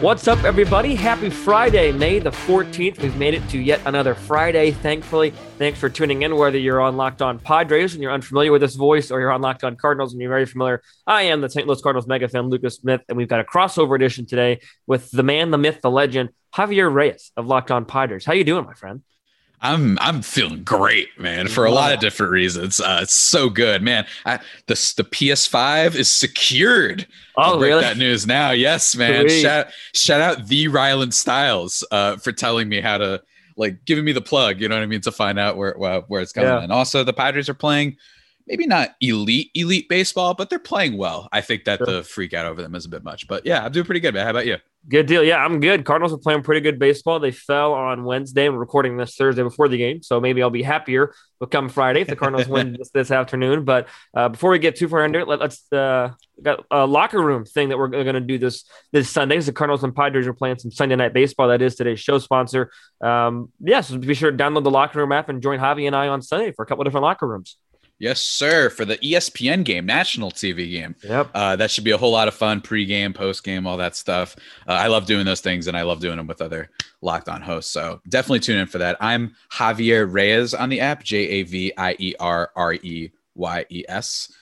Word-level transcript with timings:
What's 0.00 0.26
up, 0.28 0.44
everybody? 0.44 0.94
Happy 0.94 1.28
Friday, 1.28 1.92
May 1.92 2.20
the 2.20 2.30
14th. 2.30 3.02
We've 3.02 3.16
made 3.16 3.34
it 3.34 3.46
to 3.50 3.58
yet 3.58 3.82
another 3.84 4.14
Friday, 4.14 4.70
thankfully. 4.70 5.34
Thanks 5.58 5.78
for 5.78 5.90
tuning 5.90 6.22
in, 6.22 6.34
whether 6.36 6.56
you're 6.56 6.80
on 6.80 6.96
Locked 6.96 7.20
On 7.20 7.38
Padres 7.38 7.92
and 7.92 8.02
you're 8.02 8.10
unfamiliar 8.10 8.50
with 8.50 8.62
this 8.62 8.76
voice, 8.76 9.10
or 9.10 9.20
you're 9.20 9.30
on 9.30 9.42
Locked 9.42 9.62
On 9.62 9.76
Cardinals 9.76 10.14
and 10.14 10.22
you're 10.22 10.30
very 10.30 10.46
familiar. 10.46 10.80
I 11.06 11.24
am 11.24 11.42
the 11.42 11.50
St. 11.50 11.66
Louis 11.66 11.82
Cardinals 11.82 12.06
mega 12.06 12.28
fan, 12.28 12.48
Lucas 12.48 12.76
Smith, 12.76 13.02
and 13.10 13.18
we've 13.18 13.28
got 13.28 13.40
a 13.40 13.44
crossover 13.44 13.94
edition 13.94 14.24
today 14.24 14.60
with 14.86 15.10
the 15.10 15.22
man, 15.22 15.50
the 15.50 15.58
myth, 15.58 15.82
the 15.82 15.90
legend, 15.90 16.30
Javier 16.54 16.90
Reyes 16.90 17.30
of 17.36 17.46
Locked 17.46 17.70
On 17.70 17.84
Padres. 17.84 18.24
How 18.24 18.32
you 18.32 18.44
doing, 18.44 18.64
my 18.64 18.72
friend? 18.72 19.02
I'm 19.62 19.98
I'm 20.00 20.22
feeling 20.22 20.64
great, 20.64 21.08
man, 21.18 21.46
for 21.46 21.66
a 21.66 21.70
lot 21.70 21.92
of 21.92 22.00
different 22.00 22.32
reasons. 22.32 22.80
Uh, 22.80 23.00
it's 23.02 23.14
so 23.14 23.50
good, 23.50 23.82
man. 23.82 24.06
I, 24.24 24.38
the 24.66 24.74
the 24.96 25.04
PS5 25.04 25.96
is 25.96 26.10
secured. 26.10 27.06
Oh, 27.36 27.60
really? 27.60 27.82
That 27.82 27.98
news 27.98 28.26
now, 28.26 28.52
yes, 28.52 28.96
man. 28.96 29.28
Sweet. 29.28 29.42
Shout 29.42 29.66
shout 29.92 30.20
out 30.22 30.46
the 30.48 30.68
Ryland 30.68 31.12
Styles 31.12 31.84
uh, 31.90 32.16
for 32.16 32.32
telling 32.32 32.68
me 32.70 32.80
how 32.80 32.96
to 32.98 33.22
like 33.56 33.84
giving 33.84 34.04
me 34.04 34.12
the 34.12 34.22
plug. 34.22 34.60
You 34.60 34.68
know 34.68 34.76
what 34.76 34.82
I 34.82 34.86
mean 34.86 35.02
to 35.02 35.12
find 35.12 35.38
out 35.38 35.58
where 35.58 35.74
where, 35.76 36.00
where 36.02 36.22
it's 36.22 36.32
coming. 36.32 36.48
Yeah. 36.48 36.62
And 36.62 36.72
also, 36.72 37.04
the 37.04 37.12
Padres 37.12 37.48
are 37.48 37.54
playing. 37.54 37.96
Maybe 38.46 38.66
not 38.66 38.94
elite 39.00 39.50
elite 39.54 39.88
baseball, 39.88 40.34
but 40.34 40.50
they're 40.50 40.58
playing 40.58 40.96
well. 40.96 41.28
I 41.32 41.40
think 41.40 41.64
that 41.64 41.78
Sure. 41.78 41.86
the 41.86 42.02
freak 42.02 42.34
out 42.34 42.46
over 42.46 42.62
them 42.62 42.74
is 42.74 42.84
a 42.84 42.88
bit 42.88 43.04
much, 43.04 43.28
but 43.28 43.46
yeah, 43.46 43.64
I'm 43.64 43.72
doing 43.72 43.86
pretty 43.86 44.00
good, 44.00 44.14
man. 44.14 44.24
How 44.24 44.30
about 44.30 44.46
you? 44.46 44.56
Good 44.88 45.06
deal. 45.06 45.22
Yeah, 45.22 45.44
I'm 45.44 45.60
good. 45.60 45.84
Cardinals 45.84 46.14
are 46.14 46.18
playing 46.18 46.42
pretty 46.42 46.62
good 46.62 46.78
baseball. 46.78 47.20
They 47.20 47.32
fell 47.32 47.74
on 47.74 48.02
Wednesday. 48.02 48.46
I'm 48.46 48.56
recording 48.56 48.96
this 48.96 49.14
Thursday 49.14 49.42
before 49.42 49.68
the 49.68 49.76
game, 49.76 50.02
so 50.02 50.20
maybe 50.20 50.42
I'll 50.42 50.48
be 50.48 50.62
happier 50.62 51.14
But 51.38 51.50
come 51.50 51.68
Friday 51.68 52.00
if 52.00 52.08
the 52.08 52.16
Cardinals 52.16 52.48
win 52.48 52.72
this, 52.78 52.88
this 52.88 53.10
afternoon. 53.10 53.64
But 53.66 53.88
uh, 54.16 54.30
before 54.30 54.50
we 54.50 54.58
get 54.58 54.76
too 54.76 54.88
far 54.88 55.04
into 55.04 55.18
it, 55.18 55.28
let, 55.28 55.42
us 55.42 55.70
uh, 55.70 56.12
got 56.42 56.64
a 56.70 56.86
locker 56.86 57.22
room 57.22 57.44
thing 57.44 57.68
that 57.68 57.76
we're 57.78 57.88
going 57.88 58.14
to 58.14 58.20
do 58.20 58.38
this 58.38 58.64
this 58.90 59.10
Sunday. 59.10 59.38
The 59.38 59.52
Cardinals 59.52 59.84
and 59.84 59.94
Padres 59.94 60.26
are 60.26 60.32
playing 60.32 60.58
some 60.58 60.70
Sunday 60.70 60.96
night 60.96 61.12
baseball. 61.12 61.48
That 61.48 61.60
is 61.60 61.76
today's 61.76 62.00
show 62.00 62.18
sponsor. 62.18 62.70
Um, 63.02 63.52
yeah, 63.60 63.82
so 63.82 63.98
be 63.98 64.14
sure 64.14 64.30
to 64.30 64.36
download 64.36 64.64
the 64.64 64.70
locker 64.70 64.98
room 64.98 65.12
app 65.12 65.28
and 65.28 65.42
join 65.42 65.58
Javi 65.58 65.86
and 65.86 65.94
I 65.94 66.08
on 66.08 66.22
Sunday 66.22 66.52
for 66.52 66.62
a 66.62 66.66
couple 66.66 66.84
different 66.84 67.02
locker 67.02 67.28
rooms. 67.28 67.58
Yes, 68.00 68.20
sir. 68.20 68.70
For 68.70 68.84
the 68.86 68.96
ESPN 68.98 69.62
game, 69.62 69.84
national 69.86 70.30
TV 70.32 70.70
game. 70.70 70.96
Yep. 71.04 71.30
Uh, 71.34 71.54
that 71.56 71.70
should 71.70 71.84
be 71.84 71.90
a 71.90 71.98
whole 71.98 72.10
lot 72.12 72.28
of 72.28 72.34
fun 72.34 72.62
pre-game, 72.62 73.12
post-game, 73.12 73.66
all 73.66 73.76
that 73.76 73.94
stuff. 73.94 74.34
Uh, 74.66 74.72
I 74.72 74.86
love 74.86 75.04
doing 75.04 75.26
those 75.26 75.42
things, 75.42 75.66
and 75.68 75.76
I 75.76 75.82
love 75.82 76.00
doing 76.00 76.16
them 76.16 76.26
with 76.26 76.40
other 76.40 76.70
locked 77.02 77.28
on 77.28 77.42
hosts. 77.42 77.70
So 77.70 78.00
definitely 78.08 78.40
tune 78.40 78.56
in 78.58 78.66
for 78.66 78.78
that. 78.78 78.96
I'm 79.00 79.36
Javier 79.52 80.10
Reyes 80.10 80.54
on 80.54 80.70
the 80.70 80.80
app, 80.80 81.04
J 81.04 81.18
A 81.28 81.42
V 81.42 81.72
I 81.76 81.94
E 81.98 82.14
R 82.18 82.50
R 82.56 82.72
E 82.74 83.10
Y 83.34 83.66
E 83.68 83.84
S. 83.88 84.32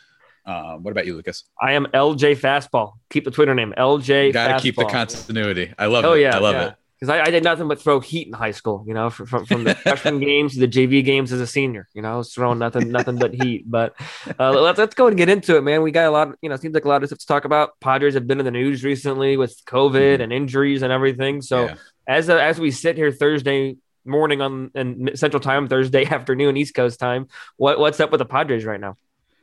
Uh, 0.47 0.77
what 0.77 0.93
about 0.93 1.05
you, 1.05 1.15
Lucas? 1.15 1.45
I 1.61 1.73
am 1.73 1.85
LJ 1.87 2.39
Fastball. 2.39 2.93
Keep 3.11 3.25
the 3.25 3.31
Twitter 3.31 3.55
name 3.55 3.75
LJ. 3.77 4.33
Got 4.33 4.57
to 4.57 4.63
keep 4.63 4.77
the 4.77 4.85
continuity. 4.87 5.75
I 5.79 5.87
love 5.87 6.05
Oh 6.07 6.13
it. 6.15 6.21
yeah, 6.23 6.37
I 6.37 6.39
love 6.39 6.55
yeah. 6.55 6.69
it. 6.69 6.75
Because 6.99 7.15
I, 7.15 7.23
I 7.27 7.31
did 7.31 7.45
nothing 7.45 7.69
but 7.69 7.81
throw 7.81 8.01
heat 8.01 8.27
in 8.27 8.33
high 8.33 8.51
school, 8.51 8.85
you 8.87 8.95
know, 8.95 9.09
from 9.09 9.45
from, 9.47 9.65
the 9.65 9.75
freshman 9.75 10.19
games 10.31 10.55
to 10.55 10.61
the 10.61 10.67
JV 10.67 11.05
games 11.05 11.33
as 11.33 11.41
a 11.41 11.47
senior. 11.47 11.87
You 11.95 12.03
know, 12.03 12.15
I 12.15 12.17
was 12.17 12.33
throwing 12.35 12.59
nothing 12.59 12.91
nothing 12.91 13.17
but 13.17 13.35
heat. 13.35 13.65
But 13.71 13.95
uh, 14.39 14.51
let's 14.51 14.79
let's 14.79 14.95
go 14.95 15.07
and 15.07 15.17
get 15.17 15.29
into 15.29 15.57
it, 15.57 15.63
man. 15.63 15.83
We 15.83 15.93
got 15.93 16.07
a 16.07 16.11
lot. 16.11 16.35
You 16.43 16.49
know, 16.49 16.57
seems 16.57 16.75
like 16.75 16.85
a 16.85 16.89
lot 16.89 17.03
of 17.03 17.09
stuff 17.09 17.21
to 17.21 17.27
talk 17.27 17.45
about. 17.45 17.79
Padres 17.81 18.15
have 18.15 18.27
been 18.27 18.41
in 18.41 18.45
the 18.45 18.51
news 18.51 18.83
recently 18.83 19.37
with 19.37 19.61
COVID 19.67 20.21
and 20.21 20.33
injuries 20.33 20.83
and 20.83 20.93
everything. 20.93 21.41
So 21.43 21.67
Yeah. 21.67 21.75
as 22.07 22.29
a, 22.29 22.43
as 22.43 22.59
we 22.59 22.71
sit 22.71 22.97
here 22.97 23.13
Thursday 23.13 23.77
morning 24.05 24.41
on 24.41 24.71
and 24.75 25.11
Central 25.15 25.41
Time, 25.41 25.69
Thursday 25.69 26.05
afternoon 26.11 26.57
East 26.57 26.75
Coast 26.75 26.99
time, 26.99 27.29
what 27.57 27.79
what's 27.79 28.01
up 28.01 28.11
with 28.11 28.19
the 28.19 28.25
Padres 28.25 28.65
right 28.65 28.81
now? 28.81 28.97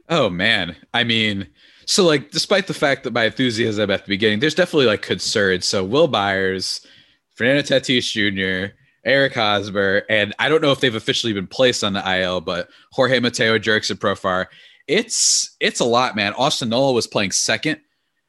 Oh 0.09 0.29
man, 0.29 0.75
I 0.93 1.03
mean, 1.03 1.47
so 1.85 2.05
like, 2.05 2.31
despite 2.31 2.67
the 2.67 2.73
fact 2.73 3.03
that 3.05 3.13
my 3.13 3.25
enthusiasm 3.25 3.89
at 3.89 4.05
the 4.05 4.09
beginning, 4.09 4.39
there's 4.39 4.53
definitely 4.55 4.85
like 4.85 5.01
concerns. 5.01 5.65
So 5.65 5.83
Wil 5.83 6.07
Myers, 6.07 6.85
Fernando 7.35 7.61
Tatis 7.61 8.11
Jr., 8.11 8.73
Eric 9.05 9.35
Hosmer, 9.35 10.03
and 10.09 10.33
I 10.39 10.49
don't 10.49 10.61
know 10.61 10.71
if 10.71 10.79
they've 10.79 10.95
officially 10.95 11.31
been 11.31 11.47
placed 11.47 11.83
on 11.83 11.93
the 11.93 12.19
IL, 12.19 12.41
but 12.41 12.69
Jorge 12.91 13.19
Mateo, 13.19 13.59
jerks 13.59 13.91
Jurickson 13.91 13.97
Profar. 13.97 14.47
It's 14.87 15.55
it's 15.59 15.79
a 15.79 15.85
lot, 15.85 16.15
man. 16.15 16.33
Austin 16.33 16.69
Nola 16.69 16.93
was 16.93 17.05
playing 17.05 17.31
second 17.31 17.79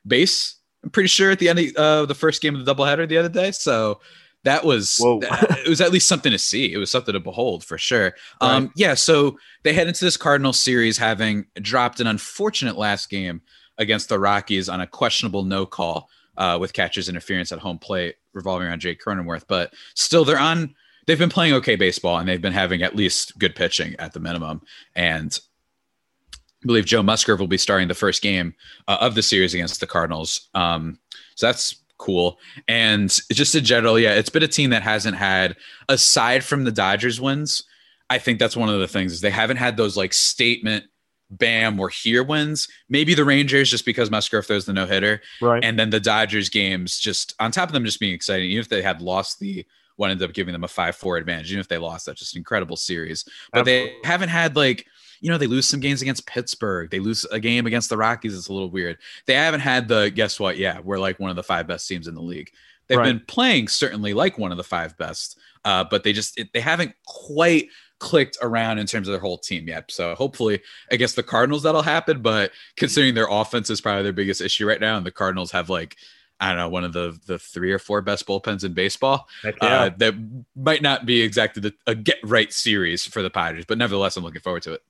base. 0.07 0.57
I'm 0.85 0.91
pretty 0.91 1.09
sure 1.09 1.31
at 1.31 1.39
the 1.39 1.49
end 1.49 1.59
of 1.59 1.77
uh, 1.77 2.07
the 2.07 2.15
first 2.15 2.43
game 2.43 2.55
of 2.55 2.65
the 2.65 2.75
doubleheader 2.75 3.09
the 3.09 3.17
other 3.17 3.29
day. 3.29 3.53
So 3.53 4.01
that 4.45 4.65
was 4.65 4.99
Whoa. 4.99 5.21
it 5.23 5.69
was 5.69 5.81
at 5.81 5.93
least 5.93 6.09
something 6.09 6.33
to 6.33 6.39
see. 6.39 6.73
It 6.73 6.79
was 6.79 6.91
something 6.91 7.13
to 7.13 7.21
behold 7.21 7.65
for 7.65 7.79
sure. 7.79 8.15
Um, 8.41 8.71
yeah, 8.77 8.95
so 8.95 9.39
they 9.65 9.73
head 9.73 9.89
into 9.89 10.05
this 10.05 10.17
Cardinal 10.17 10.53
series 10.53 10.99
having 10.99 11.47
dropped 11.61 12.01
an 12.01 12.07
unfortunate 12.07 12.77
last 12.77 13.11
game 13.11 13.43
against 13.79 14.09
the 14.09 14.19
Rockies 14.19 14.69
on 14.69 14.81
a 14.81 14.87
questionable 14.87 15.43
no 15.43 15.67
call 15.67 16.09
uh, 16.37 16.59
with 16.61 16.73
catcher's 16.73 17.09
interference 17.09 17.51
at 17.51 17.59
home 17.59 17.79
plate 17.79 18.17
revolving 18.37 18.69
around 18.69 18.81
Jake 18.81 19.03
Cronenworth. 19.03 19.45
But 19.49 19.73
still, 19.95 20.25
they're 20.25 20.39
on. 20.39 20.75
They've 21.07 21.19
been 21.19 21.31
playing 21.31 21.55
okay 21.55 21.77
baseball 21.77 22.19
and 22.19 22.29
they've 22.29 22.43
been 22.43 22.53
having 22.53 22.83
at 22.83 22.97
least 22.97 23.39
good 23.39 23.55
pitching 23.55 23.95
at 23.99 24.13
the 24.13 24.21
minimum. 24.21 24.63
And 24.95 25.39
I 26.35 26.67
believe 26.67 26.85
Joe 26.85 27.03
Musgrove 27.03 27.39
will 27.39 27.47
be 27.47 27.59
starting 27.59 27.89
the 27.89 27.95
first 27.95 28.23
game 28.23 28.55
uh, 28.89 28.99
of 29.01 29.15
the 29.15 29.23
series 29.23 29.55
against 29.55 29.81
the 29.81 29.87
Cardinals. 29.87 30.49
Um, 30.55 30.99
so 31.37 31.47
that's 31.47 31.77
cool. 31.99 32.39
And 32.67 33.09
just 33.31 33.55
in 33.55 33.65
general, 33.65 33.99
yeah, 33.99 34.15
it's 34.15 34.31
been 34.31 34.43
a 34.43 34.49
team 34.49 34.71
that 34.71 34.83
hasn't 34.83 35.17
had, 35.17 35.57
aside 35.89 36.45
from 36.45 36.65
the 36.65 36.73
Dodgers 36.73 37.21
wins, 37.21 37.63
I 38.11 38.19
think 38.19 38.39
that's 38.39 38.57
one 38.57 38.69
of 38.69 38.81
the 38.81 38.89
things 38.89 39.13
is 39.13 39.21
they 39.21 39.31
haven't 39.31 39.57
had 39.57 39.77
those 39.77 39.97
like 39.97 40.13
statement, 40.13 40.85
bam, 41.31 41.77
we're 41.77 41.89
here 41.91 42.23
wins. 42.23 42.69
Maybe 42.89 43.15
the 43.15 43.25
Rangers 43.25 43.71
just 43.71 43.85
because 43.85 44.11
Musgrove 44.11 44.47
throws 44.47 44.65
the 44.67 44.73
no 44.73 44.87
hitter, 44.87 45.21
Right. 45.41 45.65
and 45.65 45.79
then 45.79 45.91
the 45.91 46.01
Dodgers 46.01 46.49
games 46.49 46.99
just 46.99 47.35
on 47.41 47.51
top 47.51 47.69
of 47.69 47.73
them 47.73 47.85
just 47.85 48.01
being 48.01 48.15
exciting. 48.15 48.51
Even 48.51 48.61
if 48.61 48.69
they 48.69 48.83
had 48.83 49.01
lost 49.03 49.41
the 49.41 49.65
one, 49.97 50.11
ended 50.11 50.29
up 50.29 50.35
giving 50.35 50.53
them 50.53 50.65
a 50.65 50.69
five-four 50.69 51.17
advantage. 51.17 51.51
Even 51.51 51.61
if 51.61 51.69
they 51.69 51.79
lost, 51.79 52.07
that's 52.07 52.21
just 52.21 52.37
incredible 52.37 52.77
series. 52.77 53.25
But 53.53 53.65
they 53.65 53.95
haven't 54.05 54.29
had 54.29 54.55
like 54.57 54.87
you 55.23 55.31
know 55.31 55.39
they 55.39 55.47
lose 55.47 55.67
some 55.67 55.81
games 55.81 56.03
against 56.03 56.27
Pittsburgh. 56.27 56.91
They 56.91 56.99
lose 57.01 57.25
a 57.27 57.41
game 57.41 57.67
against 57.67 57.89
the 57.89 57.97
Rockies. 57.97 58.37
It's 58.37 58.49
a 58.49 58.53
little 58.53 58.71
weird. 58.71 58.99
They 59.27 59.33
haven't 59.35 59.61
had 59.61 59.89
the 59.89 60.11
guess 60.11 60.39
what? 60.39 60.59
Yeah, 60.59 60.81
we're 60.81 60.99
like 60.99 61.19
one 61.19 61.31
of 61.31 61.37
the 61.37 61.43
five 61.43 61.67
best 61.67 61.89
teams 61.89 62.07
in 62.07 62.15
the 62.15 62.21
league. 62.21 62.51
They've 62.87 62.99
Right. 62.99 63.07
been 63.07 63.21
playing 63.27 63.69
certainly 63.69 64.13
like 64.15 64.39
one 64.39 64.53
of 64.53 64.59
the 64.59 64.63
five 64.65 64.97
best, 64.99 65.39
uh, 65.65 65.85
but 65.85 66.05
they 66.05 66.13
just 66.13 66.39
it, 66.39 66.53
they 66.53 66.61
haven't 66.61 66.93
quite 67.07 67.71
clicked 67.99 68.37
around 68.43 68.79
in 68.79 68.87
terms 68.87 69.09
of 69.09 69.13
their 69.13 69.21
whole 69.21 69.39
team 69.39 69.69
yet. 69.69 69.91
So 69.91 70.15
hopefully 70.15 70.61
against 70.91 71.17
the 71.17 71.23
Cardinals 71.23 71.63
that'll 71.63 71.83
happen. 71.83 72.23
But 72.23 72.53
considering 72.77 73.15
their 73.15 73.29
offense 73.31 73.71
is 73.71 73.81
probably 73.81 74.03
their 74.03 74.13
biggest 74.13 74.41
issue 74.41 74.67
right 74.67 74.81
now, 74.81 74.97
and 74.97 75.07
the 75.07 75.11
Cardinals 75.11 75.51
have 75.53 75.71
like 75.71 75.97
I 76.39 76.49
don't 76.49 76.59
know 76.59 76.69
one 76.69 76.85
of 76.85 76.93
the 76.93 77.19
the 77.27 77.39
three 77.39 77.73
or 77.73 77.79
four 77.79 78.03
best 78.03 78.27
bullpens 78.27 78.65
in 78.65 78.75
baseball, 78.75 79.29
Heck 79.43 79.57
uh, 79.61 79.91
that 79.97 80.15
might 80.55 80.83
not 80.83 81.07
be 81.07 81.23
exactly 81.23 81.63
the, 81.63 81.75
a 81.87 81.95
get 81.95 82.19
right 82.23 82.53
series 82.53 83.07
for 83.07 83.23
the 83.23 83.31
Padres, 83.31 83.65
but 83.67 83.79
nevertheless, 83.79 84.17
I'm 84.17 84.25
looking 84.25 84.43
forward 84.43 84.63
to 84.65 84.75
it. 84.75 84.83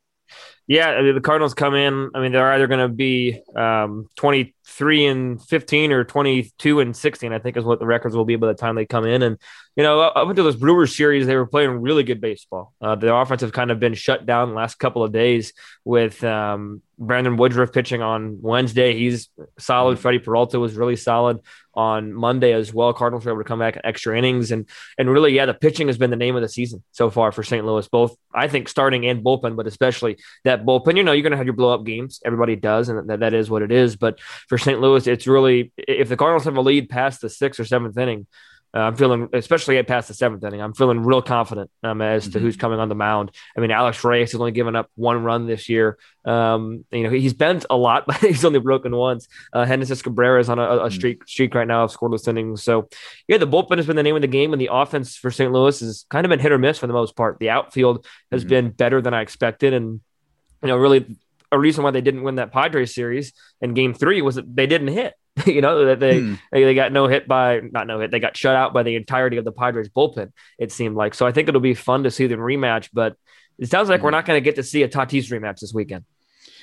Yeah, 0.69 0.89
I 0.89 1.03
mean, 1.03 1.15
the 1.15 1.21
Cardinals 1.21 1.55
come 1.55 1.75
in. 1.75 2.11
I 2.15 2.21
mean, 2.21 2.33
they're 2.33 2.53
either 2.53 2.67
going 2.67 2.81
to 2.81 2.93
be 2.93 3.41
um, 3.55 4.09
23 4.17 5.07
and 5.07 5.43
15 5.43 5.93
or 5.93 6.03
22 6.03 6.81
and 6.81 6.97
16, 6.97 7.33
I 7.33 7.39
think 7.39 7.57
is 7.57 7.65
what 7.65 7.79
the 7.79 7.87
records 7.87 8.17
will 8.17 8.25
be 8.25 8.35
by 8.35 8.49
the 8.49 8.55
time 8.55 8.75
they 8.75 8.85
come 8.85 9.07
in. 9.07 9.23
And, 9.23 9.39
you 9.77 9.85
know, 9.85 10.01
up 10.01 10.29
until 10.29 10.45
this 10.45 10.57
Brewers 10.57 10.97
series, 10.97 11.27
they 11.27 11.37
were 11.37 11.47
playing 11.47 11.71
really 11.71 12.03
good 12.03 12.21
baseball. 12.21 12.75
Uh, 12.81 12.97
their 12.97 13.15
offense 13.15 13.43
have 13.43 13.53
kind 13.53 13.71
of 13.71 13.79
been 13.79 13.95
shut 13.95 14.27
down 14.27 14.49
the 14.49 14.57
last 14.57 14.81
couple 14.81 15.05
of 15.05 15.13
days 15.13 15.53
with 15.85 16.25
um, 16.25 16.83
Brandon 16.99 17.37
Woodruff 17.37 17.73
pitching 17.73 18.03
on 18.03 18.39
Wednesday. 18.41 18.97
He's 18.97 19.29
solid. 19.59 19.95
Mm-hmm. 19.95 20.03
Freddie 20.03 20.19
Peralta 20.21 20.59
was 20.59 20.75
really 20.75 20.97
solid 20.97 21.41
on 21.75 22.15
Monday 22.15 22.53
as 22.53 22.73
well. 22.73 22.93
Cardinals 22.95 23.25
were 23.25 23.33
able 23.33 23.43
to 23.43 23.49
come 23.49 23.59
back 23.59 23.77
in 23.77 23.85
extra 23.85 24.17
innings. 24.17 24.51
And, 24.51 24.69
and 24.97 25.11
really, 25.11 25.35
yeah, 25.35 25.47
the 25.47 25.55
pitching 25.55 25.89
has 25.89 25.99
been 25.99 26.11
the 26.11 26.17
name 26.17 26.37
of 26.37 26.43
the 26.43 26.49
season 26.49 26.83
so 26.93 27.11
far 27.11 27.33
for 27.33 27.43
St. 27.43 27.67
Louis, 27.67 27.87
both, 27.89 28.17
I 28.35 28.49
think, 28.49 28.69
starting 28.69 29.07
and 29.07 29.23
bullpen, 29.23 29.57
but 29.57 29.67
especially 29.67 30.17
that 30.45 30.65
bullpen. 30.65 30.97
You 30.97 31.03
know, 31.03 31.13
you're 31.13 31.23
going 31.23 31.33
to 31.33 31.37
have 31.37 31.47
your 31.47 31.55
blow 31.55 31.75
up 31.75 31.85
games. 31.85 32.21
Everybody 32.25 32.57
does, 32.57 32.89
and 32.89 33.09
that, 33.11 33.21
that 33.21 33.35
is 33.35 33.51
what 33.51 33.63
it 33.63 33.73
is. 33.73 33.97
But 33.97 34.21
for 34.49 34.57
St. 34.57 34.81
Louis, 34.81 35.07
it's 35.07 35.27
really 35.27 35.73
if 35.77 36.09
the 36.09 36.17
Cardinals 36.17 36.45
have 36.45 36.57
a 36.57 36.63
lead 36.63 36.89
past 36.89 37.21
the 37.21 37.29
sixth 37.29 37.61
or 37.61 37.65
seventh 37.65 37.99
inning, 37.99 38.27
uh, 38.77 38.81
I'm 38.81 38.95
feeling, 38.97 39.29
especially 39.33 39.79
at 39.79 39.87
past 39.87 40.09
the 40.09 40.15
seventh 40.15 40.45
inning, 40.45 40.61
I'm 40.61 40.75
feeling 40.75 41.01
real 41.01 41.23
confident 41.23 41.71
um, 41.83 42.03
as 42.03 42.29
to 42.29 42.39
Mhm. 42.39 42.43
who's 42.43 42.57
coming 42.57 42.79
on 42.79 42.91
the 42.91 42.95
mound. 42.95 43.31
I 43.57 43.61
mean, 43.61 43.71
Alex 43.71 44.05
Reyes 44.05 44.33
has 44.33 44.41
only 44.41 44.53
given 44.53 44.77
up 44.77 44.91
one 44.97 45.25
run 45.25 45.47
this 45.47 45.69
year. 45.71 45.97
Um, 46.27 46.85
you 46.91 47.05
know, 47.05 47.11
he's 47.11 47.33
bent 47.33 47.65
a 47.71 47.77
lot, 47.77 48.05
but 48.07 48.17
he's 48.19 48.45
only 48.45 48.59
broken 48.61 48.95
once. 48.95 49.29
Uh, 49.53 49.65
Genesis 49.65 50.03
Cabrera 50.03 50.41
is 50.41 50.51
on 50.51 50.59
a, 50.59 50.63
a 50.63 50.89
Mhm. 50.89 50.93
streak 50.93 51.27
streak 51.27 51.55
right 51.55 51.67
now 51.67 51.85
of 51.85 51.91
scoreless 51.97 52.29
innings. 52.29 52.63
So, 52.63 52.89
yeah, 53.29 53.39
the 53.39 53.47
bullpen 53.47 53.79
has 53.79 53.87
been 53.87 53.97
the 53.97 54.03
name 54.03 54.17
of 54.17 54.23
the 54.23 54.29
game, 54.29 54.53
and 54.53 54.61
the 54.61 54.69
offense 54.71 55.17
for 55.17 55.31
St. 55.31 55.51
Louis 55.51 55.81
has 55.81 56.05
kind 56.11 56.27
of 56.27 56.31
been 56.31 56.41
hit 56.41 56.53
or 56.53 56.59
miss 56.59 56.79
for 56.79 56.87
the 56.87 56.93
most 56.93 57.17
part. 57.17 57.39
The 57.39 57.51
outfield 57.51 58.05
has 58.31 58.45
Mhm. 58.45 58.49
been 58.49 58.71
better 58.71 59.01
than 59.01 59.15
I 59.15 59.23
expected, 59.23 59.73
and 59.73 60.01
you 60.63 60.69
know, 60.69 60.77
really 60.77 61.17
a 61.53 61.59
reason 61.59 61.85
why 61.85 61.93
they 61.93 62.01
didn't 62.01 62.25
win 62.25 62.35
that 62.35 62.53
Padres 62.53 62.95
series 62.95 63.33
in 63.61 63.73
game 63.73 63.95
three 63.95 64.21
was 64.21 64.35
that 64.35 64.55
they 64.57 64.67
didn't 64.67 64.89
hit. 64.89 65.15
you 65.55 65.61
know 65.61 65.87
that 65.87 66.01
they 66.01 66.21
hmm. 66.21 66.35
they 66.51 66.75
got 66.75 66.93
no 66.93 67.07
hit 67.07 67.29
by 67.29 67.61
not 67.61 67.87
no 67.87 68.01
hit. 68.01 68.11
They 68.11 68.21
got 68.21 68.37
shut 68.37 68.57
out 68.57 68.73
by 68.73 68.83
the 68.83 68.97
entirety 68.97 69.37
of 69.37 69.45
the 69.45 69.53
Padres 69.53 69.89
bullpen. 69.89 70.33
It 70.59 70.73
seemed 70.73 70.97
like 70.97 71.15
so. 71.15 71.27
I 71.27 71.33
think 71.33 71.49
it'll 71.49 71.61
be 71.61 71.75
fun 71.75 72.05
to 72.05 72.11
see 72.11 72.27
them 72.27 72.41
rematch, 72.41 72.89
but 72.93 73.17
it 73.59 73.71
sounds 73.71 73.89
like 73.89 74.01
hmm. 74.01 74.07
we're 74.07 74.11
not 74.11 74.27
going 74.27 74.37
to 74.37 74.45
get 74.45 74.57
to 74.57 74.63
see 74.63 74.83
a 74.83 74.89
Tatis 74.89 75.31
rematch 75.31 75.61
this 75.61 75.73
weekend. 75.73 76.05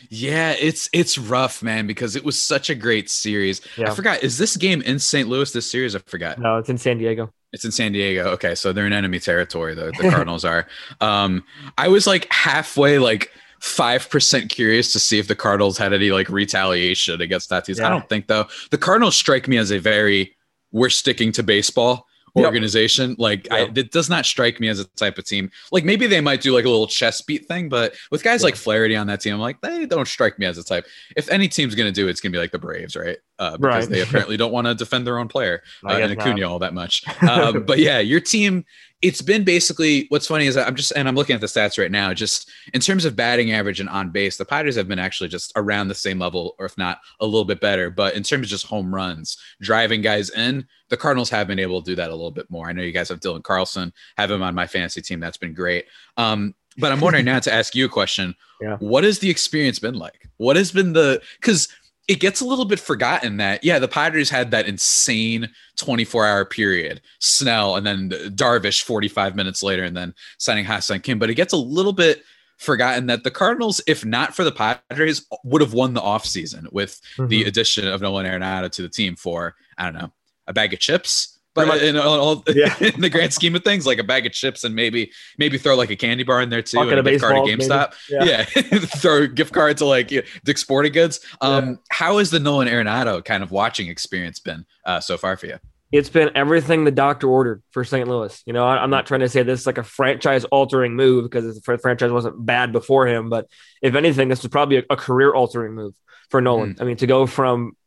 Yeah, 0.09 0.51
it's 0.59 0.89
it's 0.93 1.17
rough, 1.17 1.63
man, 1.63 1.87
because 1.87 2.15
it 2.15 2.23
was 2.23 2.41
such 2.41 2.69
a 2.69 2.75
great 2.75 3.09
series. 3.09 3.61
Yeah. 3.77 3.91
I 3.91 3.95
forgot. 3.95 4.23
Is 4.23 4.37
this 4.37 4.57
game 4.57 4.81
in 4.81 4.99
St. 4.99 5.27
Louis? 5.27 5.51
This 5.51 5.69
series, 5.69 5.95
I 5.95 5.99
forgot. 5.99 6.39
No, 6.39 6.57
it's 6.57 6.69
in 6.69 6.77
San 6.77 6.97
Diego. 6.97 7.33
It's 7.51 7.65
in 7.65 7.71
San 7.71 7.91
Diego. 7.91 8.29
Okay, 8.31 8.55
so 8.55 8.73
they're 8.73 8.87
in 8.87 8.93
enemy 8.93 9.19
territory. 9.19 9.75
though. 9.75 9.91
the 9.91 10.09
Cardinals 10.09 10.43
are. 10.43 10.67
Um, 10.99 11.43
I 11.77 11.87
was 11.87 12.07
like 12.07 12.31
halfway, 12.31 12.99
like 12.99 13.31
five 13.63 14.09
percent 14.09 14.49
curious 14.49 14.91
to 14.91 14.99
see 14.99 15.19
if 15.19 15.29
the 15.29 15.35
Cardinals 15.35 15.77
had 15.77 15.93
any 15.93 16.11
like 16.11 16.27
retaliation 16.27 17.21
against 17.21 17.49
Tatis. 17.49 17.79
Yeah. 17.79 17.87
I 17.87 17.89
don't 17.89 18.07
think 18.09 18.27
though. 18.27 18.45
The 18.71 18.77
Cardinals 18.77 19.15
strike 19.15 19.47
me 19.47 19.57
as 19.57 19.71
a 19.71 19.79
very 19.79 20.35
we're 20.73 20.89
sticking 20.89 21.31
to 21.31 21.43
baseball 21.43 22.05
organization. 22.35 23.11
Yep. 23.11 23.19
Like 23.19 23.45
yep. 23.45 23.69
I, 23.69 23.79
it 23.79 23.91
does 23.91 24.09
not 24.09 24.25
strike 24.25 24.59
me 24.59 24.67
as 24.67 24.81
a 24.81 24.85
type 24.95 25.17
of 25.17 25.25
team. 25.25 25.49
Like 25.71 25.85
maybe 25.85 26.07
they 26.07 26.19
might 26.19 26.41
do 26.41 26.53
like 26.53 26.65
a 26.65 26.69
little 26.69 26.87
chess 26.87 27.21
beat 27.21 27.47
thing, 27.47 27.69
but 27.69 27.95
with 28.11 28.21
guys 28.21 28.43
like 28.43 28.57
Flaherty 28.57 28.97
on 28.97 29.07
that 29.07 29.21
team, 29.21 29.33
I'm 29.33 29.39
like 29.39 29.61
they 29.61 29.85
don't 29.85 30.07
strike 30.09 30.37
me 30.37 30.45
as 30.45 30.57
a 30.57 30.63
type. 30.63 30.85
If 31.15 31.29
any 31.29 31.47
team's 31.47 31.73
gonna 31.73 31.91
do 31.91 32.07
it, 32.07 32.11
it's 32.11 32.19
gonna 32.19 32.33
be 32.33 32.39
like 32.39 32.51
the 32.51 32.59
Braves, 32.59 32.97
right? 32.97 33.17
Uh, 33.39 33.57
because 33.57 33.87
right. 33.87 33.89
they 33.89 34.01
apparently 34.01 34.35
don't 34.35 34.51
want 34.51 34.67
to 34.67 34.75
defend 34.75 35.07
their 35.07 35.19
own 35.19 35.29
player 35.29 35.63
uh, 35.89 35.93
in 35.93 36.19
Acuna 36.19 36.49
all 36.49 36.59
that 36.59 36.73
much. 36.73 37.05
Um, 37.23 37.63
but 37.63 37.79
yeah, 37.79 37.99
your 37.99 38.19
team 38.19 38.65
it's 39.03 39.21
been 39.21 39.43
basically 39.43 40.05
what's 40.07 40.27
funny 40.27 40.47
is 40.47 40.55
I'm 40.55 40.75
just 40.75 40.93
and 40.95 41.09
I'm 41.09 41.15
looking 41.15 41.35
at 41.35 41.41
the 41.41 41.47
stats 41.47 41.77
right 41.77 41.91
now. 41.91 42.13
Just 42.13 42.49
in 42.73 42.79
terms 42.79 43.03
of 43.03 43.17
batting 43.17 43.51
average 43.51 43.81
and 43.81 43.89
on 43.89 44.11
base, 44.11 44.37
the 44.37 44.45
Padres 44.45 44.77
have 44.77 44.87
been 44.87 44.97
actually 44.97 45.27
just 45.27 45.51
around 45.57 45.89
the 45.89 45.95
same 45.95 46.19
level, 46.19 46.55
or 46.57 46.65
if 46.65 46.77
not 46.77 46.99
a 47.19 47.25
little 47.25 47.43
bit 47.43 47.59
better. 47.59 47.89
But 47.89 48.15
in 48.15 48.23
terms 48.23 48.47
of 48.47 48.49
just 48.49 48.65
home 48.65 48.95
runs, 48.95 49.37
driving 49.61 50.01
guys 50.01 50.29
in, 50.29 50.65
the 50.87 50.95
Cardinals 50.95 51.29
have 51.31 51.47
been 51.47 51.59
able 51.59 51.81
to 51.81 51.91
do 51.91 51.95
that 51.97 52.11
a 52.11 52.15
little 52.15 52.31
bit 52.31 52.49
more. 52.49 52.69
I 52.69 52.71
know 52.71 52.81
you 52.81 52.93
guys 52.93 53.09
have 53.09 53.19
Dylan 53.19 53.43
Carlson, 53.43 53.91
have 54.15 54.31
him 54.31 54.41
on 54.41 54.55
my 54.55 54.67
fantasy 54.67 55.01
team. 55.01 55.19
That's 55.19 55.37
been 55.37 55.53
great. 55.53 55.85
Um, 56.15 56.55
but 56.77 56.93
I'm 56.93 57.01
wondering 57.01 57.25
now 57.25 57.39
to 57.39 57.53
ask 57.53 57.75
you 57.75 57.85
a 57.85 57.89
question. 57.89 58.35
Yeah. 58.61 58.77
What 58.77 59.03
has 59.03 59.19
the 59.19 59.29
experience 59.29 59.77
been 59.77 59.95
like? 59.95 60.29
What 60.37 60.55
has 60.55 60.71
been 60.71 60.93
the 60.93 61.21
because 61.41 61.67
it 62.07 62.19
gets 62.19 62.41
a 62.41 62.45
little 62.45 62.65
bit 62.65 62.79
forgotten 62.79 63.37
that 63.37 63.63
yeah 63.63 63.79
the 63.79 63.87
Padres 63.87 64.29
had 64.29 64.51
that 64.51 64.67
insane 64.67 65.49
24 65.77 66.25
hour 66.25 66.45
period 66.45 67.01
Snell 67.19 67.75
and 67.75 67.85
then 67.85 68.09
Darvish 68.09 68.83
45 68.83 69.35
minutes 69.35 69.63
later 69.63 69.83
and 69.83 69.95
then 69.95 70.13
signing 70.37 70.65
Ha-Seong 70.65 71.03
Kim 71.03 71.19
but 71.19 71.29
it 71.29 71.35
gets 71.35 71.53
a 71.53 71.57
little 71.57 71.93
bit 71.93 72.23
forgotten 72.57 73.07
that 73.07 73.23
the 73.23 73.31
Cardinals 73.31 73.81
if 73.87 74.05
not 74.05 74.35
for 74.35 74.43
the 74.43 74.51
Padres 74.51 75.25
would 75.43 75.61
have 75.61 75.73
won 75.73 75.93
the 75.93 76.01
offseason 76.01 76.71
with 76.71 77.01
mm-hmm. 77.17 77.27
the 77.27 77.43
addition 77.43 77.87
of 77.87 78.01
Nolan 78.01 78.25
Arenado 78.25 78.69
to 78.71 78.81
the 78.81 78.89
team 78.89 79.15
for 79.15 79.55
I 79.77 79.85
don't 79.85 79.93
know 79.93 80.11
a 80.47 80.53
bag 80.53 80.73
of 80.73 80.79
chips 80.79 81.32
but 81.53 81.83
in, 81.83 81.97
all, 81.97 82.43
yeah. 82.47 82.75
in 82.81 83.01
the 83.01 83.09
grand 83.09 83.33
scheme 83.33 83.55
of 83.55 83.63
things, 83.63 83.85
like 83.85 83.99
a 83.99 84.03
bag 84.03 84.25
of 84.25 84.31
chips 84.31 84.63
and 84.63 84.73
maybe 84.73 85.11
maybe 85.37 85.57
throw 85.57 85.75
like 85.75 85.91
a 85.91 85.95
candy 85.95 86.23
bar 86.23 86.41
in 86.41 86.49
there 86.49 86.61
too, 86.61 86.79
and 86.79 86.91
a, 86.91 86.99
a 86.99 87.03
gift 87.03 87.23
card 87.23 87.35
to 87.35 87.41
GameStop. 87.41 87.93
Maybe. 88.09 88.29
Yeah, 88.29 88.45
yeah. 88.55 88.79
throw 88.97 89.23
a 89.23 89.27
gift 89.27 89.53
card 89.53 89.77
to 89.77 89.85
like 89.85 90.11
you 90.11 90.21
know, 90.21 90.27
Dick's 90.43 90.61
Sporting 90.61 90.93
Goods. 90.93 91.19
Um, 91.41 91.69
yeah. 91.69 91.75
How 91.91 92.17
has 92.17 92.31
the 92.31 92.39
Nolan 92.39 92.67
Arenado 92.67 93.23
kind 93.23 93.43
of 93.43 93.51
watching 93.51 93.87
experience 93.87 94.39
been 94.39 94.65
uh, 94.85 94.99
so 94.99 95.17
far 95.17 95.37
for 95.37 95.47
you? 95.47 95.59
It's 95.91 96.09
been 96.09 96.31
everything 96.33 96.85
the 96.85 96.91
doctor 96.91 97.29
ordered 97.29 97.61
for 97.69 97.83
St. 97.83 98.07
Louis. 98.07 98.41
You 98.47 98.53
know, 98.53 98.65
I, 98.65 98.83
am 98.83 98.89
not 98.89 99.05
trying 99.05 99.19
to 99.19 99.29
say 99.29 99.43
this 99.43 99.59
is 99.59 99.67
like 99.67 99.77
a 99.77 99.83
franchise 99.83 100.43
altering 100.45 100.95
move 100.95 101.29
because 101.29 101.61
the 101.61 101.77
franchise 101.77 102.11
wasn't 102.11 102.43
bad 102.43 102.71
before 102.71 103.05
him, 103.05 103.29
but 103.29 103.47
if 103.79 103.93
anything, 103.93 104.27
this 104.27 104.41
was 104.41 104.49
probably 104.49 104.77
a, 104.77 104.83
a 104.89 104.95
career 104.95 105.31
altering 105.31 105.73
move 105.75 105.93
for 106.31 106.41
Nolan. 106.41 106.73
Mm. 106.73 106.81
I 106.81 106.85
mean, 106.85 106.97
to 106.97 107.05
go 107.05 107.27
from 107.27 107.77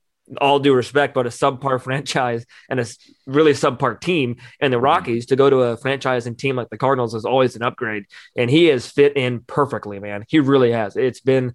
all 0.40 0.58
due 0.58 0.74
respect, 0.74 1.14
but 1.14 1.26
a 1.26 1.30
subpar 1.30 1.80
franchise 1.82 2.44
and 2.68 2.80
a 2.80 2.86
really 3.26 3.52
subpar 3.52 4.00
team 4.00 4.36
and 4.60 4.72
the 4.72 4.76
mm-hmm. 4.76 4.84
Rockies 4.84 5.26
to 5.26 5.36
go 5.36 5.50
to 5.50 5.58
a 5.58 5.76
franchise 5.76 6.26
and 6.26 6.38
team 6.38 6.56
like 6.56 6.70
the 6.70 6.78
Cardinals 6.78 7.14
is 7.14 7.24
always 7.24 7.56
an 7.56 7.62
upgrade. 7.62 8.06
And 8.36 8.50
he 8.50 8.66
has 8.66 8.90
fit 8.90 9.16
in 9.16 9.40
perfectly, 9.40 9.98
man. 9.98 10.24
He 10.28 10.40
really 10.40 10.72
has. 10.72 10.96
It's 10.96 11.20
been 11.20 11.54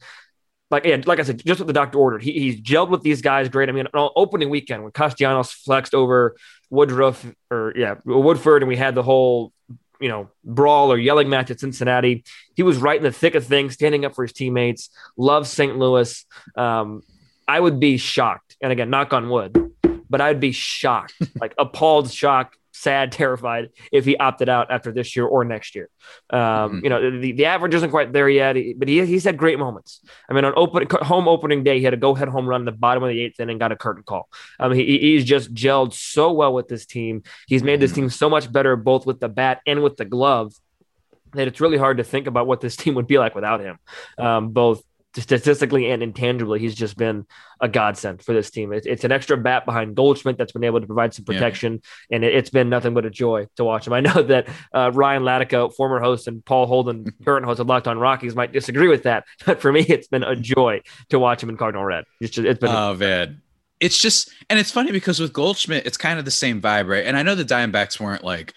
like, 0.70 0.86
yeah, 0.86 1.02
like 1.06 1.20
I 1.20 1.24
said, 1.24 1.44
just 1.46 1.60
what 1.60 1.68
the 1.68 1.74
doctor 1.74 1.98
ordered. 1.98 2.24
He, 2.24 2.32
he's 2.32 2.62
gelled 2.62 2.90
with 2.90 3.02
these 3.02 3.22
guys 3.22 3.50
great. 3.50 3.68
I 3.68 3.74
mean, 3.74 3.88
on 3.94 4.10
opening 4.16 4.50
weekend 4.50 4.84
when 4.84 4.92
Castellanos 4.94 5.52
flexed 5.52 5.94
over 5.94 6.36
Woodruff 6.70 7.26
or 7.50 7.74
yeah, 7.76 7.96
Woodford, 8.06 8.64
and 8.64 8.70
we 8.70 8.78
had 8.78 8.96
the 8.96 9.04
whole 9.04 9.52
you 10.02 10.10
know, 10.10 10.30
brawl 10.44 10.92
or 10.92 10.98
yelling 10.98 11.30
match 11.30 11.52
at 11.52 11.60
Cincinnati. 11.60 12.24
He 12.56 12.64
was 12.64 12.78
right 12.78 12.98
in 12.98 13.04
the 13.04 13.12
thick 13.12 13.36
of 13.36 13.46
things, 13.46 13.74
standing 13.74 14.04
up 14.04 14.16
for 14.16 14.24
his 14.24 14.34
teammates. 14.34 14.90
Loves 15.16 15.50
St. 15.50 15.78
Louis. 15.78 16.26
Um, 16.58 17.04
I 17.48 17.60
would 17.60 17.80
be 17.80 17.98
shocked 17.98 18.58
and 18.62 18.72
again, 18.72 18.90
knock 18.90 19.14
on 19.14 19.30
wood, 19.30 19.74
but 20.10 20.22
I'd 20.22 20.40
be 20.40 20.52
shocked, 20.52 21.14
like 21.40 21.54
appalled, 21.58 22.12
shocked, 22.12 22.58
sad, 22.74 23.12
terrified 23.12 23.70
if 23.92 24.06
he 24.06 24.18
opted 24.18 24.50
out 24.50 24.72
after 24.72 24.92
this 24.92 25.16
year 25.16 25.26
or 25.26 25.44
next 25.44 25.76
year. 25.76 25.90
Um, 26.30 26.40
mm-hmm. 26.40 26.80
You 26.84 26.90
know, 26.90 27.20
the, 27.20 27.32
the 27.34 27.46
average 27.46 27.74
isn't 27.74 27.92
quite 27.92 28.14
there 28.14 28.30
yet, 28.30 28.56
but 28.78 28.88
he, 28.88 29.06
he's 29.06 29.24
had 29.24 29.38
great 29.38 29.60
moments. 29.60 30.02
I 30.30 30.34
mean, 30.34 30.46
on 30.46 30.54
open 30.56 30.88
home 31.02 31.28
opening 31.28 31.64
day, 31.64 31.80
he 31.80 31.86
had 31.86 31.94
a 31.94 31.98
go 31.98 32.16
ahead 32.16 32.28
home 32.28 32.48
run 32.48 32.62
in 32.62 32.66
the 32.66 32.72
bottom 32.72 33.04
of 33.04 33.10
the 33.10 33.22
eighth 33.22 33.40
inning, 33.40 33.52
and 33.54 33.60
got 33.60 33.72
a 33.72 33.76
curtain 33.76 34.04
call. 34.04 34.30
Um, 34.60 34.72
he, 34.74 35.00
he's 35.00 35.26
just 35.26 35.54
gelled 35.54 35.94
so 35.94 36.32
well 36.32 36.54
with 36.54 36.68
this 36.68 36.86
team. 36.86 37.24
He's 37.48 37.64
made 37.64 37.80
this 37.80 37.92
mm-hmm. 37.92 38.02
team 38.02 38.10
so 38.10 38.30
much 38.30 38.52
better, 38.52 38.76
both 38.76 39.06
with 39.06 39.20
the 39.20 39.30
bat 39.30 39.62
and 39.66 39.84
with 39.84 39.98
the 39.98 40.06
glove. 40.06 40.54
That 41.34 41.48
it's 41.48 41.62
really 41.62 41.78
hard 41.78 41.98
to 41.98 42.04
think 42.04 42.28
about 42.28 42.48
what 42.48 42.62
this 42.62 42.76
team 42.82 42.96
would 42.96 43.08
be 43.08 43.18
like 43.18 43.36
without 43.36 43.62
him, 43.62 43.80
um, 44.18 44.50
both 44.50 44.84
statistically 45.16 45.90
and 45.92 46.02
intangibly, 46.02 46.60
he's 46.60 46.76
just 46.76 46.98
been 46.98 47.26
a 47.60 47.68
godsend 47.68 48.22
for 48.22 48.34
this 48.34 48.50
team. 48.50 48.72
It's, 48.72 48.88
it's, 48.88 49.04
an 49.04 49.12
extra 49.12 49.36
bat 49.38 49.66
behind 49.66 49.96
Goldschmidt 49.96 50.38
that's 50.38 50.52
been 50.52 50.64
able 50.64 50.80
to 50.80 50.88
provide 50.88 51.14
some 51.14 51.26
protection, 51.26 51.82
yeah. 52.10 52.16
and 52.16 52.26
it, 52.26 52.34
has 52.34 52.50
been 52.50 52.70
nothing 52.70 52.94
but 52.94 53.06
a 53.06 53.10
joy 53.10 53.48
to 53.58 53.64
watch 53.64 53.88
him. 53.88 53.94
I 53.94 54.00
know 54.00 54.22
that 54.24 54.48
uh, 54.74 54.92
Ryan 54.94 55.24
Latico, 55.24 55.74
former 55.74 56.00
host, 56.00 56.28
and 56.28 56.44
Paul 56.46 56.66
Holden, 56.66 57.06
current 57.26 57.46
host 57.46 57.60
of 57.60 57.68
Locked 57.68 57.88
On 57.88 57.98
Rockies, 57.98 58.36
might 58.36 58.54
disagree 58.54 58.88
with 58.88 59.04
that, 59.04 59.26
but 59.46 59.62
for 59.62 59.72
me, 59.72 59.82
it's 59.82 60.08
been 60.08 60.24
a 60.24 60.36
joy 60.36 60.82
to 61.10 61.20
watch 61.20 61.44
him 61.44 61.50
in 61.50 61.58
Cardinal 61.58 61.84
Red. 61.84 62.06
It's 62.20 62.32
just, 62.32 62.48
it's 62.48 62.60
been. 62.60 62.70
Oh 62.70 62.96
man, 62.96 63.42
it's 63.80 63.98
just, 63.98 64.32
and 64.50 64.60
it's 64.60 64.72
funny 64.72 64.92
because 64.92 65.20
with 65.20 65.34
Goldschmidt, 65.34 65.86
it's 65.86 65.98
kind 65.98 66.20
of 66.20 66.26
the 66.26 66.32
same 66.32 66.62
vibe, 66.62 66.88
right? 66.88 67.06
And 67.06 67.18
I 67.18 67.24
know 67.24 67.36
the 67.36 67.44
Diamondbacks 67.44 68.00
weren't 68.00 68.24
like 68.24 68.54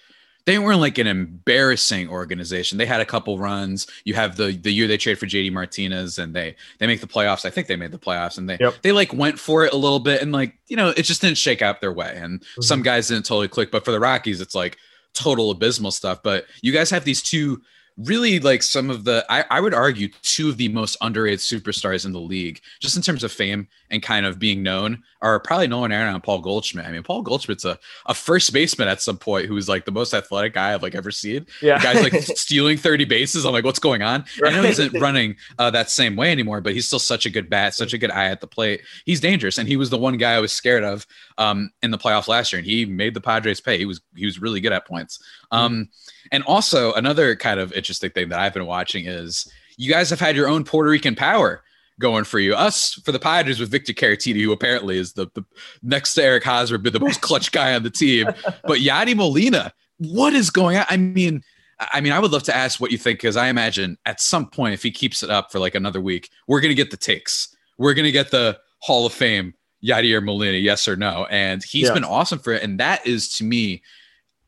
they 0.47 0.59
weren't 0.59 0.81
like 0.81 0.99
an 0.99 1.07
embarrassing 1.07 2.09
organization. 2.09 2.77
They 2.77 2.87
had 2.87 3.01
a 3.01 3.07
couple 3.07 3.39
runs. 3.39 3.87
You 4.05 4.15
have 4.15 4.37
the 4.37 4.53
the 4.53 4.71
year 4.71 4.87
they 4.87 4.99
traded 4.99 5.19
for 5.19 5.27
JD 5.27 5.53
Martinez 5.53 6.19
and 6.19 6.35
they 6.35 6.57
they 6.79 6.87
make 6.87 7.01
the 7.01 7.07
playoffs. 7.07 7.45
I 7.45 7.51
think 7.51 7.67
they 7.67 7.77
made 7.77 7.93
the 7.93 7.99
playoffs 7.99 8.37
and 8.37 8.49
they 8.49 8.59
yep. 8.61 8.75
they 8.83 8.93
like 8.93 9.13
went 9.13 9.39
for 9.39 9.65
it 9.65 9.73
a 9.73 9.77
little 9.77 10.01
bit 10.01 10.21
and 10.21 10.33
like, 10.33 10.55
you 10.69 10.77
know, 10.77 10.91
it 10.91 11.03
just 11.03 11.23
didn't 11.23 11.39
shake 11.39 11.63
out 11.63 11.81
their 11.81 11.93
way. 11.93 12.15
And 12.17 12.41
mm-hmm. 12.41 12.63
some 12.63 12.83
guys 12.83 13.09
didn't 13.09 13.25
totally 13.25 13.49
click. 13.49 13.71
But 13.71 13.85
for 13.85 13.91
the 13.91 14.01
Rockies, 14.01 14.41
it's 14.41 14.55
like 14.55 14.77
total 15.15 15.51
abysmal 15.51 15.93
stuff. 15.93 16.23
But 16.23 16.47
you 16.61 16.73
guys 16.73 16.91
have 16.91 17.05
these 17.05 17.23
two 17.23 17.63
really 17.97 18.41
like 18.41 18.63
some 18.63 18.91
of 18.91 19.05
the 19.05 19.25
I, 19.29 19.45
I 19.51 19.61
would 19.61 19.75
argue 19.75 20.09
two 20.23 20.49
of 20.49 20.57
the 20.57 20.69
most 20.69 20.97
underrated 21.01 21.39
superstars 21.39 22.05
in 22.05 22.13
the 22.13 22.21
league 22.21 22.61
just 22.81 22.97
in 22.97 23.03
terms 23.03 23.23
of 23.23 23.31
fame 23.31 23.69
and 23.91 24.03
kind 24.03 24.27
of 24.27 24.39
being 24.39 24.63
known 24.63 25.03
are 25.23 25.41
probably 25.41 25.69
Nolan 25.69 25.93
Aaron 25.93 26.15
and 26.15 26.23
Paul 26.23 26.41
Goldschmidt. 26.41 26.85
I 26.85 26.91
mean, 26.93 27.03
Paul 27.03 27.23
Goldschmidt's 27.23 27.65
a, 27.65 27.79
a 28.07 28.15
first 28.15 28.53
baseman 28.53 28.89
at 28.89 29.01
some 29.01 29.17
point 29.17 29.47
who's 29.47 29.69
like 29.69 29.85
the 29.85 29.93
most 29.93 30.13
athletic 30.13 30.53
guy 30.53 30.75
I've 30.75 30.83
like 30.83 30.95
ever 30.95 31.11
seen. 31.11 31.47
Yeah. 31.63 31.79
The 31.79 31.85
guy's 31.85 32.03
like 32.03 32.23
stealing 32.37 32.77
30 32.77 33.05
bases. 33.07 33.47
I'm 33.47 33.53
like, 33.53 33.65
what's 33.65 33.79
going 33.79 34.03
on? 34.03 34.25
Right. 34.41 34.53
I 34.53 34.57
know 34.57 34.63
he's 34.63 34.79
isn't 34.79 35.01
running 35.01 35.37
uh, 35.59 35.71
that 35.71 35.91
same 35.91 36.17
way 36.17 36.31
anymore, 36.31 36.61
but 36.61 36.75
he's 36.75 36.87
still 36.87 36.99
such 36.99 37.25
a 37.25 37.31
good 37.31 37.49
bat, 37.49 37.75
such 37.75 37.95
a 37.95 37.99
good 37.99 38.11
eye 38.11 38.27
at 38.27 38.41
the 38.41 38.47
plate. 38.47 38.83
He's 39.07 39.21
dangerous. 39.21 39.57
And 39.57 39.67
he 39.67 39.77
was 39.77 39.89
the 39.89 39.99
one 39.99 40.19
guy 40.19 40.33
I 40.33 40.41
was 40.41 40.53
scared 40.53 40.85
of 40.85 41.07
um, 41.39 41.71
in 41.83 41.91
the 41.91 41.99
playoffs 41.99 42.29
last 42.29 42.53
year. 42.53 42.59
And 42.59 42.67
he 42.67 42.85
made 42.85 43.15
the 43.15 43.21
Padres 43.21 43.61
pay. 43.61 43.79
He 43.79 43.87
was 43.87 44.01
he 44.15 44.27
was 44.27 44.41
really 44.41 44.61
good 44.61 44.73
at 44.73 44.87
points. 44.87 45.21
Um. 45.55 45.89
And 46.33 46.43
also 46.45 46.93
another 46.95 47.37
kind 47.37 47.61
of 47.61 47.73
interesting 47.73 48.11
thing 48.11 48.29
that 48.31 48.39
I've 48.39 48.55
been 48.55 48.67
watching 48.67 49.07
is 49.07 49.51
you 49.77 49.93
guys 49.93 50.11
have 50.11 50.21
had 50.21 50.37
your 50.37 50.49
own 50.49 50.65
Puerto 50.65 50.91
Rican 50.91 51.15
power 51.15 51.63
going 52.01 52.25
for 52.25 52.39
you. 52.39 52.55
Us 52.55 52.95
for 53.05 53.13
the 53.13 53.19
Padres 53.19 53.61
with 53.61 53.71
Victor 53.71 53.93
Caratini, 53.93 54.43
who 54.43 54.53
apparently 54.53 54.99
is 54.99 55.13
the, 55.13 55.27
the 55.35 55.45
next 55.83 56.15
to 56.15 56.25
Eric 56.25 56.45
Hosmer, 56.45 56.79
been 56.79 56.93
the 56.93 57.01
most 57.01 57.21
clutch 57.21 57.53
guy 57.53 57.75
on 57.75 57.83
the 57.83 57.91
team. 57.91 58.27
But 58.65 58.81
Yadi 58.81 59.15
Molina, 59.15 59.73
what 59.99 60.33
is 60.33 60.51
going 60.51 60.77
on? 60.77 60.87
I 60.89 60.97
mean, 60.97 61.43
I 61.79 62.01
mean, 62.01 62.13
I 62.13 62.19
would 62.19 62.31
love 62.31 62.45
to 62.45 62.57
ask 62.57 62.81
what 62.81 62.91
you 62.91 62.99
think 62.99 63.19
because 63.19 63.37
I 63.37 63.49
imagine 63.49 63.99
at 64.07 64.21
some 64.21 64.49
point, 64.49 64.75
if 64.75 64.83
he 64.83 64.91
keeps 64.91 65.23
it 65.23 65.31
up 65.31 65.53
for 65.53 65.59
like 65.59 65.75
another 65.75 66.01
week, 66.01 66.31
we're 66.49 66.61
gonna 66.61 66.75
get 66.75 66.91
the 66.91 66.97
takes. 66.97 67.55
We're 67.79 67.95
gonna 67.95 68.13
get 68.13 68.31
the 68.31 68.59
Hall 68.81 69.07
of 69.07 69.13
Fame 69.13 69.55
Yadier 69.85 70.25
Molina, 70.25 70.57
yes 70.57 70.89
or 70.89 70.97
no. 70.97 71.27
And 71.31 71.63
he's 71.63 71.89
yeah. 71.89 71.95
been 71.95 72.05
awesome 72.05 72.39
for 72.39 72.53
it. 72.53 72.63
And 72.63 72.79
that 72.81 73.07
is 73.07 73.37
to 73.37 73.45
me, 73.45 73.83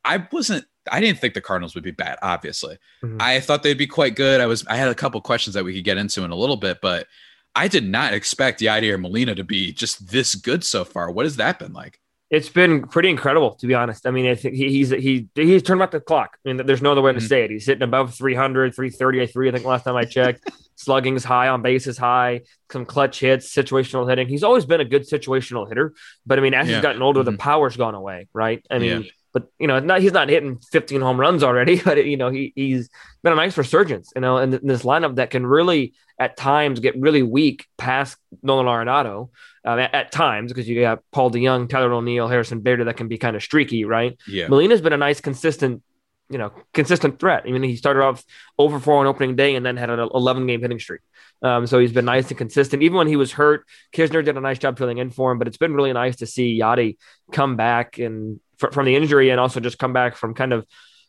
I 0.05 0.27
wasn't 0.31 0.65
I 0.91 1.01
didn't 1.01 1.21
think 1.21 1.35
the 1.35 1.41
Cardinals 1.41 1.75
would 1.75 1.85
be 1.85 1.91
bad, 1.91 2.19
obviously. 2.23 2.79
Mm-hmm. 3.03 3.19
I 3.21 3.41
thought 3.41 3.63
they'd 3.63 3.75
be 3.75 3.87
quite 3.87 4.17
good. 4.17 4.41
I 4.41 4.47
was 4.47 4.67
I 4.67 4.77
had 4.77 4.89
a 4.89 4.95
couple 4.95 5.21
questions 5.21 5.55
that 5.55 5.65
we 5.65 5.75
could 5.75 5.85
get 5.85 5.99
into 5.99 6.25
in 6.25 6.31
a 6.31 6.37
little 6.37 6.57
bit, 6.57 6.79
but 6.81 7.07
I 7.55 7.69
did 7.69 7.89
not 7.89 8.13
expect 8.13 8.61
Yadier 8.61 9.01
Molina 9.01 9.35
to 9.35 9.45
be 9.45 9.73
just 9.73 10.11
this 10.11 10.35
good 10.35 10.63
so 10.63 10.85
far. 10.85 11.11
What 11.11 11.25
has 11.25 11.37
that 11.37 11.59
been 11.59 11.73
like? 11.73 12.01
It's 12.29 12.49
been 12.49 12.89
pretty 12.89 13.09
incredible, 13.09 13.55
to 13.57 13.67
be 13.69 13.75
honest. 13.75 14.05
I 14.05 14.11
mean, 14.11 14.27
I 14.27 14.35
think 14.35 14.57
he, 14.57 14.69
he's 14.69 14.91
he 14.91 15.29
he's 15.35 15.63
turned 15.63 15.79
back 15.79 15.93
the 15.93 16.01
clock. 16.01 16.37
I 16.45 16.53
mean, 16.53 16.67
there's 16.67 16.83
no 16.83 16.91
other 16.91 17.01
way 17.01 17.13
to 17.13 17.19
mm-hmm. 17.19 17.27
say 17.27 17.45
it. 17.45 17.51
He's 17.53 17.67
hitting 17.67 17.83
above 17.83 18.15
300, 18.15 18.75
330, 18.75 19.23
I 19.23 19.27
three. 19.27 19.49
I 19.49 19.53
think 19.53 19.65
last 19.65 19.85
time 19.85 19.97
I 19.97 20.05
checked. 20.05 20.51
Slugging's 20.75 21.25
high, 21.25 21.49
on 21.49 21.63
base 21.63 21.87
is 21.87 21.97
high. 21.97 22.43
Some 22.71 22.85
clutch 22.85 23.21
hits, 23.21 23.55
situational 23.55 24.09
hitting. 24.09 24.29
He's 24.29 24.43
always 24.43 24.67
been 24.67 24.81
a 24.81 24.85
good 24.85 25.09
situational 25.09 25.69
hitter, 25.69 25.95
but 26.27 26.39
I 26.39 26.43
mean, 26.43 26.53
as 26.53 26.69
yeah. 26.69 26.75
he's 26.75 26.83
gotten 26.83 27.01
older, 27.01 27.21
mm-hmm. 27.21 27.31
the 27.31 27.39
power's 27.39 27.77
gone 27.77 27.95
away, 27.95 28.29
right? 28.35 28.65
I 28.71 28.79
mean, 28.79 29.03
yeah. 29.03 29.11
But 29.37 29.51
you 29.59 29.67
know, 29.67 29.79
not 29.81 30.01
he's 30.01 30.13
not 30.13 30.31
hitting 30.31 30.59
15 30.73 31.03
home 31.03 31.21
runs 31.21 31.43
already, 31.43 31.79
but 31.85 32.03
you 32.07 32.17
know, 32.17 32.31
he 32.31 32.55
he's 32.57 32.89
been 33.23 33.35
a 33.35 33.37
nice 33.37 33.59
resurgence, 33.59 34.11
you 34.15 34.23
know, 34.23 34.39
in, 34.39 34.55
in 34.55 34.67
this 34.67 34.83
lineup 34.83 35.17
that 35.17 35.29
can 35.29 35.45
really 35.47 35.93
at 36.19 36.39
times 36.39 36.81
get 36.81 36.99
really 36.99 37.23
weak 37.23 37.67
past 37.77 38.17
Nolan 38.43 38.65
Arenado 38.65 39.29
um, 39.67 39.79
at, 39.79 39.95
at, 39.95 40.11
times 40.11 40.51
because 40.51 40.67
you 40.67 40.81
got 40.81 41.03
Paul 41.13 41.31
DeJong, 41.31 41.69
Tyler 41.69 41.93
O'Neill, 41.93 42.29
Harrison 42.29 42.61
Bader 42.61 42.85
that 42.85 42.97
can 42.97 43.09
be 43.09 43.19
kind 43.19 43.37
of 43.37 43.43
streaky, 43.43 43.85
right? 43.85 44.19
Yeah. 44.27 44.49
Molina's 44.49 44.81
been 44.81 44.95
a 44.95 44.97
nice, 44.97 45.21
consistent, 45.21 45.83
you 46.31 46.39
know, 46.39 46.55
consistent 46.73 47.21
threat. 47.21 47.43
I 47.47 47.51
mean, 47.51 47.63
he 47.63 47.77
started 47.77 48.03
off 48.03 48.25
over 48.59 48.81
four 48.81 49.01
on 49.01 49.07
opening 49.07 49.37
day 49.37 49.55
and 49.55 49.67
then 49.67 49.77
had 49.77 49.91
an 49.91 49.99
11 49.99 50.47
game 50.47 50.63
hitting 50.63 50.79
streak. 50.79 51.03
Um, 51.43 51.67
so 51.67 51.79
he's 51.79 51.93
been 51.93 52.05
nice 52.05 52.29
and 52.29 52.39
consistent. 52.39 52.83
Even 52.83 52.97
when 52.97 53.09
he 53.09 53.17
was 53.17 53.33
hurt, 53.33 53.67
Knizner 53.93 54.25
did 54.25 54.37
a 54.37 54.41
nice 54.41 54.59
job 54.59 54.79
filling 54.79 54.99
in 54.99 55.11
for 55.11 55.33
him. 55.33 55.39
But 55.39 55.49
it's 55.49 55.59
been 55.59 55.75
really 55.75 55.93
nice 55.93 56.17
to 56.17 56.27
see 56.27 56.59
Yadi 56.59 56.97
come 57.33 57.57
back 57.57 57.99
and 57.99 58.41
from 58.59 58.87
the 58.87 58.97
injury 58.97 59.31
and 59.31 59.39
also 59.39 59.61
just 59.61 59.79
come 59.79 59.93
back 59.93 60.17
from 60.17 60.33
kind 60.33 60.53
of 60.53 60.67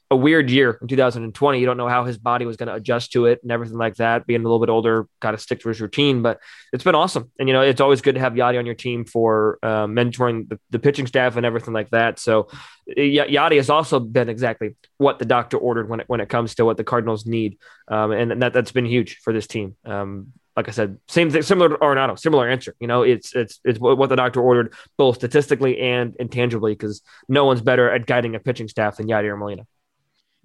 a 0.10 0.16
weird 0.16 0.50
year 0.50 0.78
in 0.82 0.88
2020. 0.88 1.60
You 1.60 1.66
don't 1.66 1.78
know 1.78 1.90
how 1.90 2.06
his 2.06 2.18
body 2.18 2.46
was 2.46 2.56
going 2.56 2.68
to 2.68 2.76
adjust 2.76 3.12
to 3.12 3.26
it 3.26 3.40
and 3.44 3.52
everything 3.52 3.78
like 3.78 3.96
that. 3.96 4.26
Being 4.26 4.40
a 4.42 4.44
little 4.44 4.60
bit 4.60 4.70
older, 4.70 5.08
got 5.20 5.32
to 5.32 5.38
stick 5.38 5.60
to 5.62 5.70
his 5.70 5.82
routine, 5.82 6.22
but 6.22 6.40
it's 6.72 6.84
been 6.84 6.96
awesome. 6.96 7.30
And, 7.40 7.50
you 7.50 7.54
know, 7.54 7.62
it's 7.62 7.82
always 7.82 8.02
good 8.02 8.16
to 8.16 8.22
have 8.22 8.34
Yadi 8.34 8.58
on 8.58 8.66
your 8.66 8.76
team 8.76 9.04
for 9.04 9.60
uh, 9.62 9.86
mentoring 9.86 10.48
the, 10.48 10.60
the, 10.70 10.80
pitching 10.80 11.08
staff 11.08 11.36
and 11.36 11.46
everything 11.46 11.74
like 11.74 11.90
that. 11.90 12.20
So 12.20 12.48
y- 12.88 13.28
Yadi 13.30 13.58
has 13.58 13.70
also 13.70 14.00
been 14.00 14.30
exactly 14.30 14.76
what 14.98 15.20
the 15.20 15.26
doctor 15.26 15.58
ordered 15.58 15.90
when 15.90 16.00
it, 16.00 16.08
when 16.08 16.22
it 16.22 16.30
comes 16.30 16.56
to 16.56 16.66
what 16.66 16.78
the 16.78 16.86
Cardinals 16.86 17.26
need. 17.26 17.58
Um, 17.90 18.12
and 18.12 18.42
that, 18.42 18.54
that's 18.54 18.72
been 18.72 18.86
huge 18.86 19.18
for 19.18 19.34
this 19.34 19.48
team. 19.48 19.76
Um, 19.84 20.32
like 20.56 20.70
I 20.70 20.72
said, 20.72 20.98
same 21.08 21.30
thing, 21.30 21.44
similar 21.44 21.70
to 21.70 21.76
Arenado, 21.76 22.18
similar 22.18 22.50
answer. 22.50 22.76
You 22.80 22.88
know, 22.88 23.04
it's 23.04 23.36
it's 23.36 23.60
it's 23.64 23.78
what 23.80 24.10
the 24.10 24.16
doctor 24.16 24.42
ordered, 24.42 24.74
both 24.98 25.18
statistically 25.18 25.78
and 25.80 26.16
intangibly, 26.16 26.74
because 26.74 27.04
no 27.30 27.46
one's 27.46 27.62
better 27.62 27.92
at 27.92 28.08
guiding 28.08 28.34
a 28.34 28.40
pitching 28.40 28.68
staff 28.68 28.98
than 28.98 29.08
Yadier 29.08 29.38
Molina. 29.38 29.68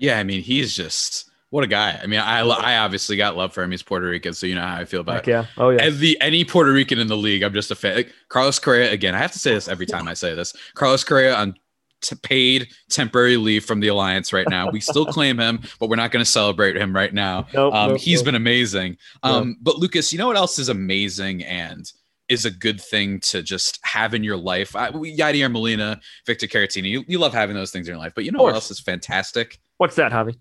Yeah, 0.02 0.18
I 0.18 0.24
mean, 0.24 0.42
he's 0.42 0.74
just 0.74 1.30
what 1.50 1.62
a 1.62 1.68
guy. 1.68 2.00
I 2.02 2.06
mean, 2.06 2.18
I 2.18 2.40
I 2.40 2.78
obviously 2.78 3.16
got 3.16 3.36
love 3.36 3.52
for 3.52 3.62
him. 3.62 3.70
He's 3.70 3.84
Puerto 3.84 4.06
Rican, 4.06 4.34
so 4.34 4.46
you 4.46 4.56
know 4.56 4.62
how 4.62 4.76
I 4.76 4.84
feel 4.84 5.00
about 5.00 5.16
Heck 5.16 5.26
yeah. 5.28 5.46
Oh 5.56 5.70
yeah. 5.70 5.90
The 5.90 6.20
any 6.20 6.44
Puerto 6.44 6.72
Rican 6.72 6.98
in 6.98 7.06
the 7.06 7.16
league, 7.16 7.42
I'm 7.42 7.52
just 7.52 7.70
a 7.70 7.76
fan. 7.76 7.94
Like, 7.94 8.12
Carlos 8.28 8.58
Correa 8.58 8.90
again. 8.90 9.14
I 9.14 9.18
have 9.18 9.30
to 9.32 9.38
say 9.38 9.54
this 9.54 9.68
every 9.68 9.86
time 9.86 10.08
I 10.08 10.14
say 10.14 10.34
this. 10.34 10.54
Carlos 10.74 11.04
Correa 11.04 11.36
on 11.36 11.54
t- 12.00 12.16
paid 12.22 12.68
temporary 12.90 13.36
leave 13.36 13.64
from 13.64 13.78
the 13.78 13.88
alliance 13.88 14.32
right 14.32 14.48
now. 14.48 14.70
We 14.70 14.80
still 14.80 15.06
claim 15.12 15.38
him, 15.38 15.60
but 15.78 15.88
we're 15.88 15.96
not 15.96 16.10
going 16.10 16.24
to 16.24 16.30
celebrate 16.30 16.76
him 16.76 16.96
right 16.96 17.14
now. 17.14 17.46
Nope, 17.54 17.72
um, 17.72 17.90
nope, 17.90 18.00
he's 18.00 18.20
nope. 18.20 18.24
been 18.24 18.34
amazing. 18.34 18.96
Um, 19.22 19.56
but 19.60 19.76
Lucas, 19.76 20.12
you 20.12 20.18
know 20.18 20.26
what 20.26 20.36
else 20.36 20.58
is 20.58 20.68
amazing 20.68 21.44
and 21.44 21.90
is 22.28 22.46
a 22.46 22.50
good 22.50 22.80
thing 22.80 23.20
to 23.20 23.42
just 23.42 23.78
have 23.84 24.14
in 24.14 24.24
your 24.24 24.38
life. 24.38 24.74
I, 24.74 24.90
Yadier 24.90 25.52
Molina, 25.52 26.00
Victor 26.26 26.46
Caratini, 26.46 26.88
you, 26.88 27.04
you 27.06 27.18
love 27.18 27.34
having 27.34 27.54
those 27.54 27.70
things 27.70 27.86
in 27.86 27.92
your 27.92 28.02
life. 28.02 28.12
But 28.14 28.24
you 28.24 28.32
know 28.32 28.42
what 28.42 28.54
else 28.54 28.70
is 28.70 28.80
fantastic? 28.80 29.60
What's 29.82 29.96
that, 29.96 30.12
Javi? 30.12 30.36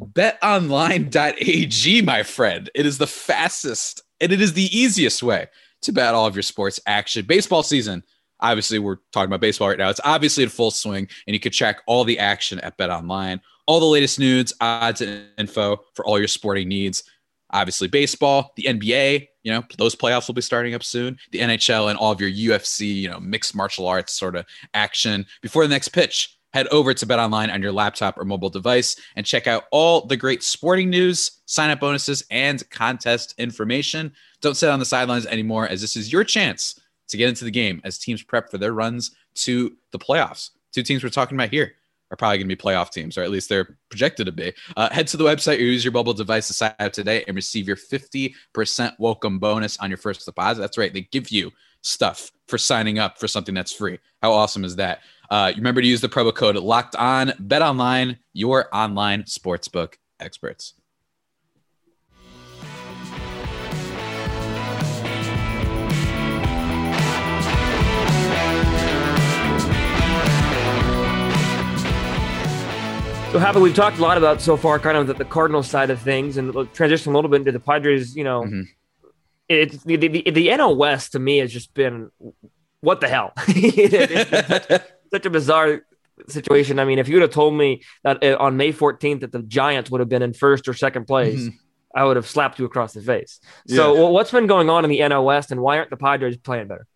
BetOnline.ag, 0.00 2.02
my 2.02 2.24
friend. 2.24 2.68
It 2.74 2.84
is 2.84 2.98
the 2.98 3.06
fastest 3.06 4.02
and 4.20 4.32
it 4.32 4.40
is 4.40 4.54
the 4.54 4.76
easiest 4.76 5.22
way 5.22 5.46
to 5.82 5.92
bet 5.92 6.14
all 6.14 6.26
of 6.26 6.34
your 6.34 6.42
sports 6.42 6.80
action. 6.84 7.24
Baseball 7.24 7.62
season, 7.62 8.02
obviously, 8.40 8.80
we're 8.80 8.96
talking 9.12 9.28
about 9.28 9.40
baseball 9.40 9.68
right 9.68 9.78
now. 9.78 9.88
It's 9.88 10.00
obviously 10.02 10.42
in 10.42 10.48
full 10.48 10.72
swing, 10.72 11.06
and 11.28 11.34
you 11.34 11.38
can 11.38 11.52
check 11.52 11.80
all 11.86 12.02
the 12.02 12.18
action 12.18 12.58
at 12.58 12.76
BetOnline. 12.76 13.38
All 13.68 13.78
the 13.78 13.86
latest 13.86 14.18
news, 14.18 14.52
odds, 14.60 15.00
and 15.00 15.26
info 15.38 15.84
for 15.94 16.04
all 16.04 16.18
your 16.18 16.26
sporting 16.26 16.66
needs. 16.66 17.04
Obviously, 17.52 17.86
baseball, 17.86 18.52
the 18.56 18.64
NBA, 18.64 19.28
you 19.44 19.52
know, 19.52 19.62
those 19.78 19.94
playoffs 19.94 20.26
will 20.26 20.34
be 20.34 20.42
starting 20.42 20.74
up 20.74 20.82
soon. 20.82 21.18
The 21.30 21.38
NHL 21.38 21.88
and 21.88 21.96
all 21.96 22.10
of 22.10 22.20
your 22.20 22.30
UFC, 22.30 22.92
you 22.92 23.08
know, 23.08 23.20
mixed 23.20 23.54
martial 23.54 23.86
arts 23.86 24.12
sort 24.12 24.34
of 24.34 24.44
action 24.74 25.24
before 25.40 25.62
the 25.62 25.72
next 25.72 25.90
pitch 25.90 26.36
head 26.52 26.66
over 26.68 26.94
to 26.94 27.06
BetOnline 27.06 27.52
on 27.52 27.62
your 27.62 27.72
laptop 27.72 28.18
or 28.18 28.24
mobile 28.24 28.50
device 28.50 28.96
and 29.16 29.26
check 29.26 29.46
out 29.46 29.64
all 29.70 30.06
the 30.06 30.16
great 30.16 30.42
sporting 30.42 30.90
news, 30.90 31.40
sign 31.46 31.70
up 31.70 31.80
bonuses, 31.80 32.24
and 32.30 32.68
contest 32.70 33.34
information. 33.38 34.12
Don't 34.40 34.56
sit 34.56 34.68
on 34.68 34.78
the 34.78 34.84
sidelines 34.84 35.26
anymore, 35.26 35.68
as 35.68 35.80
this 35.80 35.96
is 35.96 36.12
your 36.12 36.24
chance 36.24 36.80
to 37.08 37.16
get 37.16 37.28
into 37.28 37.44
the 37.44 37.50
game 37.50 37.80
as 37.84 37.98
teams 37.98 38.22
prep 38.22 38.50
for 38.50 38.58
their 38.58 38.72
runs 38.72 39.12
to 39.34 39.76
the 39.90 39.98
playoffs. 39.98 40.50
Two 40.72 40.82
teams 40.82 41.02
we're 41.02 41.10
talking 41.10 41.36
about 41.36 41.50
here 41.50 41.72
are 42.10 42.16
probably 42.16 42.38
going 42.38 42.48
to 42.48 42.54
be 42.54 42.62
playoff 42.62 42.90
teams, 42.90 43.16
or 43.16 43.22
at 43.22 43.30
least 43.30 43.48
they're 43.48 43.76
projected 43.88 44.26
to 44.26 44.32
be. 44.32 44.52
Uh, 44.76 44.90
head 44.90 45.06
to 45.08 45.16
the 45.16 45.24
website 45.24 45.58
or 45.58 45.62
use 45.62 45.84
your 45.84 45.92
mobile 45.92 46.12
device 46.12 46.46
to 46.46 46.52
sign 46.52 46.74
up 46.78 46.92
today 46.92 47.24
and 47.26 47.34
receive 47.34 47.66
your 47.66 47.76
50% 47.76 48.92
welcome 48.98 49.38
bonus 49.38 49.78
on 49.78 49.90
your 49.90 49.96
first 49.96 50.24
deposit. 50.26 50.60
That's 50.60 50.76
right, 50.76 50.92
they 50.92 51.02
give 51.10 51.30
you 51.30 51.50
stuff 51.80 52.30
for 52.48 52.58
signing 52.58 52.98
up 52.98 53.18
for 53.18 53.26
something 53.26 53.54
that's 53.54 53.72
free. 53.72 53.98
How 54.22 54.32
awesome 54.32 54.64
is 54.64 54.76
that? 54.76 55.00
Uh, 55.32 55.50
remember 55.56 55.80
to 55.80 55.86
use 55.86 56.02
the 56.02 56.10
promo 56.10 56.34
code 56.34 56.56
locked 56.56 56.94
on 56.94 57.32
bet 57.38 57.62
online 57.62 58.18
your 58.34 58.68
online 58.70 59.22
sportsbook 59.22 59.94
experts 60.20 60.74
So, 73.32 73.38
happy 73.38 73.60
we've 73.60 73.74
talked 73.74 73.96
a 73.96 74.02
lot 74.02 74.18
about 74.18 74.42
so 74.42 74.58
far, 74.58 74.78
kind 74.78 74.98
of 74.98 75.06
the, 75.06 75.14
the 75.14 75.24
Cardinals 75.24 75.66
side 75.66 75.88
of 75.88 75.98
things, 75.98 76.36
and 76.36 76.52
transition 76.74 77.12
a 77.12 77.14
little 77.14 77.30
bit 77.30 77.36
into 77.36 77.52
the 77.52 77.60
Padres. 77.60 78.14
You 78.14 78.24
know, 78.24 78.42
mm-hmm. 78.42 78.60
it's 79.48 79.82
the, 79.84 79.96
the, 79.96 80.08
the 80.08 80.48
NL 80.48 80.76
West 80.76 81.12
to 81.12 81.18
me 81.18 81.38
has 81.38 81.50
just 81.50 81.72
been 81.72 82.10
what 82.82 83.00
the 83.00 83.08
hell. 83.08 83.32
such 85.12 85.26
a 85.26 85.30
bizarre 85.30 85.82
situation. 86.28 86.78
I 86.78 86.84
mean, 86.84 86.98
if 86.98 87.08
you 87.08 87.16
would 87.16 87.22
have 87.22 87.30
told 87.30 87.54
me 87.54 87.82
that 88.04 88.22
uh, 88.22 88.36
on 88.38 88.56
May 88.56 88.72
14th 88.72 89.20
that 89.20 89.32
the 89.32 89.42
Giants 89.42 89.90
would 89.90 90.00
have 90.00 90.08
been 90.08 90.22
in 90.22 90.32
first 90.32 90.68
or 90.68 90.74
second 90.74 91.06
place, 91.06 91.40
mm-hmm. 91.40 91.56
I 91.94 92.04
would 92.04 92.16
have 92.16 92.26
slapped 92.26 92.58
you 92.58 92.64
across 92.64 92.94
the 92.94 93.02
face. 93.02 93.40
So, 93.66 93.94
yeah. 93.94 94.08
what's 94.08 94.30
been 94.30 94.46
going 94.46 94.70
on 94.70 94.84
in 94.84 94.90
the 94.90 95.00
NL 95.00 95.24
West, 95.24 95.50
and 95.50 95.60
why 95.60 95.78
aren't 95.78 95.90
the 95.90 95.96
Padres 95.96 96.36
playing 96.38 96.68
better? 96.68 96.86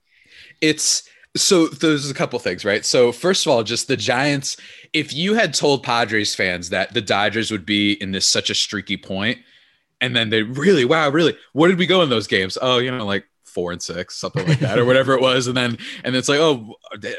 It's 0.60 1.08
so 1.36 1.66
there's 1.68 2.10
a 2.10 2.14
couple 2.14 2.38
things, 2.38 2.64
right? 2.64 2.84
So, 2.84 3.12
first 3.12 3.44
of 3.44 3.52
all, 3.52 3.62
just 3.62 3.88
the 3.88 3.96
Giants. 3.96 4.56
If 4.94 5.12
you 5.12 5.34
had 5.34 5.52
told 5.52 5.82
Padres 5.82 6.34
fans 6.34 6.70
that 6.70 6.94
the 6.94 7.02
Dodgers 7.02 7.50
would 7.50 7.66
be 7.66 7.92
in 7.92 8.12
this 8.12 8.26
such 8.26 8.48
a 8.48 8.54
streaky 8.54 8.96
point, 8.96 9.38
and 10.00 10.16
then 10.16 10.30
they 10.30 10.42
really, 10.42 10.86
wow, 10.86 11.10
really, 11.10 11.36
where 11.52 11.68
did 11.68 11.78
we 11.78 11.86
go 11.86 12.02
in 12.02 12.08
those 12.08 12.26
games? 12.26 12.56
Oh, 12.60 12.78
you 12.78 12.90
know, 12.90 13.04
like 13.04 13.24
four 13.56 13.72
and 13.72 13.80
six, 13.80 14.18
something 14.18 14.46
like 14.46 14.58
that, 14.58 14.78
or 14.78 14.84
whatever 14.84 15.14
it 15.14 15.22
was. 15.22 15.46
And 15.46 15.56
then 15.56 15.78
and 16.04 16.14
it's 16.14 16.28
like, 16.28 16.38
oh, 16.38 16.74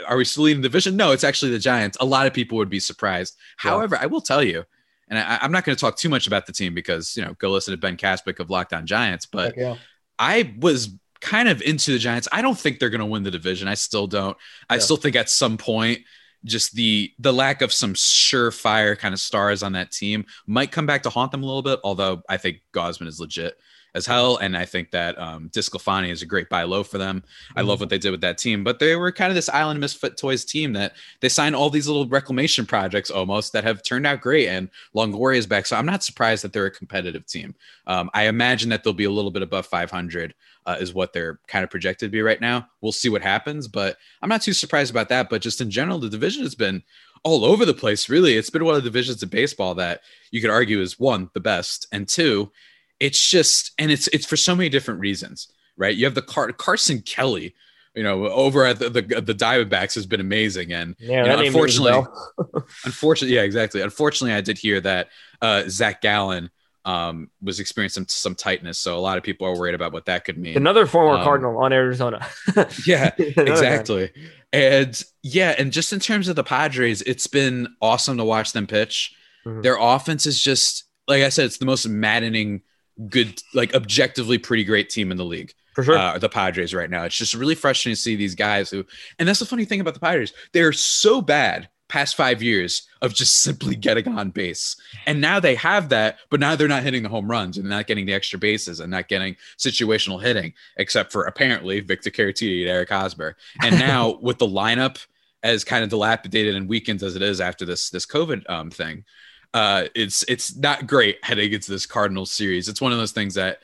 are 0.07 0.15
we 0.15 0.23
still 0.23 0.43
leading 0.43 0.61
the 0.61 0.69
division? 0.69 0.95
No, 0.95 1.11
it's 1.11 1.23
actually 1.23 1.51
the 1.51 1.57
Giants. 1.57 1.97
A 1.99 2.05
lot 2.05 2.27
of 2.27 2.33
people 2.33 2.59
would 2.59 2.69
be 2.69 2.79
surprised. 2.79 3.35
Yeah. 3.65 3.71
However, 3.71 3.97
I 3.99 4.05
will 4.05 4.21
tell 4.21 4.43
you, 4.43 4.63
and 5.09 5.17
I, 5.17 5.39
am 5.41 5.51
not 5.51 5.65
going 5.65 5.75
to 5.75 5.81
talk 5.81 5.97
too 5.97 6.09
much 6.09 6.27
about 6.27 6.45
the 6.45 6.53
team 6.53 6.75
because 6.75 7.17
you 7.17 7.25
know, 7.25 7.33
go 7.39 7.49
listen 7.49 7.71
to 7.71 7.77
Ben 7.77 7.97
Caspick 7.97 8.39
of 8.39 8.51
Locked 8.51 8.73
On 8.73 8.85
Giants. 8.85 9.25
But 9.25 9.57
yeah. 9.57 9.77
I 10.19 10.53
was 10.59 10.95
kind 11.21 11.49
of 11.49 11.63
into 11.63 11.91
the 11.91 11.97
Giants. 11.97 12.27
I 12.31 12.43
don't 12.43 12.57
think 12.57 12.77
they're 12.77 12.91
going 12.91 12.99
to 12.99 13.07
win 13.07 13.23
the 13.23 13.31
division. 13.31 13.67
I 13.67 13.73
still 13.73 14.05
don't. 14.05 14.37
I 14.69 14.75
yeah. 14.75 14.81
still 14.81 14.97
think 14.97 15.15
at 15.15 15.31
some 15.31 15.57
point 15.57 16.01
just 16.45 16.75
the 16.75 17.11
the 17.17 17.33
lack 17.33 17.63
of 17.63 17.73
some 17.73 17.95
surefire 17.95 18.95
kind 18.95 19.11
of 19.13 19.19
stars 19.19 19.63
on 19.63 19.73
that 19.73 19.91
team 19.91 20.23
might 20.45 20.71
come 20.71 20.85
back 20.85 21.01
to 21.01 21.09
haunt 21.09 21.31
them 21.31 21.41
a 21.41 21.47
little 21.47 21.63
bit. 21.63 21.79
Although 21.83 22.21
I 22.29 22.37
think 22.37 22.61
Gausman 22.73 23.07
is 23.07 23.19
legit 23.19 23.57
as 23.97 24.05
hell. 24.05 24.37
And 24.37 24.55
I 24.55 24.63
think 24.63 24.91
that 24.91 25.19
um, 25.19 25.49
DeSclafani 25.49 26.09
is 26.09 26.21
a 26.21 26.25
great 26.25 26.47
buy 26.47 26.63
low 26.63 26.83
for 26.83 26.97
them. 26.97 27.21
Mm-hmm. 27.21 27.59
I 27.59 27.61
love 27.63 27.75
mm-hmm. 27.75 27.81
what 27.81 27.89
they 27.89 27.97
did 27.97 28.11
with 28.11 28.21
that 28.21 28.37
team, 28.37 28.63
but 28.63 28.79
they 28.79 28.95
were 28.95 29.11
kind 29.11 29.29
of 29.29 29.35
this 29.35 29.49
island 29.49 29.79
misfit 29.79 30.17
toys 30.17 30.45
team 30.45 30.73
that 30.73 30.93
they 31.19 31.29
signed 31.29 31.55
all 31.55 31.69
these 31.69 31.87
little 31.87 32.07
reclamation 32.07 32.65
projects 32.65 33.09
almost 33.09 33.51
that 33.53 33.63
have 33.63 33.83
turned 33.83 34.07
out 34.07 34.21
great. 34.21 34.47
And 34.47 34.69
Longoria 34.95 35.37
is 35.37 35.47
back, 35.47 35.65
so 35.65 35.75
I'm 35.75 35.85
not 35.85 36.03
surprised 36.03 36.43
that 36.43 36.53
they're 36.53 36.67
a 36.67 36.71
competitive 36.71 37.25
team. 37.25 37.55
Um, 37.87 38.09
I 38.13 38.27
imagine 38.27 38.69
that 38.69 38.83
they'll 38.83 38.93
be 38.93 39.05
a 39.05 39.11
little 39.11 39.31
bit 39.31 39.41
above 39.41 39.65
500 39.65 40.33
uh, 40.67 40.75
is 40.79 40.93
what 40.93 41.13
they're 41.13 41.39
kind 41.47 41.63
of 41.63 41.69
projected 41.69 42.07
to 42.07 42.11
be 42.11 42.21
right 42.21 42.41
now. 42.41 42.67
We'll 42.81 42.91
see 42.91 43.09
what 43.09 43.21
happens, 43.21 43.67
but 43.67 43.97
I'm 44.21 44.29
not 44.29 44.41
too 44.41 44.53
surprised 44.53 44.91
about 44.91 45.09
that. 45.09 45.29
But 45.29 45.41
just 45.41 45.61
in 45.61 45.71
general, 45.71 45.97
the 45.97 46.09
division 46.09 46.43
has 46.43 46.55
been 46.55 46.83
all 47.23 47.45
over 47.45 47.65
the 47.65 47.73
place. 47.73 48.09
Really, 48.09 48.37
it's 48.37 48.49
been 48.49 48.65
one 48.65 48.75
of 48.75 48.83
the 48.83 48.89
divisions 48.89 49.23
of 49.23 49.29
baseball 49.29 49.75
that 49.75 50.01
you 50.29 50.41
could 50.41 50.49
argue 50.49 50.81
is 50.81 50.99
one 50.99 51.29
the 51.33 51.39
best, 51.39 51.87
and 51.91 52.07
two 52.07 52.51
it's 52.99 53.29
just 53.29 53.71
and 53.77 53.91
it's 53.91 54.07
it's 54.09 54.25
for 54.25 54.37
so 54.37 54.55
many 54.55 54.69
different 54.69 54.99
reasons, 54.99 55.47
right? 55.77 55.95
You 55.95 56.05
have 56.05 56.15
the 56.15 56.21
Car- 56.21 56.51
Carson 56.51 57.01
Kelly, 57.01 57.53
you 57.95 58.03
know, 58.03 58.27
over 58.27 58.65
at 58.65 58.79
the, 58.79 58.89
the, 58.89 59.01
the 59.01 59.33
Diamondbacks 59.35 59.95
has 59.95 60.05
been 60.05 60.19
amazing, 60.21 60.73
and 60.73 60.95
yeah, 60.99 61.23
you 61.23 61.29
know, 61.29 61.39
unfortunately, 61.39 62.05
unfortunately, 62.85 63.35
yeah, 63.35 63.43
exactly. 63.43 63.81
Unfortunately, 63.81 64.33
I 64.35 64.41
did 64.41 64.57
hear 64.57 64.79
that 64.81 65.09
uh, 65.41 65.63
Zach 65.67 66.01
Gallen 66.01 66.49
um, 66.85 67.29
was 67.41 67.59
experiencing 67.59 68.03
some 68.03 68.07
some, 68.07 68.35
tightness. 68.35 68.79
So 68.79 68.97
a 68.97 69.01
lot 69.01 69.17
of 69.17 69.23
people 69.23 69.45
are 69.47 69.57
worried 69.57 69.75
about 69.75 69.91
what 69.93 70.05
that 70.05 70.23
could 70.25 70.37
mean. 70.37 70.55
Another 70.55 70.85
former 70.85 71.17
Um, 71.17 71.23
Cardinal 71.23 71.57
on 71.57 71.73
Arizona. 71.73 72.25
Yeah, 72.85 73.11
Another 73.17 73.33
guy. 73.33 73.51
exactly. 73.51 74.11
And 74.53 75.03
yeah, 75.21 75.53
and 75.57 75.73
just 75.73 75.91
in 75.91 75.99
terms 75.99 76.29
of 76.29 76.35
the 76.37 76.43
Padres, 76.45 77.01
it's 77.01 77.27
been 77.27 77.67
awesome 77.81 78.17
to 78.17 78.23
watch 78.23 78.53
them 78.53 78.65
pitch. 78.67 79.13
Mhm. 79.45 79.63
Their 79.63 79.75
offense 79.77 80.25
is 80.25 80.41
just 80.41 80.85
like 81.09 81.23
I 81.23 81.29
said, 81.29 81.45
it's 81.45 81.57
the 81.57 81.65
most 81.65 81.85
maddening, 81.87 82.61
good, 83.09 83.41
like 83.53 83.73
objectively 83.73 84.37
pretty 84.37 84.63
great 84.63 84.89
team 84.89 85.11
in 85.11 85.17
the 85.17 85.25
league. 85.25 85.53
For 85.73 85.83
sure. 85.83 85.97
Uh, 85.97 86.17
the 86.17 86.29
Padres 86.29 86.73
right 86.73 86.89
now. 86.89 87.03
It's 87.03 87.17
just 87.17 87.35
really 87.35 87.53
frustrating 87.53 87.95
to 87.95 88.01
see 88.01 88.15
these 88.15 88.33
guys 88.33 88.71
who, 88.71 88.83
and 89.19 89.27
that's 89.27 89.39
the 89.39 89.45
funny 89.45 89.63
thing 89.63 89.79
about 89.79 89.93
the 89.93 89.99
Padres. 89.99 90.33
They're 90.51 90.73
so 90.73 91.21
bad 91.21 91.69
past 91.87 92.15
five 92.15 92.41
years 92.41 92.87
of 93.01 93.13
just 93.13 93.39
simply 93.43 93.75
getting 93.75 94.07
on 94.07 94.31
base. 94.31 94.75
And 95.05 95.21
now 95.21 95.39
they 95.39 95.55
have 95.55 95.89
that, 95.89 96.17
but 96.29 96.39
now 96.39 96.55
they're 96.55 96.67
not 96.67 96.83
hitting 96.83 97.03
the 97.03 97.09
home 97.09 97.29
runs 97.29 97.57
and 97.57 97.69
not 97.69 97.87
getting 97.87 98.05
the 98.05 98.13
extra 98.13 98.39
bases 98.39 98.79
and 98.79 98.91
not 98.91 99.07
getting 99.07 99.35
situational 99.57 100.21
hitting, 100.21 100.53
except 100.77 101.11
for 101.11 101.25
apparently 101.25 101.79
Victor 101.79 102.09
Caratini 102.09 102.61
and 102.61 102.69
Eric 102.69 102.89
Hosmer. 102.89 103.35
And 103.61 103.77
now 103.79 104.17
with 104.21 104.39
the 104.39 104.47
lineup 104.47 105.05
as 105.43 105.63
kind 105.63 105.83
of 105.83 105.89
dilapidated 105.89 106.55
and 106.55 106.67
weakened 106.67 107.03
as 107.03 107.15
it 107.15 107.21
is 107.21 107.39
after 107.39 107.65
this 107.65 107.89
this 107.89 108.05
COVID 108.05 108.49
um, 108.49 108.71
thing, 108.71 109.05
uh, 109.53 109.85
it's 109.95 110.23
it's 110.27 110.55
not 110.55 110.87
great 110.87 111.17
heading 111.23 111.53
into 111.53 111.71
this 111.71 111.85
Cardinals 111.85 112.31
series. 112.31 112.69
It's 112.69 112.81
one 112.81 112.91
of 112.91 112.97
those 112.97 113.11
things 113.11 113.35
that, 113.35 113.59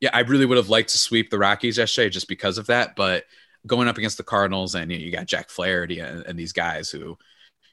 yeah, 0.00 0.10
I 0.12 0.20
really 0.20 0.46
would 0.46 0.56
have 0.56 0.68
liked 0.68 0.90
to 0.90 0.98
sweep 0.98 1.30
the 1.30 1.38
Rockies 1.38 1.78
yesterday 1.78 2.10
just 2.10 2.28
because 2.28 2.58
of 2.58 2.66
that, 2.66 2.96
but 2.96 3.24
going 3.66 3.88
up 3.88 3.98
against 3.98 4.16
the 4.16 4.22
Cardinals 4.22 4.74
and 4.74 4.90
you, 4.90 4.98
know, 4.98 5.04
you 5.04 5.12
got 5.12 5.26
Jack 5.26 5.50
Flaherty 5.50 6.00
and, 6.00 6.24
and 6.26 6.38
these 6.38 6.52
guys 6.52 6.90
who, 6.90 7.18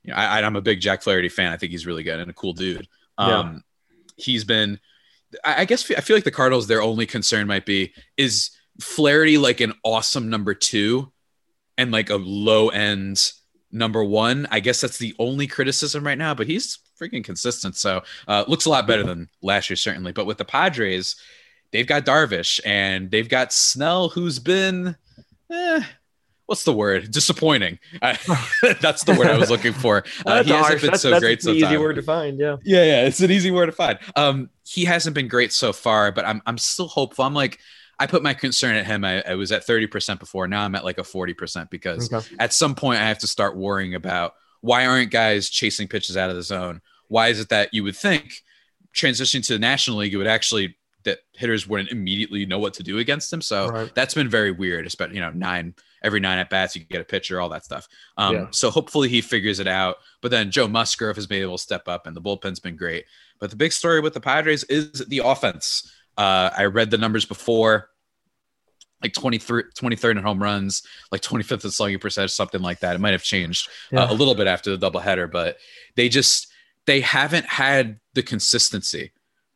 you 0.03 0.11
know, 0.11 0.15
I, 0.15 0.41
I'm 0.41 0.55
a 0.55 0.61
big 0.61 0.79
Jack 0.79 1.01
Flaherty 1.01 1.29
fan. 1.29 1.51
I 1.51 1.57
think 1.57 1.71
he's 1.71 1.85
really 1.85 2.03
good 2.03 2.19
and 2.19 2.29
a 2.29 2.33
cool 2.33 2.53
dude. 2.53 2.87
Yeah. 3.19 3.39
Um, 3.39 3.63
he's 4.17 4.43
been, 4.43 4.79
I, 5.43 5.61
I 5.61 5.65
guess, 5.65 5.89
I 5.91 6.01
feel 6.01 6.15
like 6.15 6.23
the 6.23 6.31
Cardinals. 6.31 6.67
Their 6.67 6.81
only 6.81 7.05
concern 7.05 7.47
might 7.47 7.65
be 7.65 7.93
is 8.17 8.51
Flaherty 8.81 9.37
like 9.37 9.61
an 9.61 9.73
awesome 9.83 10.29
number 10.29 10.53
two, 10.53 11.11
and 11.77 11.91
like 11.91 12.09
a 12.09 12.15
low 12.15 12.69
end 12.69 13.31
number 13.71 14.03
one. 14.03 14.47
I 14.49 14.61
guess 14.61 14.81
that's 14.81 14.97
the 14.97 15.13
only 15.19 15.47
criticism 15.47 16.05
right 16.05 16.17
now. 16.17 16.33
But 16.33 16.47
he's 16.47 16.79
freaking 16.99 17.23
consistent, 17.23 17.75
so 17.75 18.01
uh, 18.27 18.43
looks 18.47 18.65
a 18.65 18.69
lot 18.69 18.87
better 18.87 19.03
than 19.03 19.29
last 19.41 19.69
year 19.69 19.77
certainly. 19.77 20.11
But 20.11 20.25
with 20.25 20.37
the 20.37 20.45
Padres, 20.45 21.15
they've 21.71 21.87
got 21.87 22.05
Darvish 22.05 22.59
and 22.65 23.11
they've 23.11 23.29
got 23.29 23.51
Snell, 23.53 24.09
who's 24.09 24.39
been. 24.39 24.95
Eh, 25.51 25.83
What's 26.47 26.63
the 26.63 26.73
word? 26.73 27.09
Disappointing. 27.09 27.79
That's 28.01 29.03
the 29.03 29.15
word 29.17 29.27
I 29.27 29.37
was 29.37 29.49
looking 29.49 29.73
for. 29.73 30.03
Uh, 30.25 30.43
That's 30.43 30.47
he 30.47 30.53
hasn't 30.53 30.67
harsh. 30.67 30.81
been 30.81 30.87
That's- 30.87 31.01
so 31.01 31.09
that's 31.09 31.21
great 31.23 31.39
an 31.39 31.43
so 31.43 31.51
easy 31.51 31.77
word 31.77 31.95
to 31.95 32.01
find. 32.03 32.39
Yeah. 32.39 32.57
Yeah, 32.63 32.83
yeah, 32.83 33.05
it's 33.07 33.19
an 33.21 33.31
easy 33.31 33.49
word 33.51 33.65
to 33.67 33.71
find. 33.71 33.97
Um, 34.15 34.49
he 34.63 34.85
hasn't 34.85 35.15
been 35.15 35.27
great 35.27 35.51
so 35.53 35.73
far, 35.73 36.11
but 36.11 36.23
I'm 36.25 36.41
I'm 36.45 36.57
still 36.59 36.87
hopeful. 36.87 37.25
I'm 37.25 37.33
like, 37.33 37.59
I 37.99 38.05
put 38.07 38.21
my 38.23 38.33
concern 38.35 38.75
at 38.75 38.85
him. 38.85 39.03
I, 39.03 39.21
I 39.23 39.35
was 39.35 39.51
at 39.51 39.65
30% 39.65 40.19
before. 40.19 40.47
Now 40.47 40.63
I'm 40.63 40.75
at 40.75 40.83
like 40.85 40.97
a 40.99 41.01
40% 41.03 41.69
because 41.69 42.11
Okay. 42.13 42.35
at 42.39 42.53
some 42.53 42.75
point 42.75 42.99
I 43.01 43.07
have 43.07 43.19
to 43.19 43.27
start 43.27 43.55
worrying 43.57 43.95
about 43.95 44.33
why 44.61 44.85
aren't 44.85 45.11
guys 45.11 45.49
chasing 45.49 45.87
pitches 45.87 46.17
out 46.17 46.29
of 46.29 46.35
the 46.35 46.43
zone? 46.43 46.81
Why 47.07 47.27
is 47.27 47.39
it 47.39 47.49
that 47.49 47.73
you 47.73 47.83
would 47.83 47.95
think 47.95 48.43
transitioning 48.93 49.45
to 49.47 49.53
the 49.53 49.59
National 49.59 49.97
League, 49.97 50.13
it 50.13 50.17
would 50.17 50.27
actually 50.27 50.77
that 51.03 51.19
hitters 51.33 51.67
wouldn't 51.67 51.91
immediately 51.91 52.47
know 52.47 52.57
what 52.57 52.73
to 52.73 52.81
do 52.81 52.97
against 52.97 53.29
them. 53.29 53.39
So 53.39 53.67
Right. 53.67 53.93
that's 53.93 54.15
been 54.15 54.27
very 54.29 54.51
weird. 54.51 54.87
Especially 54.87 55.15
you 55.15 55.21
know 55.21 55.29
nine 55.31 55.75
every 56.03 56.19
nine 56.19 56.39
at 56.39 56.49
bats 56.49 56.75
you 56.75 56.83
get 56.83 57.01
a 57.01 57.03
pitcher, 57.03 57.39
all 57.39 57.49
that 57.49 57.63
stuff. 57.63 57.87
Um, 58.17 58.35
Yeah. 58.35 58.47
So 58.51 58.69
hopefully 58.71 59.07
he 59.09 59.21
figures 59.21 59.59
it 59.59 59.67
out. 59.67 59.97
But 60.21 60.31
then 60.31 60.49
Joe 60.51 60.67
Musgrove 60.67 61.15
has 61.15 61.27
been 61.27 61.41
able 61.41 61.57
to 61.57 61.63
step 61.63 61.87
up, 61.87 62.05
and 62.07 62.15
the 62.15 62.21
bullpen's 62.21 62.59
been 62.59 62.75
great. 62.75 63.05
But 63.39 63.49
the 63.49 63.55
big 63.55 63.71
story 63.71 63.99
with 64.01 64.13
the 64.13 64.19
Padres 64.19 64.63
is 64.65 64.91
the 65.07 65.19
offense. 65.19 65.91
Uh, 66.17 66.49
I 66.57 66.65
read 66.65 66.89
the 66.91 66.97
numbers 66.97 67.25
before. 67.25 67.89
Like 69.05 69.13
23, 69.13 69.65
23rd 69.79 70.17
in 70.17 70.23
home 70.23 70.41
runs, 70.41 70.81
like 71.11 71.21
25th 71.21 71.63
in 71.63 71.69
slugging 71.69 71.99
percentage, 71.99 72.31
something 72.31 72.61
like 72.61 72.79
that. 72.79 72.95
It 72.95 72.99
might 72.99 73.11
have 73.11 73.21
changed 73.21 73.69
Yeah. 73.91 74.05
uh, 74.05 74.11
a 74.11 74.15
little 74.15 74.33
bit 74.33 74.47
after 74.47 74.75
the 74.75 74.89
doubleheader, 74.91 75.31
but 75.31 75.57
they 75.95 76.09
just 76.09 76.47
they 76.87 77.01
haven't 77.01 77.45
had 77.45 77.99
the 78.15 78.23
consistency 78.23 79.11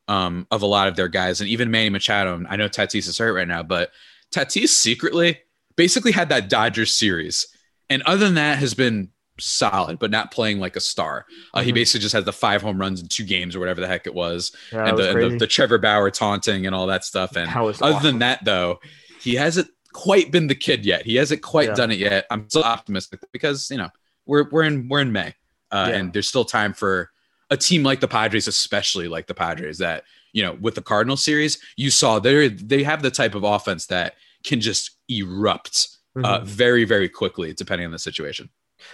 um, 0.07 0.45
of 0.51 0.61
a 0.61 0.67
lot 0.67 0.87
of 0.87 0.95
their 0.95 1.07
guys, 1.07 1.41
and 1.41 1.49
even 1.49 1.71
Manny 1.71 1.89
Machado. 1.89 2.43
I 2.47 2.57
know 2.57 2.69
Tatis 2.69 3.07
is 3.07 3.17
hurt 3.17 3.33
right 3.33 3.47
now, 3.47 3.63
but 3.63 3.91
Tatis 4.31 4.69
secretly 4.69 5.39
basically 5.75 6.11
had 6.11 6.29
that 6.29 6.47
Dodgers 6.49 6.93
series, 6.93 7.47
and 7.89 8.03
other 8.03 8.25
than 8.25 8.35
that, 8.35 8.59
has 8.59 8.75
been 8.75 9.09
solid, 9.39 9.97
but 9.99 10.11
not 10.11 10.31
playing 10.31 10.59
like 10.59 10.75
a 10.75 10.79
star. 10.81 11.25
Uh, 11.55 11.61
He 11.61 11.71
Mhm. 11.71 11.75
basically 11.75 12.01
just 12.01 12.13
had 12.13 12.25
the 12.25 12.33
five 12.33 12.61
home 12.61 12.77
runs 12.79 13.01
in 13.01 13.07
two 13.07 13.23
games 13.23 13.55
or 13.55 13.59
whatever 13.59 13.79
the 13.81 13.87
heck 13.87 14.05
it 14.05 14.13
was, 14.13 14.51
Yeah, 14.71 14.85
and, 14.87 14.97
was 14.97 15.05
the, 15.07 15.11
and 15.17 15.31
the, 15.33 15.37
the 15.37 15.47
Trevor 15.47 15.77
Bauer 15.79 16.11
taunting 16.11 16.65
and 16.65 16.75
all 16.75 16.87
that 16.87 17.05
stuff. 17.05 17.35
And 17.37 17.47
That 17.49 17.63
was 17.63 17.81
other 17.81 17.93
awesome. 17.95 18.03
than 18.03 18.19
that, 18.19 18.43
though, 18.43 18.79
he 19.21 19.35
hasn't 19.35 19.69
quite 19.93 20.31
been 20.31 20.47
the 20.47 20.55
kid 20.55 20.85
yet. 20.85 21.05
He 21.05 21.15
hasn't 21.15 21.41
quite 21.41 21.69
Yeah. 21.69 21.75
done 21.75 21.91
it 21.91 21.99
yet. 21.99 22.25
I'm 22.29 22.49
still 22.49 22.63
optimistic 22.63 23.21
because 23.31 23.69
you 23.71 23.77
know 23.77 23.89
we're 24.25 24.49
we're 24.51 24.63
in 24.63 24.87
we're 24.89 25.01
in 25.01 25.11
May, 25.11 25.33
uh, 25.71 25.87
Yeah. 25.89 25.95
and 25.97 26.13
there's 26.13 26.27
still 26.29 26.45
time 26.45 26.73
for 26.73 27.09
a 27.49 27.57
team 27.57 27.83
like 27.83 27.99
the 27.99 28.07
Padres, 28.07 28.47
especially 28.47 29.07
like 29.07 29.27
the 29.27 29.33
Padres, 29.33 29.79
that 29.79 30.03
you 30.33 30.43
know 30.43 30.53
with 30.61 30.75
the 30.75 30.81
Cardinal 30.81 31.17
series, 31.17 31.57
you 31.77 31.89
saw 31.89 32.19
they 32.19 32.49
they 32.49 32.83
have 32.83 33.01
the 33.01 33.11
type 33.11 33.35
of 33.35 33.43
offense 33.43 33.87
that 33.87 34.15
can 34.43 34.61
just 34.61 34.91
erupt 35.09 35.87
uh, 36.23 36.39
Mhm. 36.41 36.45
very 36.45 36.85
very 36.85 37.07
quickly 37.09 37.53
depending 37.53 37.85
on 37.85 37.91
the 37.91 37.99
situation. 37.99 38.49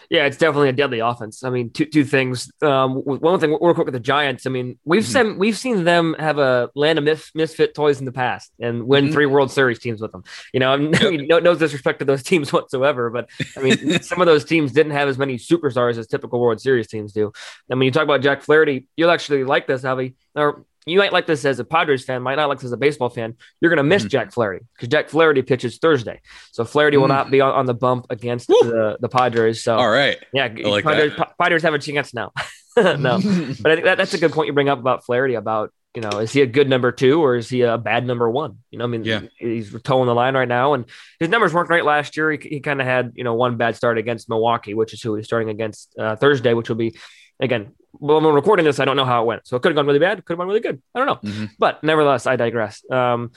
Yeah, 0.09 0.25
it's 0.25 0.37
definitely 0.37 0.69
a 0.69 0.73
deadly 0.73 0.99
offense. 0.99 1.43
I 1.43 1.49
mean, 1.49 1.69
two 1.71 1.85
two 1.85 2.03
things. 2.03 2.51
Um, 2.61 2.95
one 2.95 3.39
thing, 3.39 3.51
real 3.59 3.73
quick 3.73 3.85
with 3.85 3.93
the 3.93 3.99
Giants. 3.99 4.45
I 4.45 4.49
mean, 4.49 4.77
we've 4.85 5.03
Mhm. 5.03 5.05
seen 5.13 5.37
we've 5.39 5.57
seen 5.57 5.83
them 5.83 6.15
have 6.19 6.37
a 6.37 6.69
land 6.75 6.97
of 6.99 7.05
mis- 7.05 7.31
misfit 7.35 7.73
toys 7.75 7.99
in 7.99 8.05
the 8.05 8.11
past 8.11 8.51
and 8.59 8.87
win 8.87 9.07
Mhm. 9.07 9.13
three 9.13 9.25
World 9.25 9.51
Series 9.51 9.79
teams 9.79 10.01
with 10.01 10.11
them. 10.11 10.23
You 10.53 10.59
know, 10.59 10.73
I 10.73 10.77
no, 11.17 11.39
no 11.39 11.55
disrespect 11.55 11.99
to 11.99 12.05
those 12.05 12.23
teams 12.31 12.51
whatsoever, 12.53 13.09
but 13.09 13.29
I 13.57 13.61
mean, 13.61 13.99
some 14.01 14.21
of 14.21 14.27
those 14.27 14.45
teams 14.45 14.71
didn't 14.71 14.93
have 14.93 15.07
as 15.07 15.17
many 15.17 15.37
superstars 15.37 15.97
as 15.97 16.07
typical 16.07 16.39
World 16.39 16.61
Series 16.61 16.87
teams 16.87 17.13
do. 17.13 17.31
And 17.69 17.79
when 17.79 17.85
you 17.85 17.91
talk 17.91 18.03
about 18.03 18.21
Jack 18.21 18.41
Flaherty, 18.41 18.87
you'll 18.97 19.11
actually 19.11 19.43
like 19.43 19.67
this, 19.67 19.81
Javi, 19.83 20.13
or 20.35 20.65
you 20.85 20.99
might 20.99 21.11
like 21.13 21.25
this 21.27 21.45
as 21.45 21.59
a 21.59 21.63
Padres 21.65 22.05
fan, 22.05 22.21
might 22.21 22.35
not 22.35 22.47
like 22.49 22.59
this 22.59 22.65
as 22.65 22.71
a 22.71 22.77
baseball 22.77 23.09
fan. 23.09 23.35
You're 23.61 23.69
going 23.69 23.77
to 23.77 23.83
miss 23.83 24.03
Mhm. 24.05 24.09
Jack 24.09 24.31
Flaherty 24.31 24.65
because 24.75 24.89
Jack 24.89 25.09
Flaherty 25.09 25.41
pitches 25.41 25.77
Thursday, 25.77 26.21
so 26.51 26.63
Flaherty 26.65 26.97
will 26.97 27.05
Mm. 27.05 27.09
not 27.17 27.31
be 27.31 27.41
on, 27.41 27.53
on 27.53 27.65
the 27.65 27.73
bump 27.73 28.07
against 28.09 28.49
Woo. 28.49 28.57
the, 28.63 28.97
the 28.99 29.09
Padres. 29.09 29.63
So 29.63 29.75
All 29.77 29.89
right, 29.89 30.17
yeah, 30.33 30.49
like 30.63 30.83
Padres. 30.83 31.13
Pa- 31.15 31.33
Padres 31.41 31.63
have 31.63 31.73
a 31.73 31.79
chance 31.79 32.13
now. 32.13 32.31
no, 32.77 32.93
but 33.61 33.71
I 33.71 33.75
think 33.75 33.85
that, 33.85 33.97
that's 33.97 34.13
a 34.13 34.17
good 34.17 34.31
point 34.31 34.47
you 34.47 34.53
bring 34.53 34.69
up 34.69 34.79
about 34.79 35.05
Flaherty. 35.05 35.33
About 35.35 35.71
you 35.95 36.01
know, 36.01 36.19
is 36.19 36.33
he 36.33 36.41
a 36.41 36.45
good 36.45 36.67
number 36.69 36.91
two 36.91 37.23
or 37.23 37.37
is 37.37 37.47
he 37.47 37.61
a 37.61 37.77
bad 37.77 38.05
number 38.05 38.29
one? 38.29 38.57
You 38.69 38.79
know, 38.79 38.83
I 38.83 38.87
mean, 38.89 39.05
Yeah. 39.05 39.21
he's 39.39 39.73
towing 39.83 40.07
the 40.07 40.13
line 40.13 40.35
right 40.35 40.47
now, 40.47 40.73
and 40.73 40.83
his 41.19 41.29
numbers 41.29 41.53
weren't 41.53 41.67
great 41.69 41.85
last 41.85 42.17
year. 42.17 42.31
He, 42.31 42.37
he 42.49 42.59
kind 42.59 42.81
of 42.81 42.85
had 42.85 43.13
you 43.15 43.23
know 43.23 43.33
one 43.33 43.55
bad 43.55 43.77
start 43.77 43.97
against 43.97 44.27
Milwaukee, 44.29 44.73
which 44.73 44.93
is 44.93 45.01
who 45.01 45.15
he's 45.15 45.25
starting 45.25 45.49
against 45.49 45.97
uh, 45.97 46.17
Thursday, 46.17 46.53
which 46.53 46.67
will 46.69 46.75
be 46.75 46.97
again. 47.39 47.71
Well, 47.99 48.17
when 48.17 48.25
we're 48.25 48.33
recording 48.33 48.65
this, 48.65 48.79
I 48.79 48.85
don't 48.85 48.95
know 48.97 49.05
how 49.05 49.23
it 49.23 49.25
went, 49.25 49.47
so 49.47 49.55
it 49.55 49.61
could 49.61 49.69
have 49.69 49.75
gone 49.75 49.87
really 49.87 49.99
bad, 49.99 50.23
could 50.25 50.33
have 50.33 50.39
gone 50.39 50.47
really 50.47 50.59
good. 50.59 50.81
I 50.93 50.99
don't 50.99 51.07
know, 51.07 51.29
Mhm. 51.29 51.49
but 51.59 51.83
nevertheless, 51.83 52.25
I 52.27 52.35
digress. 52.35 52.83
Um, 52.91 53.31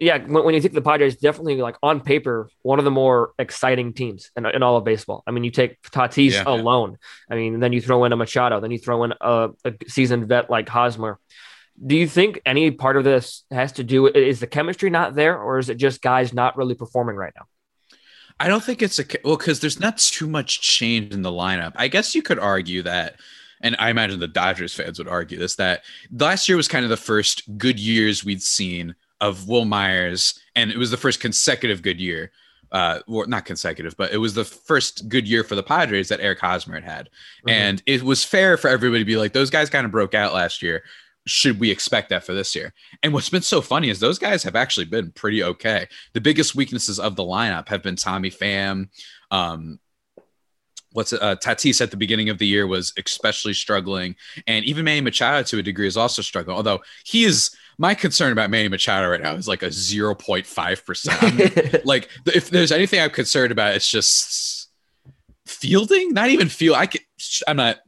yeah, 0.00 0.16
when, 0.18 0.44
when 0.44 0.54
you 0.54 0.60
think 0.62 0.72
the 0.74 0.80
Padres, 0.82 1.16
definitely 1.16 1.56
like 1.56 1.76
on 1.82 2.00
paper, 2.00 2.48
one 2.62 2.78
of 2.78 2.84
the 2.86 2.90
more 2.90 3.32
exciting 3.38 3.92
teams 3.92 4.30
in, 4.36 4.46
in 4.46 4.62
all 4.62 4.76
of 4.78 4.84
baseball. 4.84 5.22
I 5.26 5.30
mean, 5.30 5.44
you 5.44 5.50
take 5.50 5.80
Tatis 5.82 6.32
Yeah, 6.32 6.44
yeah. 6.46 6.54
alone. 6.54 6.96
I 7.30 7.34
mean, 7.34 7.60
then 7.60 7.72
you 7.72 7.80
throw 7.82 8.04
in 8.04 8.12
a 8.12 8.16
Machado, 8.16 8.60
then 8.60 8.70
you 8.70 8.78
throw 8.78 9.04
in 9.04 9.12
a, 9.20 9.50
a 9.64 9.72
seasoned 9.88 10.26
vet 10.28 10.48
like 10.48 10.68
Hosmer. 10.68 11.18
Do 11.84 11.96
you 11.96 12.06
think 12.06 12.40
any 12.46 12.70
part 12.70 12.96
of 12.96 13.04
this 13.04 13.44
has 13.50 13.72
to 13.72 13.84
do 13.84 14.02
with 14.02 14.16
is 14.16 14.40
the 14.40 14.46
chemistry 14.46 14.90
not 14.90 15.14
there, 15.14 15.38
or 15.38 15.58
is 15.58 15.68
it 15.68 15.76
just 15.76 16.00
guys 16.02 16.32
not 16.32 16.56
really 16.56 16.74
performing 16.74 17.16
right 17.16 17.32
now? 17.38 17.46
I 18.38 18.48
don't 18.48 18.64
think 18.64 18.80
it's 18.80 18.98
a 18.98 19.04
well 19.22 19.36
because 19.36 19.60
there's 19.60 19.80
not 19.80 19.98
too 19.98 20.26
much 20.26 20.62
change 20.62 21.12
in 21.12 21.20
the 21.22 21.30
lineup. 21.30 21.72
I 21.76 21.88
guess 21.88 22.14
you 22.14 22.22
could 22.22 22.38
argue 22.38 22.82
that, 22.82 23.16
and 23.60 23.76
I 23.78 23.90
imagine 23.90 24.20
the 24.20 24.28
Dodgers 24.28 24.74
fans 24.74 24.98
would 24.98 25.08
argue 25.08 25.38
this 25.38 25.56
that 25.56 25.82
last 26.12 26.48
year 26.48 26.56
was 26.56 26.68
kind 26.68 26.84
of 26.84 26.90
the 26.90 26.96
first 26.96 27.42
good 27.58 27.78
years 27.78 28.24
we'd 28.24 28.42
seen 28.42 28.94
of 29.20 29.48
Wil 29.48 29.64
Myers, 29.66 30.38
and 30.56 30.70
it 30.70 30.78
was 30.78 30.90
the 30.90 30.96
first 30.96 31.20
consecutive 31.20 31.82
good 31.82 32.00
year. 32.00 32.32
Uh, 32.72 33.00
well, 33.08 33.26
not 33.26 33.44
consecutive, 33.44 33.96
but 33.96 34.12
it 34.12 34.18
was 34.18 34.34
the 34.34 34.44
first 34.44 35.08
good 35.08 35.26
year 35.26 35.42
for 35.42 35.56
the 35.56 35.62
Padres 35.62 36.08
that 36.08 36.20
Eric 36.20 36.38
Hosmer 36.38 36.74
had 36.76 36.84
had, 36.84 37.08
Mhm. 37.46 37.50
and 37.52 37.82
it 37.84 38.02
was 38.04 38.22
fair 38.24 38.56
for 38.56 38.68
everybody 38.68 39.00
to 39.02 39.04
be 39.04 39.16
like, 39.16 39.32
those 39.32 39.50
guys 39.50 39.68
kind 39.68 39.84
of 39.84 39.90
broke 39.90 40.14
out 40.14 40.32
last 40.32 40.62
year. 40.62 40.84
Should 41.26 41.58
we 41.58 41.70
expect 41.70 42.10
that 42.10 42.24
for 42.24 42.32
this 42.32 42.54
year? 42.54 42.72
And 43.02 43.12
what's 43.12 43.28
been 43.28 43.42
so 43.42 43.60
funny 43.60 43.90
is 43.90 43.98
those 43.98 44.20
guys 44.20 44.44
have 44.44 44.54
actually 44.56 44.86
been 44.86 45.10
pretty 45.10 45.42
okay. 45.42 45.88
The 46.12 46.20
biggest 46.20 46.54
weaknesses 46.54 47.00
of 47.00 47.16
the 47.16 47.24
lineup 47.24 47.68
have 47.68 47.82
been 47.82 47.96
Tommy 47.96 48.30
Pham. 48.30 48.88
Um, 49.32 49.80
what's 50.92 51.12
uh, 51.12 51.36
Tatis 51.36 51.80
at 51.80 51.90
the 51.90 51.96
beginning 51.96 52.28
of 52.28 52.38
the 52.38 52.46
year 52.46 52.66
was 52.66 52.92
especially 53.04 53.54
struggling, 53.54 54.16
and 54.46 54.64
even 54.64 54.84
Manny 54.84 55.00
Machado 55.00 55.42
to 55.44 55.58
a 55.58 55.62
degree 55.62 55.86
is 55.86 55.96
also 55.96 56.22
struggling. 56.22 56.56
Although 56.56 56.80
he 57.04 57.24
is 57.24 57.50
my 57.78 57.94
concern 57.94 58.32
about 58.32 58.50
Manny 58.50 58.68
Machado 58.68 59.08
right 59.08 59.22
now 59.22 59.34
is 59.34 59.48
like 59.48 59.62
a 59.62 59.70
zero 59.72 60.14
point 60.14 60.46
five 60.46 60.84
percent. 60.84 61.80
Like 61.84 62.08
if 62.26 62.50
there's 62.50 62.72
anything 62.72 63.00
I'm 63.00 63.10
concerned 63.10 63.52
about, 63.52 63.74
it's 63.74 63.90
just 63.90 64.68
fielding. 65.46 66.12
Not 66.12 66.28
even 66.30 66.48
feel. 66.48 66.74
I 66.74 66.86
can. 66.86 67.00
I'm 67.48 67.56
not. 67.56 67.78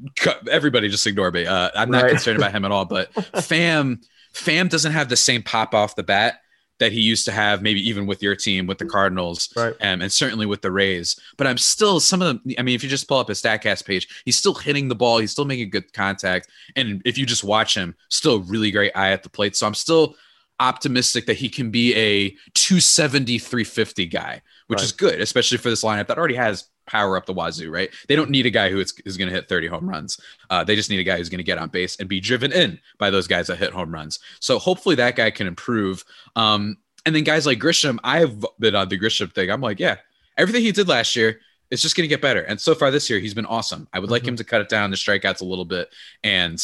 Everybody 0.51 0.89
just 0.89 1.07
ignore 1.07 1.31
me. 1.31 1.47
Uh, 1.47 1.71
I'm 1.75 1.91
not 1.91 2.03
Right. 2.05 2.11
concerned 2.11 2.39
about 2.39 2.53
him 2.53 2.65
at 2.65 2.71
all. 2.73 2.85
But 2.85 3.13
Pham 3.15 4.03
Pham 4.35 4.69
doesn't 4.69 4.93
have 4.93 5.09
the 5.09 5.17
same 5.17 5.43
pop 5.43 5.75
off 5.75 5.95
the 5.95 6.03
bat 6.03 6.37
that 6.79 6.93
he 6.93 7.01
used 7.01 7.25
to 7.27 7.33
have, 7.33 7.63
maybe 7.63 7.87
even 7.89 8.07
with 8.07 8.23
your 8.23 8.35
team, 8.35 8.67
with 8.67 8.79
the 8.79 8.87
Cardinals, 8.87 9.53
right. 9.57 9.75
um, 9.81 10.03
and 10.03 10.11
certainly 10.11 10.47
with 10.47 10.63
the 10.63 10.71
Rays. 10.71 11.19
But 11.37 11.47
I'm 11.47 11.59
still 11.59 12.01
some 12.01 12.23
of 12.23 12.41
the. 12.45 12.59
I 12.59 12.63
mean, 12.63 12.75
if 12.75 12.83
you 12.83 12.91
just 12.91 13.09
pull 13.09 13.19
up 13.19 13.29
his 13.29 13.41
Statcast 13.41 13.85
page, 13.85 14.23
he's 14.25 14.37
still 14.37 14.55
hitting 14.55 14.89
the 14.89 14.95
ball. 14.95 15.19
He's 15.19 15.31
still 15.33 15.45
making 15.45 15.71
good 15.71 15.93
contact, 15.93 16.49
and 16.77 17.03
if 17.05 17.17
you 17.19 17.27
just 17.27 17.45
watch 17.45 17.77
him, 17.77 17.95
still 18.09 18.41
really 18.43 18.71
great 18.71 18.93
eye 18.95 19.13
at 19.13 19.23
the 19.23 19.31
plate. 19.31 19.57
So 19.57 19.67
I'm 19.67 19.75
still 19.75 20.17
optimistic 20.61 21.27
that 21.27 21.37
he 21.37 21.49
can 21.49 21.71
be 21.71 21.95
a 21.95 22.31
270 22.55 23.39
350 23.39 24.07
guy 24.07 24.41
which 24.69 24.79
right. 24.79 24.85
is 24.85 24.93
good 24.93 25.21
especially 25.21 25.59
for 25.59 25.71
this 25.71 25.83
lineup 25.83 26.07
that 26.07 26.19
already 26.19 26.37
has 26.37 26.69
power 26.87 27.17
up 27.17 27.27
the 27.27 27.33
wazoo 27.33 27.71
right? 27.71 27.91
They 28.09 28.17
don't 28.17 28.31
need 28.31 28.47
a 28.47 28.51
guy 28.51 28.71
who 28.71 28.81
is, 28.81 28.93
is 29.05 29.17
going 29.17 29.29
to 29.29 29.35
hit 29.35 29.49
30 29.49 29.69
home 29.69 29.89
runs. 29.89 30.21
Uh, 30.51 30.65
they 30.65 30.77
just 30.77 30.91
need 30.91 31.01
a 31.01 31.05
guy 31.05 31.17
who's 31.17 31.29
going 31.29 31.39
to 31.39 31.45
get 31.45 31.59
on 31.59 31.69
base 31.69 31.97
and 31.97 32.09
be 32.09 32.21
driven 32.21 32.53
in 32.53 32.79
by 32.99 33.11
those 33.11 33.27
guys 33.27 33.47
that 33.47 33.59
hit 33.59 33.73
home 33.73 33.93
runs. 33.93 34.19
So 34.41 34.59
hopefully 34.59 34.97
that 34.97 35.17
guy 35.17 35.31
can 35.31 35.47
improve. 35.47 36.05
Um, 36.37 36.79
and 37.05 37.15
then 37.15 37.25
guys 37.25 37.47
like 37.47 37.59
grisham 37.59 37.99
i've 38.05 38.45
been 38.61 38.77
on 38.77 38.89
the 38.89 38.99
grisham 38.99 39.33
thing. 39.33 39.51
I'm 39.51 39.61
like 39.61 39.81
yeah 39.81 39.97
everything 40.39 40.63
he 40.63 40.73
did 40.73 40.89
last 40.89 41.17
year 41.17 41.41
is 41.71 41.81
just 41.81 41.97
going 41.97 42.05
to 42.05 42.09
get 42.09 42.21
better. 42.21 42.43
And 42.43 42.61
so 42.61 42.75
far 42.75 42.91
this 42.91 43.09
year 43.09 43.19
he's 43.19 43.35
been 43.35 43.47
awesome. 43.47 43.89
I 43.93 43.99
would 43.99 44.07
mm-hmm. 44.07 44.13
like 44.13 44.27
him 44.27 44.37
to 44.37 44.45
cut 44.45 44.61
it 44.61 44.69
down 44.69 44.91
the 44.91 44.97
strikeouts 44.97 45.41
a 45.41 45.45
little 45.45 45.65
bit 45.65 45.89
and 46.23 46.57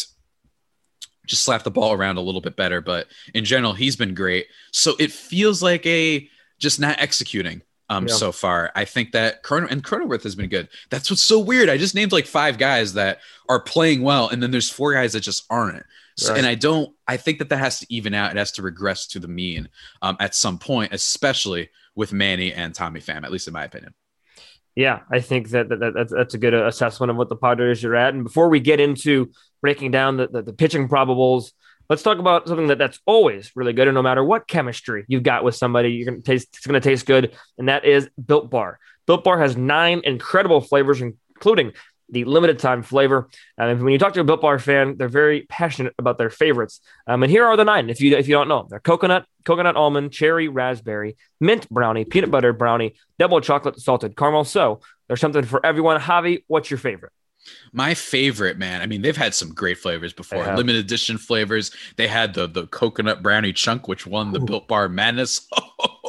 just 1.27 1.43
slap 1.43 1.63
the 1.63 1.71
ball 1.71 1.93
around 1.93 2.19
a 2.19 2.23
little 2.23 2.41
bit 2.41 2.57
better. 2.57 2.81
But 2.81 3.07
in 3.35 3.45
general, 3.45 3.73
he's 3.73 3.97
been 3.97 4.15
great. 4.15 4.47
So 4.73 4.95
it 4.99 5.13
feels 5.13 5.63
like 5.63 5.87
a 5.87 6.29
just 6.59 6.81
not 6.81 7.01
executing 7.01 7.63
um 7.89 8.07
yeah. 8.07 8.15
so 8.15 8.33
far. 8.33 8.71
I 8.75 8.85
think 8.85 9.13
that 9.13 9.43
Cron- 9.43 9.69
and 9.71 9.83
Cronenworth 9.83 10.23
has 10.23 10.35
been 10.35 10.49
good. 10.49 10.69
That's 10.91 11.11
what's 11.11 11.23
so 11.23 11.39
weird. 11.39 11.69
I 11.69 11.77
just 11.77 11.95
named 11.95 12.13
like 12.13 12.27
five 12.27 12.59
guys 12.59 12.95
that 12.95 13.19
are 13.49 13.61
playing 13.61 14.03
well, 14.03 14.29
and 14.29 14.43
then 14.43 14.51
there's 14.51 14.71
four 14.71 14.93
guys 14.93 15.13
that 15.13 15.21
just 15.21 15.45
aren't. 15.51 15.85
So, 16.17 16.31
right. 16.31 16.39
And 16.39 16.47
I 16.47 16.55
don't. 16.55 16.95
I 17.07 17.17
think 17.17 17.39
that 17.39 17.49
that 17.51 17.59
has 17.59 17.81
to 17.81 17.87
even 17.89 18.15
out. 18.15 18.31
It 18.31 18.37
has 18.37 18.53
to 18.53 18.63
regress 18.63 19.07
to 19.09 19.21
the 19.21 19.29
mean 19.29 19.69
um, 20.03 20.17
at 20.21 20.35
some 20.35 20.59
point, 20.59 20.93
especially 20.93 21.71
with 21.95 22.13
Manny 22.13 22.53
and 22.53 22.75
Tommy 22.75 23.01
Pham, 23.01 23.25
at 23.25 23.33
least 23.33 23.47
in 23.47 23.53
my 23.53 23.65
opinion. 23.65 23.95
Yeah, 24.75 25.01
I 25.11 25.21
think 25.21 25.51
that, 25.51 25.69
that, 25.71 25.81
that 25.81 25.95
that's, 25.95 26.13
that's 26.13 26.35
a 26.35 26.39
good 26.39 26.55
assessment 26.55 27.11
of 27.11 27.17
what 27.17 27.29
the 27.29 27.37
Padres 27.37 27.85
are 27.85 27.97
at. 27.97 28.15
And 28.15 28.23
before 28.23 28.49
we 28.49 28.61
get 28.61 28.79
into 28.79 29.31
breaking 29.61 29.91
down 29.91 30.17
the, 30.17 30.29
the, 30.29 30.43
the 30.43 30.53
pitching 30.53 30.89
probables. 30.89 31.53
Let's 31.89 32.03
talk 32.03 32.19
about 32.19 32.47
something 32.47 32.67
that 32.67 32.79
that's 32.79 33.01
always 33.07 33.51
really 33.55 33.73
good, 33.73 33.89
and 33.89 33.95
no 33.95 34.03
matter 34.03 34.23
what 34.23 34.47
chemistry 34.47 35.05
you've 35.09 35.23
got 35.23 35.43
with 35.43 35.55
somebody, 35.55 35.91
you're 35.91 36.11
gonna 36.11 36.23
taste 36.23 36.49
it's 36.53 36.67
gonna 36.67 36.81
taste 36.81 37.07
good, 37.07 37.35
and 37.57 37.69
that 37.69 37.87
is 37.87 38.11
Built 38.25 38.51
Bar. 38.51 38.79
Built 39.07 39.25
Bar 39.25 39.39
has 39.39 39.57
nine 39.57 40.03
incredible 40.05 40.61
flavors, 40.61 41.01
including 41.01 41.73
the 42.11 42.25
limited 42.25 42.59
time 42.59 42.83
flavor. 42.83 43.29
And 43.57 43.83
when 43.83 43.93
you 43.93 43.99
talk 43.99 44.13
to 44.15 44.21
a 44.21 44.25
Built 44.25 44.41
Bar 44.43 44.59
fan, 44.59 44.97
they're 44.97 45.09
very 45.09 45.43
passionate 45.49 45.95
about 45.99 46.19
their 46.19 46.31
favorites. 46.31 46.81
Um, 47.07 47.23
and 47.23 47.31
here 47.31 47.47
are 47.47 47.57
the 47.57 47.65
nine. 47.65 47.91
If 47.91 48.01
you 48.01 48.17
if 48.17 48.29
you 48.29 48.35
don't 48.35 48.49
know, 48.49 48.67
they're 48.69 48.81
coconut, 48.81 49.25
coconut 49.45 49.77
almond, 49.77 50.13
cherry, 50.13 50.49
raspberry, 50.49 51.17
mint 51.41 51.69
brownie, 51.71 52.05
peanut 52.05 52.31
butter 52.31 52.53
brownie, 52.53 52.97
double 53.19 53.41
chocolate 53.41 53.81
salted 53.81 54.15
caramel. 54.15 54.45
So 54.45 54.81
there's 55.07 55.21
something 55.21 55.45
for 55.45 55.65
everyone. 55.65 55.99
Javi, 56.01 56.45
what's 56.49 56.71
your 56.71 56.79
favorite? 56.79 57.13
My 57.73 57.95
favorite, 57.95 58.59
man. 58.59 58.81
I 58.81 58.87
mean, 58.87 59.03
they've 59.03 59.17
had 59.17 59.35
some 59.35 59.53
great 59.53 59.79
flavors 59.79 60.13
before. 60.13 60.45
Limited 60.57 60.85
edition 60.85 61.19
flavors. 61.19 61.71
They 61.97 62.09
had 62.09 62.35
the 62.35 62.47
the 62.47 62.67
coconut 62.69 63.23
brownie 63.23 63.53
chunk, 63.53 63.89
which 63.89 64.07
won 64.07 64.33
the 64.33 64.41
Ooh. 64.41 64.47
Built 64.47 64.69
Bar 64.69 64.89
Madness. 64.89 65.47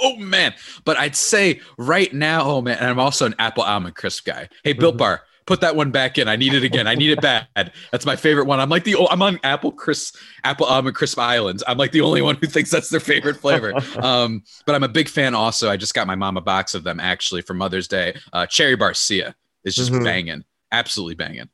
Oh, 0.02 0.16
man! 0.16 0.54
But 0.86 0.98
I'd 0.98 1.16
say 1.16 1.60
right 1.78 2.14
now, 2.14 2.44
oh 2.44 2.62
man, 2.62 2.78
and 2.78 2.88
I'm 2.88 3.00
also 3.00 3.26
an 3.26 3.36
apple 3.38 3.64
almond 3.64 3.96
crisp 3.96 4.24
guy. 4.24 4.48
Hey, 4.64 4.72
Built 4.72 4.94
mm-hmm. 4.94 5.00
Bar, 5.00 5.24
put 5.50 5.62
that 5.62 5.76
one 5.76 5.90
back 5.90 6.20
in. 6.20 6.28
I 6.28 6.36
need 6.36 6.54
it 6.54 6.64
again. 6.64 6.88
I 6.88 6.94
need 6.94 7.10
it 7.10 7.22
bad. 7.22 7.74
That's 7.92 8.06
my 8.06 8.16
favorite 8.16 8.46
one. 8.46 8.60
I'm 8.60 8.70
like 8.70 8.84
the 8.84 8.96
I'm 9.10 9.22
on 9.24 9.40
Apple 9.44 9.72
Crisp, 9.72 10.16
Apple 10.44 10.68
Almond 10.68 10.96
Crisp 10.96 11.18
Islands. 11.18 11.64
I'm 11.68 11.78
like 11.78 11.92
the 11.92 12.02
only 12.02 12.22
one 12.22 12.36
who 12.36 12.46
thinks 12.46 12.70
that's 12.70 12.90
their 12.90 13.00
favorite 13.00 13.36
flavor. 13.36 13.74
Um, 14.00 14.44
but 14.66 14.76
I'm 14.76 14.84
a 14.84 14.88
big 14.88 15.10
fan. 15.10 15.34
Also, 15.34 15.70
I 15.70 15.76
just 15.76 15.94
got 15.94 16.06
my 16.06 16.16
mom 16.16 16.38
a 16.38 16.42
box 16.42 16.76
of 16.76 16.84
them 16.84 17.00
actually 17.00 17.42
for 17.42 17.54
Mother's 17.54 17.88
Day. 17.88 18.16
Uh, 18.32 18.46
Cherry 18.46 18.78
Barcia 18.78 19.34
is 19.64 19.76
just 19.76 19.92
mm-hmm. 19.92 20.04
banging 20.04 20.44
absolutely 20.72 21.16
banging. 21.16 21.50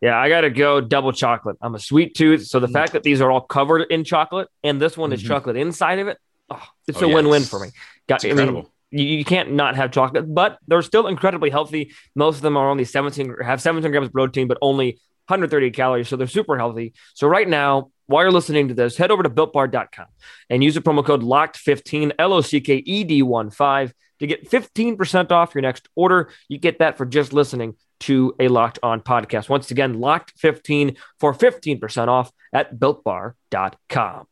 Yeah, 0.00 0.18
I 0.18 0.28
gotta 0.28 0.50
go 0.50 0.80
double 0.80 1.12
chocolate. 1.12 1.56
I'm 1.60 1.74
a 1.74 1.78
sweet 1.78 2.14
tooth, 2.14 2.46
so 2.46 2.60
the 2.60 2.66
mm 2.66 2.72
fact 2.72 2.92
that 2.92 3.02
these 3.02 3.20
are 3.20 3.30
all 3.30 3.40
covered 3.40 3.82
in 3.90 4.04
chocolate 4.04 4.48
and 4.64 4.80
this 4.80 4.96
one 4.96 5.10
mm-hmm. 5.10 5.14
is 5.14 5.22
chocolate 5.22 5.56
inside 5.56 5.98
of 5.98 6.08
it, 6.08 6.18
oh, 6.50 6.62
it's 6.88 7.02
oh, 7.02 7.10
a 7.10 7.14
win-win 7.14 7.42
for 7.42 7.60
me. 7.60 7.68
Got, 8.08 8.24
incredible. 8.24 8.60
I 8.60 8.62
mean, 8.96 9.06
you, 9.06 9.18
you, 9.18 9.24
can't 9.24 9.52
not 9.52 9.76
have 9.76 9.90
chocolate, 9.90 10.32
but 10.32 10.58
they're 10.66 10.82
still 10.82 11.06
incredibly 11.06 11.50
healthy. 11.50 11.92
Most 12.14 12.36
of 12.36 12.42
them 12.42 12.56
are 12.56 12.68
only 12.68 12.84
17 12.84 13.36
have 13.42 13.60
17 13.60 13.90
grams 13.90 14.08
of 14.08 14.12
protein, 14.12 14.48
but 14.48 14.58
only 14.60 14.98
130 15.28 15.70
calories, 15.70 16.08
so 16.08 16.16
they're 16.16 16.26
super 16.26 16.58
healthy. 16.58 16.92
So 17.14 17.28
right 17.28 17.48
now, 17.48 17.90
while 18.06 18.24
you're 18.24 18.32
listening 18.32 18.68
to 18.68 18.74
this, 18.74 18.96
head 18.96 19.10
over 19.10 19.22
to 19.22 19.30
builtbar.com 19.30 20.06
and 20.50 20.64
use 20.64 20.74
the 20.74 20.82
promo 20.82 21.04
code 21.04 21.22
LOCKED15 21.22 22.12
L 22.18 22.32
O 22.32 22.40
C 22.40 22.60
K 22.60 22.76
E 22.76 23.04
D 23.04 23.22
1 23.22 23.50
5 23.50 23.94
to 24.18 24.26
get 24.26 24.50
15% 24.50 25.30
off 25.30 25.54
your 25.54 25.62
next 25.62 25.88
order. 25.94 26.30
You 26.48 26.58
get 26.58 26.80
that 26.80 26.98
for 26.98 27.06
just 27.06 27.32
listening 27.32 27.76
to 28.02 28.34
a 28.38 28.48
Locked 28.48 28.78
On 28.82 29.00
podcast. 29.00 29.48
Once 29.48 29.70
again, 29.70 30.00
Locked 30.00 30.32
15 30.38 30.96
for 31.18 31.32
15% 31.32 32.08
off 32.08 32.32
at 32.52 32.76
builtbar.com. 32.78 34.26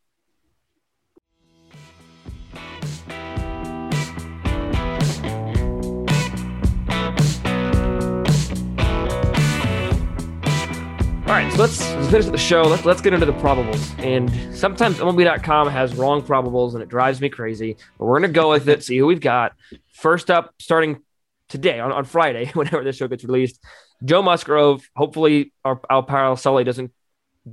All 11.31 11.37
right, 11.37 11.53
so 11.53 11.59
let's, 11.61 11.95
let's 11.95 12.11
finish 12.11 12.27
the 12.27 12.37
show. 12.37 12.63
Let's 12.63 12.85
let's 12.85 13.01
get 13.01 13.15
into 13.15 13.25
the 13.25 13.33
probables. 13.35 13.97
And 14.05 14.29
sometimes 14.53 14.99
MLB.com 14.99 15.69
has 15.69 15.95
wrong 15.95 16.23
probables, 16.23 16.75
and 16.75 16.83
it 16.83 16.89
drives 16.89 17.21
me 17.21 17.29
crazy. 17.29 17.77
But 17.97 18.07
we're 18.07 18.19
gonna 18.19 18.33
go 18.33 18.51
with 18.51 18.69
it. 18.69 18.83
See 18.83 18.99
who 18.99 19.07
we've 19.07 19.21
got. 19.21 19.53
First 19.93 20.29
up, 20.29 20.53
starting 20.59 21.03
today 21.51 21.81
on, 21.81 21.93
on 21.93 22.05
Friday, 22.05 22.47
whenever 22.55 22.83
this 22.83 22.97
show 22.97 23.09
gets 23.09 23.25
released, 23.25 23.63
Joe 24.03 24.23
Musgrove. 24.23 24.89
Hopefully, 24.97 25.53
our 25.65 25.81
our 25.91 26.03
pal 26.03 26.37
Sully 26.37 26.65
doesn't 26.65 26.93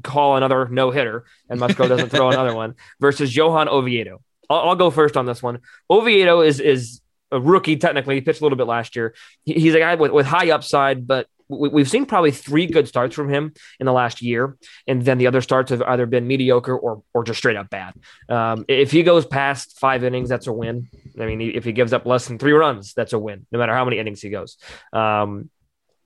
call 0.03 0.37
another 0.37 0.69
no 0.69 0.91
hitter, 0.91 1.25
and 1.49 1.59
Musgrove 1.59 1.89
doesn't 1.89 2.09
throw 2.09 2.29
another 2.31 2.55
one. 2.55 2.75
Versus 3.01 3.35
Johan 3.35 3.67
Oviedo. 3.67 4.21
I'll, 4.49 4.69
I'll, 4.69 4.75
go 4.75 4.89
first 4.89 5.17
on 5.17 5.25
this 5.25 5.43
one. 5.43 5.59
Oviedo 5.89 6.41
is 6.41 6.61
is 6.61 7.01
a 7.31 7.41
rookie 7.41 7.75
technically. 7.75 8.15
He 8.15 8.21
pitched 8.21 8.39
a 8.39 8.43
little 8.43 8.57
bit 8.57 8.67
last 8.67 8.95
year. 8.95 9.13
He, 9.43 9.53
he's 9.53 9.75
a 9.75 9.79
guy 9.79 9.95
with, 9.95 10.11
with 10.11 10.25
high 10.25 10.51
upside, 10.51 11.05
but 11.05 11.27
we, 11.49 11.81
have 11.81 11.89
seen 11.89 12.05
probably 12.05 12.31
three 12.31 12.65
good 12.65 12.87
starts 12.87 13.15
from 13.15 13.29
him 13.29 13.53
in 13.79 13.85
the 13.85 13.93
last 13.93 14.21
year, 14.21 14.57
and 14.87 15.03
then 15.03 15.17
the 15.17 15.27
other 15.27 15.41
starts 15.41 15.71
have 15.71 15.81
either 15.81 16.05
been 16.05 16.27
mediocre 16.27 16.77
or 16.77 17.03
or 17.13 17.23
just 17.23 17.37
straight 17.37 17.55
up 17.55 17.69
bad. 17.69 17.93
Um, 18.29 18.65
if 18.67 18.91
he 18.91 19.03
goes 19.03 19.25
past 19.25 19.79
five 19.79 20.03
innings, 20.03 20.29
that's 20.29 20.47
a 20.47 20.53
win. 20.53 20.89
I 21.19 21.25
mean, 21.25 21.41
if 21.41 21.63
he 21.63 21.71
gives 21.71 21.93
up 21.93 22.05
less 22.05 22.27
than 22.27 22.37
three 22.37 22.53
runs, 22.53 22.93
that's 22.93 23.13
a 23.13 23.19
win, 23.19 23.45
no 23.51 23.59
matter 23.59 23.73
how 23.73 23.85
many 23.85 23.99
innings 23.99 24.21
he 24.21 24.29
goes. 24.29 24.57
Um, 24.91 25.49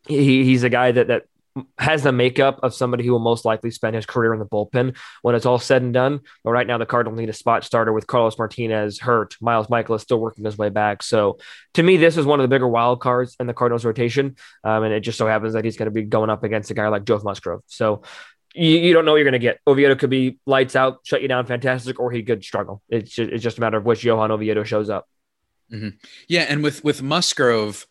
he, 0.08 0.44
he's 0.44 0.64
a 0.64 0.70
guy 0.70 0.92
that 0.92 1.08
that 1.08 1.24
has 1.78 2.04
the 2.04 2.12
makeup 2.12 2.60
of 2.64 2.74
somebody 2.74 3.06
who 3.06 3.12
will 3.12 3.20
most 3.20 3.44
likely 3.44 3.72
spend 3.72 3.96
his 3.96 4.06
career 4.06 4.34
in 4.34 4.40
the 4.40 4.46
bullpen 4.46 4.96
when 5.22 5.36
it's 5.36 5.46
all 5.46 5.60
said 5.60 5.82
and 5.82 5.94
done. 5.94 6.22
But 6.44 6.52
right 6.52 6.66
now, 6.66 6.78
the 6.78 6.86
Cardinals 6.86 7.20
need 7.20 7.30
a 7.30 7.34
spot 7.34 7.64
starter 7.64 7.92
with 7.92 8.08
Carlos 8.08 8.38
Martinez 8.38 9.00
hurt. 9.00 9.36
Miles 9.42 9.68
Mikolas 9.68 9.98
is 9.98 10.02
still 10.04 10.20
working 10.20 10.46
his 10.46 10.58
way 10.58 10.70
back. 10.70 11.04
So 11.04 11.40
to 11.74 11.84
me, 11.84 11.98
this 11.98 12.18
is 12.18 12.26
one 12.26 12.40
of 12.40 12.44
the 12.44 12.54
bigger 12.54 12.68
wild 12.68 13.02
cards 13.02 13.36
in 13.40 13.48
the 13.48 13.54
Cardinals 13.54 13.84
rotation. 13.84 14.36
Um, 14.64 14.84
and 14.84 14.94
it 14.94 15.02
just 15.02 15.18
so 15.18 15.28
happens 15.28 15.54
that 15.54 15.66
he's 15.66 15.78
going 15.78 15.88
to 15.88 15.92
be 15.92 16.04
going 16.04 16.30
up 16.30 16.44
against 16.44 16.72
a 16.72 16.74
guy 16.74 16.88
like 16.88 17.04
Joe 17.04 17.20
Musgrove. 17.24 17.64
So 17.68 18.04
you, 18.54 18.78
you 18.78 18.94
don't 18.94 19.06
know 19.06 19.12
what 19.12 19.18
you're 19.18 19.26
going 19.26 19.34
to 19.34 19.40
get. 19.40 19.60
Oviedo 19.68 19.96
could 19.96 20.10
be 20.10 20.40
lights 20.46 20.76
out, 20.76 21.00
shut 21.04 21.22
you 21.22 21.28
down, 21.28 21.46
fantastic, 21.46 22.00
or 22.00 22.12
he 22.12 22.24
could 22.24 22.44
struggle. 22.44 22.82
It's 22.90 23.12
just, 23.12 23.32
it's 23.32 23.44
just 23.44 23.58
a 23.58 23.62
matter 23.62 23.78
of 23.78 23.86
which 23.86 24.04
Johan 24.04 24.32
Oviedo 24.32 24.64
shows 24.64 24.90
up. 24.90 25.08
Mm-hmm. 25.72 25.90
Yeah, 26.28 26.42
and 26.50 26.62
with 26.64 26.84
with 26.84 27.02
Musgrove, 27.02 27.88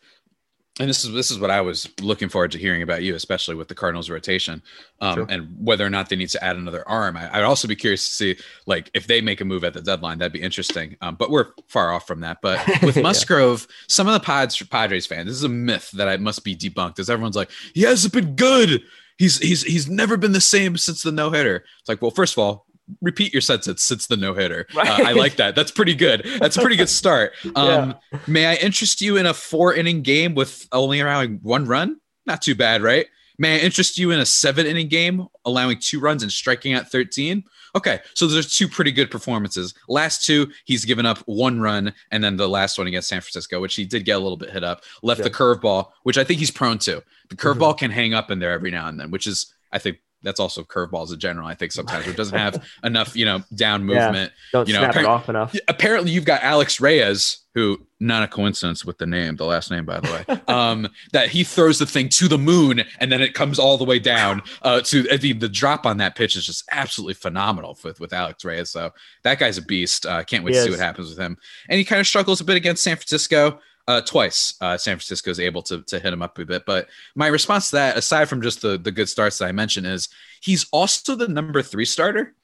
and 0.79 0.89
this 0.89 1.03
is 1.03 1.11
this 1.11 1.29
is 1.29 1.37
what 1.37 1.51
I 1.51 1.59
was 1.59 1.89
looking 1.99 2.29
forward 2.29 2.51
to 2.51 2.57
hearing 2.57 2.81
about 2.81 3.03
you, 3.03 3.13
especially 3.15 3.55
with 3.55 3.67
the 3.67 3.75
Cardinals 3.75 4.09
rotation, 4.09 4.63
um, 5.01 5.15
sure. 5.15 5.25
and 5.29 5.53
whether 5.59 5.85
or 5.85 5.89
not 5.89 6.07
they 6.07 6.15
need 6.15 6.29
to 6.29 6.43
add 6.43 6.55
another 6.55 6.87
arm. 6.87 7.17
I, 7.17 7.29
would 7.39 7.45
also 7.45 7.67
be 7.67 7.75
curious 7.75 8.07
to 8.07 8.13
see 8.13 8.43
like 8.65 8.89
if 8.93 9.05
they 9.05 9.19
make 9.19 9.41
a 9.41 9.45
move 9.45 9.65
at 9.65 9.73
the 9.73 9.81
deadline. 9.81 10.19
That'd 10.19 10.31
be 10.31 10.41
interesting. 10.41 10.95
Um, 11.01 11.15
but 11.15 11.29
we're 11.29 11.47
far 11.67 11.91
off 11.91 12.07
from 12.07 12.21
that. 12.21 12.37
But 12.41 12.65
with 12.83 13.01
Musgrove, 13.01 13.67
yeah. 13.69 13.75
some 13.89 14.07
of 14.07 14.13
the 14.13 14.21
Pods 14.21 14.61
Padres 14.63 15.05
fans, 15.05 15.27
this 15.27 15.35
is 15.35 15.43
a 15.43 15.49
myth 15.49 15.91
that 15.91 16.07
I 16.07 16.15
must 16.15 16.45
be 16.45 16.55
debunked. 16.55 16.99
As 16.99 17.09
everyone's 17.09 17.35
like, 17.35 17.51
he 17.73 17.81
hasn't 17.81 18.13
been 18.13 18.35
good. 18.35 18.81
He's 19.17 19.39
he's 19.39 19.63
he's 19.63 19.89
never 19.89 20.15
been 20.15 20.31
the 20.31 20.39
same 20.39 20.77
since 20.77 21.03
the 21.03 21.11
no 21.11 21.31
hitter. 21.31 21.65
It's 21.79 21.89
like, 21.89 22.01
well, 22.01 22.11
first 22.11 22.33
of 22.33 22.39
all, 22.39 22.65
repeat 23.01 23.33
your 23.33 23.41
sentence 23.41 23.83
since 23.83 24.07
the 24.07 24.17
no 24.17 24.33
hitter. 24.33 24.67
Right. 24.73 24.87
Uh, 24.87 25.09
I 25.09 25.11
like 25.13 25.35
that. 25.37 25.55
That's 25.55 25.71
pretty 25.71 25.95
good. 25.95 26.25
That's 26.39 26.57
a 26.57 26.61
pretty 26.61 26.75
good 26.75 26.89
start. 26.89 27.33
Um, 27.53 27.95
yeah. 28.13 28.19
May 28.27 28.45
I 28.45 28.55
interest 28.55 29.01
you 29.01 29.17
in 29.17 29.25
a 29.25 29.33
four 29.33 29.73
inning 29.73 30.03
game 30.03 30.35
with 30.35 30.67
only 30.71 31.01
around 31.01 31.39
one 31.43 31.67
run? 31.67 31.99
Not 32.25 32.41
too 32.41 32.55
bad, 32.55 32.81
right? 32.81 33.07
May 33.37 33.55
I 33.55 33.59
interest 33.59 33.97
you 33.97 34.11
in 34.11 34.19
a 34.19 34.25
seven 34.25 34.65
inning 34.65 34.87
game, 34.87 35.27
allowing 35.43 35.79
two 35.79 35.99
runs 35.99 36.23
and 36.23 36.31
striking 36.31 36.73
out 36.73 36.89
13? 36.89 37.43
Okay, 37.75 37.99
so 38.13 38.27
there's 38.27 38.55
two 38.55 38.67
pretty 38.67 38.91
good 38.91 39.09
performances. 39.09 39.73
Last 39.87 40.25
two, 40.25 40.51
he's 40.65 40.85
given 40.85 41.05
up 41.05 41.17
one 41.19 41.59
run, 41.59 41.93
and 42.11 42.23
then 42.23 42.37
the 42.37 42.49
last 42.49 42.77
one 42.77 42.87
against 42.87 43.09
San 43.09 43.21
Francisco, 43.21 43.59
which 43.59 43.75
he 43.75 43.85
did 43.85 44.05
get 44.05 44.17
a 44.17 44.19
little 44.19 44.37
bit 44.37 44.51
hit 44.51 44.63
up, 44.63 44.83
left 45.01 45.19
yeah. 45.19 45.23
the 45.23 45.31
curveball, 45.31 45.89
which 46.03 46.17
I 46.17 46.23
think 46.23 46.39
he's 46.39 46.51
prone 46.51 46.77
to. 46.79 47.01
The 47.29 47.35
curveball 47.35 47.71
mm-hmm. 47.71 47.79
can 47.79 47.91
hang 47.91 48.13
up 48.13 48.29
in 48.29 48.39
there 48.39 48.51
every 48.51 48.71
now 48.71 48.87
and 48.87 48.99
then, 48.99 49.09
which 49.09 49.25
is, 49.25 49.53
I 49.71 49.79
think, 49.79 49.97
that's 50.23 50.39
also 50.39 50.63
curveballs 50.63 51.13
in 51.13 51.19
general. 51.19 51.47
I 51.47 51.55
think 51.55 51.71
sometimes 51.71 52.07
it 52.07 52.15
doesn't 52.15 52.37
have 52.37 52.63
enough, 52.83 53.15
you 53.15 53.25
know, 53.25 53.43
down 53.55 53.83
movement. 53.83 54.31
Yeah, 54.31 54.49
don't 54.51 54.67
you 54.67 54.73
know, 54.73 54.81
snap 54.81 54.95
it 54.95 55.05
off 55.05 55.29
enough. 55.29 55.55
Apparently, 55.67 56.11
you've 56.11 56.25
got 56.25 56.43
Alex 56.43 56.79
Reyes, 56.79 57.39
who 57.53 57.85
not 57.99 58.23
a 58.23 58.27
coincidence 58.27 58.85
with 58.85 58.97
the 58.97 59.05
name, 59.05 59.35
the 59.35 59.45
last 59.45 59.71
name, 59.71 59.85
by 59.85 59.99
the 59.99 60.11
way. 60.11 60.41
um, 60.47 60.87
that 61.11 61.29
he 61.29 61.43
throws 61.43 61.79
the 61.79 61.85
thing 61.85 62.09
to 62.09 62.27
the 62.27 62.37
moon 62.37 62.81
and 62.99 63.11
then 63.11 63.21
it 63.21 63.33
comes 63.33 63.59
all 63.59 63.77
the 63.77 63.83
way 63.83 63.99
down. 63.99 64.41
Uh, 64.61 64.81
to 64.81 65.07
I 65.11 65.17
mean, 65.17 65.39
the 65.39 65.49
drop 65.49 65.85
on 65.85 65.97
that 65.97 66.15
pitch 66.15 66.35
is 66.35 66.45
just 66.45 66.63
absolutely 66.71 67.15
phenomenal 67.15 67.77
with 67.83 67.99
with 67.99 68.13
Alex 68.13 68.45
Reyes. 68.45 68.69
So 68.69 68.91
that 69.23 69.39
guy's 69.39 69.57
a 69.57 69.61
beast. 69.61 70.05
Uh, 70.05 70.23
can't 70.23 70.43
wait 70.43 70.51
he 70.51 70.55
to 70.55 70.59
is. 70.59 70.65
see 70.65 70.71
what 70.71 70.79
happens 70.79 71.09
with 71.09 71.19
him. 71.19 71.37
And 71.69 71.77
he 71.77 71.83
kind 71.83 71.99
of 71.99 72.07
struggles 72.07 72.41
a 72.41 72.45
bit 72.45 72.57
against 72.57 72.83
San 72.83 72.95
Francisco. 72.95 73.59
Uh, 73.87 74.01
twice, 74.01 74.53
uh, 74.61 74.77
San 74.77 74.95
Francisco 74.95 75.31
is 75.31 75.39
able 75.39 75.61
to, 75.63 75.81
to 75.83 75.99
hit 75.99 76.13
him 76.13 76.21
up 76.21 76.37
a 76.37 76.45
bit. 76.45 76.63
But 76.65 76.87
my 77.15 77.27
response 77.27 77.69
to 77.69 77.77
that, 77.77 77.97
aside 77.97 78.29
from 78.29 78.41
just 78.41 78.61
the, 78.61 78.77
the 78.77 78.91
good 78.91 79.09
starts 79.09 79.39
that 79.39 79.45
I 79.45 79.51
mentioned, 79.51 79.87
is 79.87 80.09
he's 80.41 80.67
also 80.71 81.15
the 81.15 81.27
number 81.27 81.61
three 81.61 81.85
starter. 81.85 82.35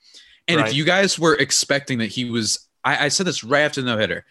And 0.48 0.60
right. 0.60 0.70
if 0.70 0.76
you 0.76 0.84
guys 0.84 1.20
were 1.20 1.36
expecting 1.36 2.00
that 2.00 2.08
he 2.08 2.26
was, 2.26 2.68
I, 2.84 3.06
I 3.06 3.08
said 3.10 3.28
this 3.28 3.44
right 3.44 3.62
after 3.62 3.82
the 3.82 3.92
no 3.92 3.98
hitter. 3.98 4.26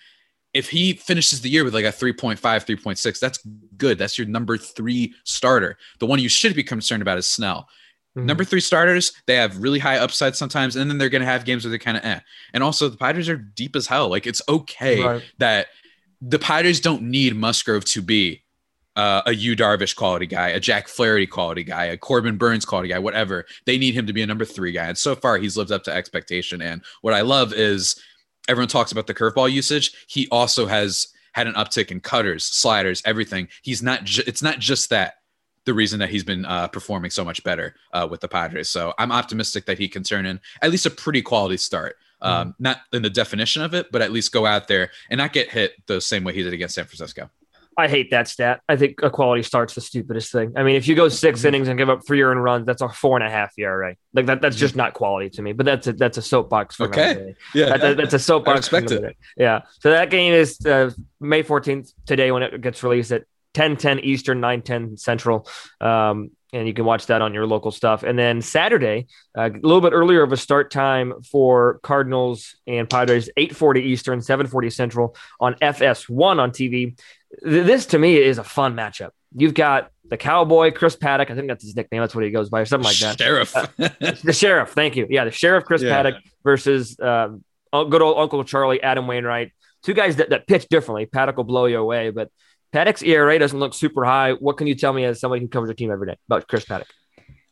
If 0.53 0.71
he 0.71 0.95
finishes 0.95 1.43
the 1.43 1.51
year 1.51 1.65
with 1.65 1.75
like 1.75 1.85
a 1.85 1.89
3.5, 1.89 2.39
3.6, 2.39 3.21
that's 3.21 3.39
good. 3.77 3.99
That's 3.99 4.17
your 4.17 4.27
number 4.27 4.57
three 4.57 5.15
starter. 5.25 5.77
The 5.99 6.07
one 6.07 6.19
you 6.19 6.31
should 6.31 6.55
be 6.55 6.65
concerned 6.65 7.03
about 7.03 7.19
is 7.19 7.27
Snell. 7.27 7.69
Mm-hmm. 8.17 8.27
Number 8.27 8.45
three 8.45 8.61
starters, 8.61 9.13
they 9.27 9.35
have 9.35 9.59
really 9.59 9.79
high 9.79 9.99
upside 9.99 10.35
sometimes, 10.35 10.77
and 10.77 10.91
then 10.91 10.97
they're 10.97 11.11
going 11.11 11.21
to 11.21 11.27
have 11.27 11.45
games 11.45 11.65
where 11.65 11.71
they're 11.71 11.79
kind 11.79 11.99
of 11.99 12.05
eh. 12.05 12.21
And 12.55 12.63
also, 12.63 12.89
the 12.89 12.97
Padres 12.97 13.29
are 13.29 13.37
deep 13.37 13.77
as 13.77 13.87
hell. 13.87 14.09
Like, 14.09 14.27
it's 14.27 14.41
okay 14.49 15.03
right. 15.03 15.23
that 15.39 15.67
the 16.21 16.39
Padres 16.39 16.81
don't 16.81 17.03
need 17.03 17.37
Musgrove 17.37 17.85
to 17.87 18.03
be 18.03 18.43
uh, 18.97 19.23
a 19.27 19.35
Yu 19.35 19.55
Darvish 19.55 19.95
quality 19.95 20.27
guy, 20.27 20.49
a 20.49 20.61
Jack 20.61 20.89
Flaherty 20.89 21.27
quality 21.27 21.63
guy, 21.63 21.85
a 21.87 21.99
Corbin 21.99 22.39
Burnes 22.39 22.65
quality 22.65 22.89
guy, 22.89 22.99
whatever. 22.99 23.45
They 23.67 23.77
need 23.77 23.95
him 23.95 24.07
to 24.07 24.13
be 24.13 24.23
a 24.23 24.27
number 24.27 24.45
three 24.45 24.73
guy. 24.73 24.87
And 24.87 24.97
so 24.97 25.15
far, 25.15 25.37
he's 25.37 25.57
lived 25.57 25.71
up 25.71 25.85
to 25.85 25.93
expectation. 25.93 26.63
And 26.63 26.83
what 27.03 27.13
I 27.13 27.21
love 27.21 27.53
is 27.53 28.01
everyone 28.49 28.69
talks 28.69 28.93
about 28.93 29.07
the 29.07 29.15
curveball 29.15 29.53
usage. 29.53 29.93
He 30.09 30.29
also 30.31 30.67
has 30.67 31.09
had 31.33 31.47
an 31.47 31.55
uptick 31.55 31.91
in 31.91 32.01
cutters, 32.01 32.45
sliders, 32.45 33.03
everything. 33.05 33.49
He's 33.63 33.83
not, 33.83 34.05
ju- 34.05 34.23
it's 34.27 34.43
not 34.43 34.59
just 34.59 34.89
that 34.91 35.15
the 35.67 35.75
reason 35.75 35.99
that 35.99 36.09
he's 36.09 36.25
been 36.25 36.47
uh, 36.47 36.69
performing 36.69 37.11
so 37.11 37.25
much 37.25 37.45
better 37.45 37.75
uh, 37.93 38.09
with 38.11 38.21
the 38.21 38.29
Padres. 38.29 38.71
So 38.71 38.95
I'm 38.99 39.13
optimistic 39.13 39.67
that 39.67 39.79
he 39.79 39.89
can 39.89 40.03
turn 40.03 40.25
in 40.25 40.41
at 40.63 40.71
least 40.71 40.87
a 40.87 40.91
pretty 40.91 41.21
quality 41.21 41.59
start. 41.59 41.97
Um, 42.21 42.49
mm 42.49 42.55
Not 42.59 42.79
in 42.93 43.03
the 43.03 43.11
definition 43.11 43.63
of 43.63 43.75
it, 43.75 43.87
but 43.93 44.03
at 44.03 44.13
least 44.13 44.33
go 44.33 44.47
out 44.47 44.69
there 44.69 44.91
and 45.11 45.19
not 45.19 45.33
get 45.33 45.51
hit 45.51 45.73
the 45.87 46.01
same 46.01 46.25
way 46.25 46.33
he 46.33 46.43
did 46.43 46.53
against 46.53 46.75
San 46.75 46.87
Francisco. 46.87 47.31
I 47.79 47.89
hate 47.89 48.11
that 48.11 48.27
stat. 48.27 48.63
I 48.69 48.77
think 48.77 49.03
a 49.03 49.11
quality 49.11 49.43
start's 49.43 49.75
the 49.75 49.83
stupidest 49.83 50.33
thing. 50.33 50.55
I 50.57 50.63
mean, 50.63 50.77
if 50.77 50.89
you 50.89 50.95
go 50.95 51.09
6 51.09 51.39
mm-hmm. 51.39 51.47
innings 51.47 51.69
and 51.69 51.77
give 51.77 51.91
up 51.91 52.07
three 52.07 52.23
earned 52.23 52.43
runs, 52.43 52.65
that's 52.65 52.81
a 52.81 52.89
four 52.89 53.19
and 53.19 53.27
a 53.27 53.31
half 53.31 53.53
ERA. 53.59 53.97
Like 54.15 54.27
that, 54.27 54.41
that's 54.41 54.57
just 54.57 54.77
not 54.77 54.95
quality 54.95 55.29
to 55.31 55.43
me. 55.43 55.53
But 55.53 55.67
that's 55.67 55.87
a 55.87 55.93
that's 55.93 56.17
a 56.17 56.23
soapbox. 56.23 56.77
For 56.77 56.87
okay. 56.87 57.35
Yeah. 57.55 57.69
That, 57.69 57.81
that, 57.81 57.97
that's 57.99 58.15
a 58.15 58.19
soapbox. 58.19 58.55
I 58.55 58.79
respect 58.79 58.91
it. 58.93 59.17
Yeah. 59.37 59.63
So 59.81 59.91
that 59.91 60.09
game 60.09 60.33
is 60.33 60.65
uh, 60.65 60.91
May 61.21 61.43
14th 61.43 61.93
today 62.07 62.33
when 62.33 62.43
it 62.43 62.63
gets 62.63 62.83
released 62.83 63.13
at 63.13 63.25
10 63.57 63.79
10 63.79 64.01
Eastern, 64.01 64.39
9 64.41 64.61
10 64.61 64.97
Central. 64.99 65.49
Um, 65.81 66.31
and 66.53 66.69
you 66.69 66.75
can 66.75 66.85
watch 66.85 67.07
that 67.07 67.23
on 67.23 67.33
your 67.33 67.47
local 67.47 67.71
stuff. 67.71 68.03
And 68.03 68.19
then 68.19 68.43
Saturday, 68.43 69.07
uh, 69.37 69.49
a 69.51 69.67
little 69.67 69.81
bit 69.81 69.95
earlier 69.95 70.23
of 70.23 70.31
a 70.31 70.37
start 70.37 70.71
time 70.71 71.15
for 71.23 71.81
Cardinals 71.83 72.55
and 72.67 72.89
Padres, 72.89 73.31
8:40 73.37 73.81
Eastern, 73.81 74.21
7:40 74.21 74.71
Central 74.71 75.17
on 75.41 75.55
FS1 75.55 76.39
on 76.39 76.51
TV. 76.51 76.99
This 77.41 77.87
to 77.87 77.99
me 77.99 78.17
is 78.19 78.37
a 78.37 78.45
fun 78.45 78.75
matchup. 78.75 79.11
You've 79.35 79.55
got 79.55 79.91
the 80.05 80.19
Cowboy 80.19 80.71
Chris 80.71 80.97
Paddack. 80.97 81.31
I 81.31 81.35
think 81.35 81.49
that's 81.49 81.65
his 81.65 81.75
nickname. 81.75 82.03
That's 82.03 82.15
what 82.15 82.25
he 82.25 82.31
goes 82.31 82.51
by, 82.51 82.61
or 82.61 82.67
something 82.67 82.85
like 82.85 82.99
that. 82.99 83.19
Sheriff. 83.19 83.57
uh, 83.57 83.67
the 84.23 84.35
sheriff. 84.35 84.71
Thank 84.71 84.97
you. 84.97 85.07
Yeah, 85.09 85.25
the 85.25 85.31
sheriff 85.31 85.65
Chris 85.65 85.83
yeah. 85.83 86.03
Paddack 86.03 86.21
versus 86.45 87.01
uh, 87.01 87.31
good 87.73 88.03
old 88.03 88.19
Uncle 88.19 88.45
Charlie 88.45 88.83
Adam 88.83 89.07
Wainwright. 89.07 89.53
Two 89.83 89.95
guys 89.95 90.17
that, 90.17 90.31
that 90.31 90.47
pitch 90.47 90.69
differently. 90.69 91.07
Paddack 91.07 91.37
will 91.37 91.45
blow 91.45 91.65
you 91.65 91.79
away, 91.79 92.11
but 92.11 92.31
Paddack's 92.73 93.03
ERA 93.03 93.39
doesn't 93.39 93.59
look 93.59 93.75
super 93.75 94.05
high. 94.05 94.33
What 94.33 94.57
can 94.57 94.67
you 94.67 94.75
tell 94.75 94.93
me 94.93 95.05
as 95.05 95.21
somebody 95.21 95.43
who 95.43 95.49
covers 95.49 95.69
your 95.69 95.75
team 95.75 95.91
every 95.91 96.09
day 96.09 96.17
about 96.29 96.49
Chris 96.49 96.65
Paddack? 96.65 96.87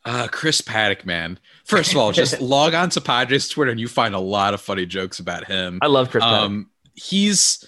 Uh, 0.05 0.27
Chris 0.27 0.61
Paddack, 0.61 1.05
man. 1.05 1.39
First 1.65 1.91
of 1.91 1.97
all, 1.97 2.11
just 2.11 2.39
log 2.41 2.75
on 2.75 2.89
to 2.91 3.01
Padres 3.01 3.49
Twitter 3.49 3.71
and 3.71 3.79
you 3.79 3.87
find 3.87 4.13
a 4.13 4.19
lot 4.19 4.53
of 4.53 4.61
funny 4.61 4.85
jokes 4.85 5.19
about 5.19 5.45
him. 5.45 5.79
I 5.81 5.87
love 5.87 6.11
Chris 6.11 6.23
um, 6.23 6.69
He's 6.93 7.65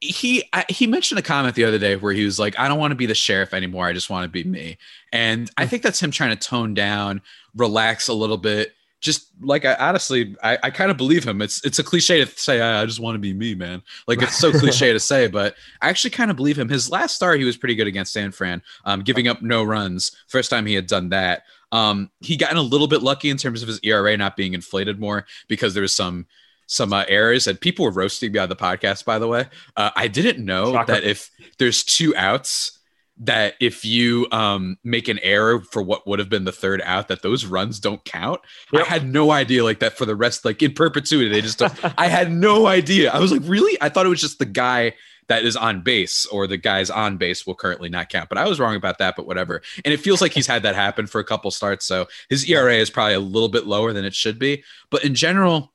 he 0.00 0.44
I, 0.52 0.64
he 0.68 0.86
mentioned 0.86 1.18
a 1.18 1.22
comment 1.22 1.54
the 1.54 1.64
other 1.64 1.78
day 1.78 1.96
where 1.96 2.12
he 2.12 2.24
was 2.24 2.38
like, 2.38 2.58
"I 2.58 2.68
don't 2.68 2.78
want 2.78 2.90
to 2.90 2.96
be 2.96 3.06
the 3.06 3.14
sheriff 3.14 3.54
anymore. 3.54 3.86
I 3.86 3.92
just 3.92 4.10
want 4.10 4.24
to 4.24 4.28
be 4.28 4.44
me." 4.44 4.76
And 5.12 5.50
I 5.56 5.66
think 5.66 5.82
that's 5.82 6.02
him 6.02 6.10
trying 6.10 6.36
to 6.36 6.48
tone 6.48 6.74
down, 6.74 7.22
relax 7.54 8.08
a 8.08 8.12
little 8.12 8.36
bit, 8.36 8.74
just 9.00 9.30
like 9.40 9.64
I 9.64 9.74
honestly, 9.74 10.34
I, 10.42 10.58
I 10.62 10.70
kind 10.70 10.90
of 10.90 10.96
believe 10.96 11.24
him. 11.24 11.42
It's 11.42 11.64
it's 11.64 11.78
a 11.78 11.84
cliche 11.84 12.24
to 12.24 12.30
say 12.38 12.60
I, 12.60 12.82
I 12.82 12.86
just 12.86 13.00
want 13.00 13.14
to 13.14 13.18
be 13.18 13.32
me, 13.32 13.54
man. 13.54 13.82
Like 14.06 14.22
it's 14.22 14.38
so 14.38 14.50
cliche 14.50 14.92
to 14.92 15.00
say, 15.12 15.28
but 15.28 15.54
I 15.82 15.88
actually 15.88 16.10
kind 16.10 16.30
of 16.30 16.36
believe 16.36 16.58
him. 16.58 16.68
His 16.68 16.90
last 16.90 17.14
start, 17.14 17.38
he 17.38 17.44
was 17.44 17.56
pretty 17.56 17.74
good 17.74 17.86
against 17.86 18.12
San 18.12 18.32
Fran, 18.32 18.62
um, 18.84 19.02
giving 19.02 19.28
up 19.28 19.42
no 19.42 19.62
runs. 19.62 20.16
First 20.28 20.50
time 20.50 20.66
he 20.66 20.74
had 20.74 20.86
done 20.86 21.10
that. 21.10 21.42
Um, 21.72 22.10
he 22.20 22.36
gotten 22.36 22.56
a 22.56 22.62
little 22.62 22.88
bit 22.88 23.02
lucky 23.02 23.28
in 23.28 23.36
terms 23.36 23.62
of 23.62 23.68
his 23.68 23.80
ERA 23.82 24.16
not 24.16 24.36
being 24.36 24.54
inflated 24.54 24.98
more 24.98 25.26
because 25.48 25.74
there 25.74 25.82
was 25.82 25.94
some 25.94 26.26
some 26.66 26.92
uh, 26.92 27.04
errors 27.06 27.46
and 27.46 27.60
people 27.60 27.84
were 27.84 27.92
roasting 27.92 28.32
me 28.32 28.38
on 28.38 28.48
the 28.48 28.56
podcast. 28.56 29.04
By 29.04 29.18
the 29.18 29.28
way, 29.28 29.46
uh, 29.76 29.90
I 29.94 30.08
didn't 30.08 30.44
know 30.44 30.72
Shocker. 30.72 30.92
that 30.92 31.04
if 31.04 31.30
there's 31.58 31.84
two 31.84 32.14
outs 32.16 32.75
that 33.18 33.54
if 33.60 33.84
you 33.84 34.26
um, 34.30 34.76
make 34.84 35.08
an 35.08 35.18
error 35.22 35.60
for 35.60 35.82
what 35.82 36.06
would 36.06 36.18
have 36.18 36.28
been 36.28 36.44
the 36.44 36.52
third 36.52 36.82
out, 36.84 37.08
that 37.08 37.22
those 37.22 37.46
runs 37.46 37.80
don't 37.80 38.04
count. 38.04 38.40
Yep. 38.72 38.84
I 38.84 38.88
had 38.88 39.08
no 39.08 39.30
idea 39.30 39.64
like 39.64 39.80
that 39.80 39.96
for 39.96 40.04
the 40.04 40.16
rest, 40.16 40.44
like 40.44 40.62
in 40.62 40.72
perpetuity. 40.72 41.30
They 41.30 41.40
just, 41.40 41.62
I 41.98 42.08
had 42.08 42.30
no 42.30 42.66
idea. 42.66 43.10
I 43.10 43.18
was 43.18 43.32
like, 43.32 43.42
really? 43.44 43.78
I 43.80 43.88
thought 43.88 44.06
it 44.06 44.10
was 44.10 44.20
just 44.20 44.38
the 44.38 44.44
guy 44.44 44.94
that 45.28 45.44
is 45.44 45.56
on 45.56 45.82
base 45.82 46.26
or 46.26 46.46
the 46.46 46.56
guys 46.56 46.90
on 46.90 47.16
base 47.16 47.46
will 47.46 47.54
currently 47.54 47.88
not 47.88 48.08
count. 48.08 48.28
But 48.28 48.38
I 48.38 48.46
was 48.46 48.60
wrong 48.60 48.76
about 48.76 48.98
that, 48.98 49.16
but 49.16 49.26
whatever. 49.26 49.62
And 49.84 49.92
it 49.92 50.00
feels 50.00 50.20
like 50.20 50.32
he's 50.32 50.46
had 50.46 50.62
that 50.62 50.74
happen 50.74 51.06
for 51.06 51.20
a 51.20 51.24
couple 51.24 51.50
starts. 51.50 51.84
So 51.86 52.06
his 52.28 52.48
ERA 52.48 52.74
is 52.74 52.90
probably 52.90 53.14
a 53.14 53.20
little 53.20 53.48
bit 53.48 53.66
lower 53.66 53.92
than 53.92 54.04
it 54.04 54.14
should 54.14 54.38
be. 54.38 54.62
But 54.90 55.04
in 55.04 55.14
general, 55.14 55.72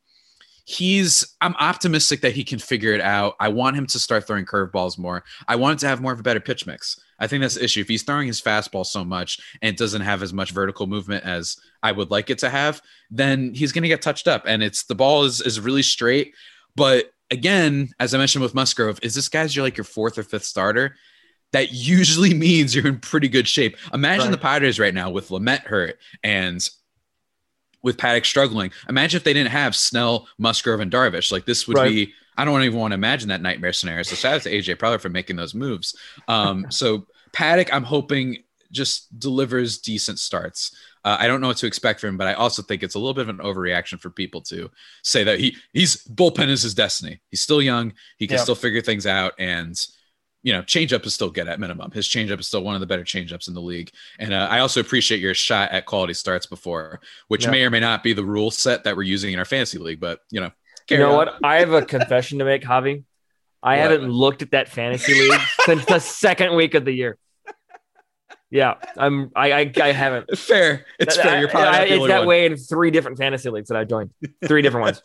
he's 0.66 1.36
I'm 1.42 1.56
optimistic 1.56 2.22
that 2.22 2.34
he 2.34 2.44
can 2.44 2.60
figure 2.60 2.94
it 2.94 3.02
out. 3.02 3.36
I 3.40 3.50
want 3.50 3.76
him 3.76 3.88
to 3.88 4.00
start 4.00 4.26
throwing 4.26 4.46
curveballs 4.46 4.98
more. 4.98 5.24
I 5.48 5.56
want 5.56 5.74
him 5.74 5.78
to 5.80 5.88
have 5.88 6.02
more 6.02 6.14
of 6.14 6.20
a 6.20 6.24
better 6.24 6.40
pitch 6.40 6.66
mix. 6.66 7.00
I 7.22 7.28
think 7.28 7.42
that's 7.42 7.56
the 7.56 7.64
issue. 7.64 7.82
If 7.82 7.88
he's 7.88 8.02
throwing 8.02 8.28
his 8.28 8.42
fastball 8.42 8.86
so 8.86 9.06
much 9.06 9.40
and 9.62 9.70
it 9.70 9.78
doesn't 9.78 10.02
have 10.02 10.24
as 10.24 10.34
much 10.34 10.52
vertical 10.52 10.88
movement 10.88 11.24
as 11.24 11.56
I 11.84 11.92
would 11.92 12.10
like 12.10 12.32
it 12.32 12.40
to 12.40 12.50
have, 12.50 12.82
then 13.12 13.54
he's 13.54 13.72
going 13.72 13.84
to 13.84 13.88
get 13.88 14.02
touched 14.02 14.28
up. 14.28 14.44
And 14.48 14.64
it's 14.64 14.84
the 14.84 14.96
ball 14.96 15.24
is 15.24 15.40
is 15.40 15.60
really 15.60 15.84
straight. 15.84 16.34
But 16.76 17.14
again, 17.30 17.90
as 18.00 18.16
I 18.16 18.18
mentioned 18.18 18.42
with 18.42 18.56
Musgrove, 18.56 19.00
is 19.04 19.14
this 19.14 19.30
guy's 19.30 19.56
your 19.56 19.64
like 19.64 19.78
your 19.78 19.84
fourth 19.84 20.18
or 20.18 20.24
fifth 20.24 20.46
starter? 20.46 20.98
That 21.52 21.72
usually 21.72 22.34
means 22.48 22.76
you're 22.76 22.88
in 22.88 23.00
pretty 23.00 23.30
good 23.30 23.48
shape. 23.48 23.78
Imagine 23.94 24.26
right. 24.26 24.32
the 24.32 24.38
Padres 24.40 24.80
right 24.80 24.94
now 24.94 25.12
with 25.12 25.30
Lamet 25.30 25.62
hurt 25.62 26.00
and 26.24 26.68
with 27.84 27.98
Paddack 27.98 28.26
struggling. 28.26 28.72
Imagine 28.90 29.18
if 29.18 29.24
they 29.24 29.34
didn't 29.34 29.52
have 29.52 29.76
Snell, 29.76 30.28
Musgrove, 30.40 30.80
and 30.80 30.92
Darvish. 30.92 31.32
Like 31.32 31.46
this 31.46 31.68
would 31.68 31.78
right. 31.78 31.90
be. 31.90 32.14
I 32.38 32.46
don't 32.46 32.64
even 32.64 32.80
want 32.80 32.92
to 32.92 32.96
imagine 32.96 33.30
that 33.30 33.42
nightmare 33.42 33.74
scenario. 33.74 34.04
So 34.04 34.16
shout 34.16 34.36
out 34.36 34.42
to 34.44 34.52
AJ 34.52 34.78
Preller 34.78 35.00
for 35.00 35.10
making 35.10 35.36
those 35.36 35.54
moves. 35.54 35.96
Um, 36.28 36.68
so 36.72 37.06
Paddack, 37.34 37.70
I'm 37.72 37.84
hoping 37.84 38.38
just 38.72 39.20
delivers 39.20 39.78
decent 39.78 40.20
starts. 40.20 40.76
Uh, 41.04 41.18
I 41.20 41.28
don't 41.28 41.42
know 41.42 41.48
what 41.48 41.58
to 41.58 41.68
expect 41.68 42.00
from 42.00 42.10
him, 42.10 42.18
but 42.18 42.28
I 42.28 42.34
also 42.34 42.62
think 42.62 42.84
it's 42.84 42.96
a 42.96 43.00
little 43.00 43.14
bit 43.14 43.28
of 43.28 43.30
an 43.30 43.38
overreaction 43.38 44.00
for 44.00 44.10
people 44.10 44.42
to 44.44 44.70
say 45.04 45.24
that 45.24 45.40
he 45.40 45.58
he's 45.74 46.06
bullpen 46.08 46.48
is 46.48 46.62
his 46.62 46.76
destiny. 46.76 47.20
He's 47.30 47.42
still 47.42 47.62
young. 47.62 47.94
He 48.18 48.28
can 48.28 48.38
still 48.38 48.56
figure 48.56 48.82
things 48.82 49.08
out, 49.08 49.34
and 49.40 49.76
you 50.44 50.54
know, 50.54 50.62
changeup 50.62 51.06
is 51.06 51.14
still 51.14 51.30
good 51.30 51.48
at 51.48 51.60
minimum. 51.60 51.92
His 51.92 52.08
changeup 52.08 52.40
is 52.40 52.48
still 52.48 52.64
one 52.64 52.76
of 52.76 52.82
the 52.82 52.88
better 52.88 53.04
changeups 53.04 53.48
in 53.48 53.54
the 53.54 53.62
league. 53.62 53.92
And 54.18 54.34
uh, 54.34 54.48
I 54.50 54.60
also 54.60 54.80
appreciate 54.80 55.20
your 55.20 55.36
shot 55.36 55.72
at 55.72 55.86
quality 55.86 56.14
starts 56.14 56.48
before, 56.48 57.00
which 57.28 57.48
may 57.48 57.64
or 57.64 57.70
may 57.70 57.80
not 57.80 58.02
be 58.02 58.14
the 58.14 58.24
rule 58.24 58.50
set 58.50 58.84
that 58.84 58.96
we're 58.96 59.04
using 59.04 59.34
in 59.34 59.40
our 59.40 59.46
fantasy 59.46 59.78
league. 59.78 60.00
But 60.00 60.22
you 60.32 60.42
know, 60.42 60.52
you 60.92 60.98
know 60.98 61.12
on. 61.12 61.18
what? 61.18 61.40
I 61.44 61.60
have 61.60 61.74
a 61.74 61.84
confession 61.84 62.40
to 62.40 62.46
make, 62.46 62.64
Javi. 62.64 63.04
I 63.64 63.78
what? 63.78 63.92
haven't 63.92 64.10
looked 64.10 64.42
at 64.42 64.52
that 64.52 64.70
fantasy 64.70 65.14
league 65.14 65.40
since 65.66 65.86
the 65.86 66.00
second 66.00 66.56
week 66.56 66.74
of 66.74 66.86
the 66.86 66.92
year. 66.92 67.18
Yeah, 68.52 68.76
I'm. 68.98 69.32
I 69.34 69.54
I, 69.54 69.72
I 69.82 69.92
haven't. 69.94 70.38
Fair. 70.38 70.86
It's 71.00 71.16
fair. 71.16 71.40
You're 71.40 71.48
probably 71.48 71.70
I, 71.70 71.84
it's 71.84 72.08
that 72.08 72.20
one. 72.20 72.28
way 72.28 72.46
in 72.46 72.58
three 72.58 72.92
different 72.92 73.18
fantasy 73.18 73.50
leagues 73.50 73.70
that 73.70 73.78
I 73.78 73.86
joined. 73.86 74.12
Three 74.46 74.62
different 74.62 74.84
ones. 74.86 75.02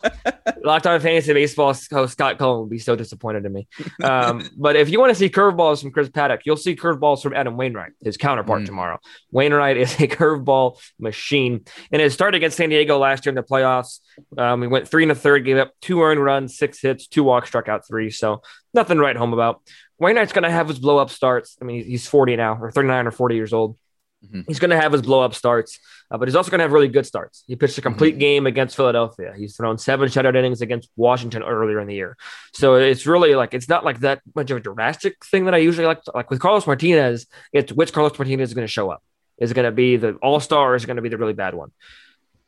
Locked 0.63 0.85
on 0.85 0.99
fantasy 0.99 1.31
baseball 1.31 1.73
host 1.89 2.11
Scott 2.11 2.37
Cullen 2.37 2.59
would 2.59 2.69
be 2.69 2.77
so 2.77 2.97
disappointed 2.97 3.45
in 3.45 3.53
me. 3.53 3.67
Um, 4.03 4.49
but 4.57 4.75
if 4.75 4.89
you 4.89 4.99
want 4.99 5.11
to 5.11 5.15
see 5.15 5.29
curveballs 5.29 5.81
from 5.81 5.91
Chris 5.91 6.09
Paddack, 6.09 6.39
you'll 6.45 6.57
see 6.57 6.75
curveballs 6.75 7.23
from 7.23 7.33
Adam 7.33 7.55
Wainwright, 7.55 7.93
his 8.03 8.17
counterpart 8.17 8.63
mm. 8.63 8.65
tomorrow. 8.65 8.99
Wainwright 9.31 9.77
is 9.77 9.93
a 9.93 10.07
curveball 10.07 10.77
machine, 10.99 11.63
and 11.89 12.01
it 12.01 12.11
started 12.11 12.35
against 12.35 12.57
San 12.57 12.67
Diego 12.67 12.97
last 12.97 13.25
year 13.25 13.31
in 13.31 13.35
the 13.35 13.43
playoffs. 13.43 13.99
Um, 14.37 14.61
he 14.61 14.67
went 14.67 14.89
three 14.89 15.03
and 15.03 15.11
a 15.13 15.15
third, 15.15 15.45
gave 15.45 15.57
up 15.57 15.71
two 15.81 16.01
earned 16.01 16.21
runs, 16.21 16.57
six 16.57 16.81
hits, 16.81 17.07
two 17.07 17.23
walks, 17.23 17.47
struck 17.47 17.69
out 17.69 17.87
three. 17.87 18.11
So 18.11 18.41
nothing 18.73 18.97
right 18.97 19.15
home 19.15 19.31
about. 19.31 19.61
Wainwright's 19.99 20.33
going 20.33 20.43
to 20.43 20.51
have 20.51 20.67
his 20.67 20.79
blow 20.79 20.97
up 20.97 21.09
starts. 21.09 21.57
I 21.61 21.65
mean, 21.65 21.83
he's 21.83 22.07
40 22.07 22.35
now, 22.35 22.57
or 22.61 22.71
39 22.71 23.07
or 23.07 23.11
40 23.11 23.35
years 23.35 23.53
old. 23.53 23.77
Mm-hmm. 24.25 24.41
He's 24.47 24.59
going 24.59 24.71
to 24.71 24.79
have 24.79 24.91
his 24.91 25.03
blow 25.03 25.21
up 25.21 25.35
starts, 25.35 25.79
uh, 26.09 26.17
but 26.17 26.27
he's 26.27 26.35
also 26.35 26.49
going 26.49 26.59
to 26.59 26.63
have 26.63 26.71
really 26.71 26.87
good 26.87 27.05
starts. 27.05 27.43
He 27.47 27.55
pitched 27.55 27.77
a 27.77 27.81
complete 27.81 28.13
mm-hmm. 28.13 28.19
game 28.19 28.47
against 28.47 28.75
Philadelphia. 28.75 29.33
He's 29.37 29.55
thrown 29.55 29.77
seven 29.77 30.09
shutout 30.09 30.35
innings 30.35 30.61
against 30.61 30.89
Washington 30.95 31.43
earlier 31.43 31.79
in 31.79 31.87
the 31.87 31.93
year. 31.93 32.17
So 32.53 32.75
it's 32.75 33.05
really 33.05 33.35
like 33.35 33.53
it's 33.53 33.69
not 33.69 33.85
like 33.85 33.99
that 33.99 34.21
much 34.35 34.49
of 34.49 34.57
a 34.57 34.59
drastic 34.59 35.23
thing 35.23 35.45
that 35.45 35.53
I 35.53 35.57
usually 35.57 35.85
like. 35.85 36.03
To, 36.03 36.11
like 36.15 36.31
with 36.31 36.39
Carlos 36.39 36.65
Martinez, 36.65 37.27
it's 37.53 37.71
which 37.71 37.93
Carlos 37.93 38.17
Martinez 38.17 38.49
is 38.49 38.53
going 38.55 38.67
to 38.67 38.71
show 38.71 38.89
up. 38.89 39.03
Is 39.37 39.51
it 39.51 39.53
going 39.53 39.65
to 39.65 39.71
be 39.71 39.97
the 39.97 40.13
all 40.15 40.39
star? 40.39 40.75
Is 40.75 40.83
it 40.83 40.87
going 40.87 40.95
to 40.95 41.03
be 41.03 41.09
the 41.09 41.17
really 41.17 41.33
bad 41.33 41.53
one? 41.53 41.71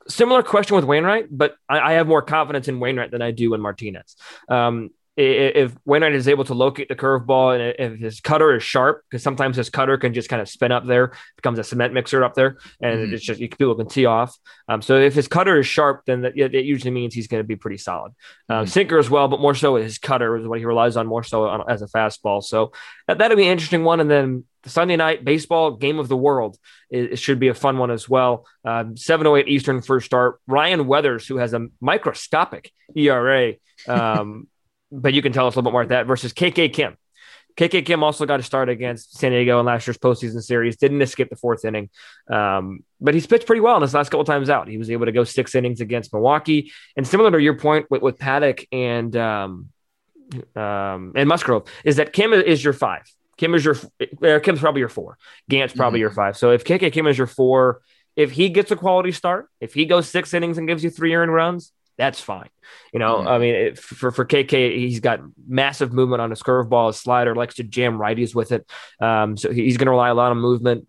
Similar 0.07 0.41
question 0.41 0.75
with 0.75 0.85
Wainwright, 0.85 1.27
but 1.29 1.55
I, 1.69 1.79
I, 1.79 1.93
have 1.93 2.07
more 2.07 2.23
confidence 2.23 2.67
in 2.67 2.79
Wainwright 2.79 3.11
than 3.11 3.21
I 3.21 3.29
do 3.29 3.53
in 3.53 3.61
Martinez. 3.61 4.15
Um, 4.47 4.89
if 5.19 5.75
Wainwright 5.85 6.13
is 6.13 6.27
able 6.27 6.45
to 6.45 6.53
locate 6.53 6.87
the 6.87 6.95
curveball 6.95 7.75
and 7.77 7.93
if 7.93 7.99
his 7.99 8.21
cutter 8.21 8.55
is 8.55 8.63
sharp, 8.63 9.03
because 9.09 9.21
sometimes 9.21 9.57
his 9.57 9.69
cutter 9.69 9.97
can 9.97 10.13
just 10.13 10.29
kind 10.29 10.41
of 10.41 10.47
spin 10.47 10.71
up 10.71 10.85
there, 10.85 11.11
becomes 11.35 11.59
a 11.59 11.63
cement 11.63 11.93
mixer 11.93 12.23
up 12.23 12.35
there, 12.35 12.57
and 12.81 12.99
mm-hmm. 12.99 13.13
it's 13.13 13.23
just 13.23 13.39
people 13.39 13.75
can 13.75 13.87
tee 13.87 14.05
off. 14.05 14.37
Um, 14.69 14.81
so 14.81 14.97
if 14.97 15.13
his 15.13 15.27
cutter 15.27 15.59
is 15.59 15.67
sharp, 15.67 16.03
then 16.05 16.21
that, 16.21 16.37
it 16.37 16.65
usually 16.65 16.91
means 16.91 17.13
he's 17.13 17.27
going 17.27 17.43
to 17.43 17.47
be 17.47 17.57
pretty 17.57 17.77
solid. 17.77 18.13
Um, 18.47 18.63
mm-hmm. 18.63 18.69
Sinker 18.69 18.97
as 18.97 19.09
well, 19.09 19.27
but 19.27 19.41
more 19.41 19.55
so 19.55 19.75
his 19.75 19.97
cutter 19.97 20.37
is 20.37 20.47
what 20.47 20.59
he 20.59 20.65
relies 20.65 20.95
on 20.95 21.05
more 21.05 21.23
so 21.23 21.49
on, 21.49 21.69
as 21.69 21.81
a 21.81 21.87
fastball. 21.87 22.41
So 22.41 22.71
that, 23.07 23.17
that'll 23.17 23.37
be 23.37 23.45
an 23.45 23.51
interesting 23.51 23.83
one. 23.83 23.99
And 23.99 24.09
then 24.09 24.45
the 24.63 24.69
Sunday 24.69 24.95
night 24.95 25.25
baseball 25.25 25.71
game 25.71 25.99
of 25.99 26.07
the 26.09 26.17
world 26.17 26.57
it, 26.89 27.13
it 27.13 27.15
should 27.17 27.39
be 27.39 27.47
a 27.47 27.53
fun 27.53 27.77
one 27.77 27.91
as 27.91 28.07
well. 28.09 28.45
Um, 28.65 28.97
708 28.97 29.51
Eastern 29.51 29.81
first 29.81 30.05
start. 30.05 30.39
Ryan 30.47 30.87
Weathers, 30.87 31.27
who 31.27 31.37
has 31.37 31.53
a 31.53 31.67
microscopic 31.81 32.71
ERA. 32.95 33.53
Um, 33.87 34.47
but 34.91 35.13
you 35.13 35.21
can 35.21 35.31
tell 35.31 35.47
us 35.47 35.55
a 35.55 35.59
little 35.59 35.71
bit 35.71 35.73
more 35.73 35.81
about 35.83 35.89
that 35.89 36.07
versus 36.07 36.33
KK 36.33 36.73
Kim. 36.73 36.97
KK 37.57 37.85
Kim 37.85 38.03
also 38.03 38.25
got 38.25 38.39
a 38.39 38.43
start 38.43 38.69
against 38.69 39.17
San 39.17 39.31
Diego 39.31 39.59
in 39.59 39.65
last 39.65 39.85
year's 39.85 39.97
postseason 39.97 40.41
series. 40.41 40.77
Didn't 40.77 41.01
escape 41.01 41.29
the 41.29 41.35
fourth 41.35 41.65
inning, 41.65 41.89
um, 42.29 42.83
but 43.01 43.13
he's 43.13 43.27
pitched 43.27 43.45
pretty 43.45 43.59
well 43.59 43.75
in 43.75 43.81
his 43.81 43.93
last 43.93 44.09
couple 44.09 44.23
times 44.23 44.49
out. 44.49 44.69
He 44.69 44.77
was 44.77 44.89
able 44.89 45.07
to 45.07 45.11
go 45.11 45.25
six 45.25 45.55
innings 45.55 45.81
against 45.81 46.13
Milwaukee. 46.13 46.71
And 46.95 47.05
similar 47.05 47.31
to 47.31 47.41
your 47.41 47.57
point 47.57 47.87
with, 47.89 48.01
with 48.01 48.17
Paddack 48.17 48.65
and 48.71 49.15
um, 49.17 49.69
um, 50.55 51.13
and 51.15 51.27
Musgrove, 51.27 51.67
is 51.83 51.97
that 51.97 52.13
Kim 52.13 52.31
is 52.31 52.63
your 52.63 52.73
five. 52.73 53.03
Kim 53.35 53.53
is 53.55 53.65
your 53.65 53.75
uh, 54.23 54.39
Kim's 54.39 54.59
probably 54.59 54.79
your 54.79 54.89
four. 54.89 55.17
Gant's 55.49 55.73
probably 55.73 55.97
mm-hmm. 55.97 56.01
your 56.01 56.11
five. 56.11 56.37
So 56.37 56.51
if 56.51 56.63
KK 56.63 56.93
Kim 56.93 57.07
is 57.07 57.17
your 57.17 57.27
four, 57.27 57.81
if 58.15 58.31
he 58.31 58.49
gets 58.49 58.71
a 58.71 58.75
quality 58.75 59.11
start, 59.11 59.49
if 59.59 59.73
he 59.73 59.85
goes 59.85 60.07
six 60.07 60.33
innings 60.33 60.57
and 60.57 60.67
gives 60.67 60.83
you 60.83 60.89
three 60.89 61.13
earned 61.13 61.33
runs, 61.33 61.73
that's 61.99 62.21
fine. 62.21 62.49
You 62.93 62.99
know. 62.99 63.27
I 63.27 63.37
mean, 63.37 63.53
it, 63.53 63.77
for 63.77 64.09
for 64.09 64.25
KK, 64.25 64.77
he's 64.77 65.01
got 65.01 65.19
massive 65.47 65.91
movement 65.91 66.21
on 66.21 66.29
his 66.29 66.41
curveball, 66.41 66.87
his 66.87 66.97
slider, 66.97 67.35
likes 67.35 67.55
to 67.55 67.63
jam 67.63 67.99
righties 67.99 68.33
with 68.33 68.53
it. 68.53 68.65
Um, 69.01 69.35
so 69.37 69.51
he's 69.51 69.77
going 69.77 69.87
to 69.87 69.91
rely 69.91 70.09
a 70.09 70.13
lot 70.15 70.31
on 70.31 70.39
movement. 70.39 70.87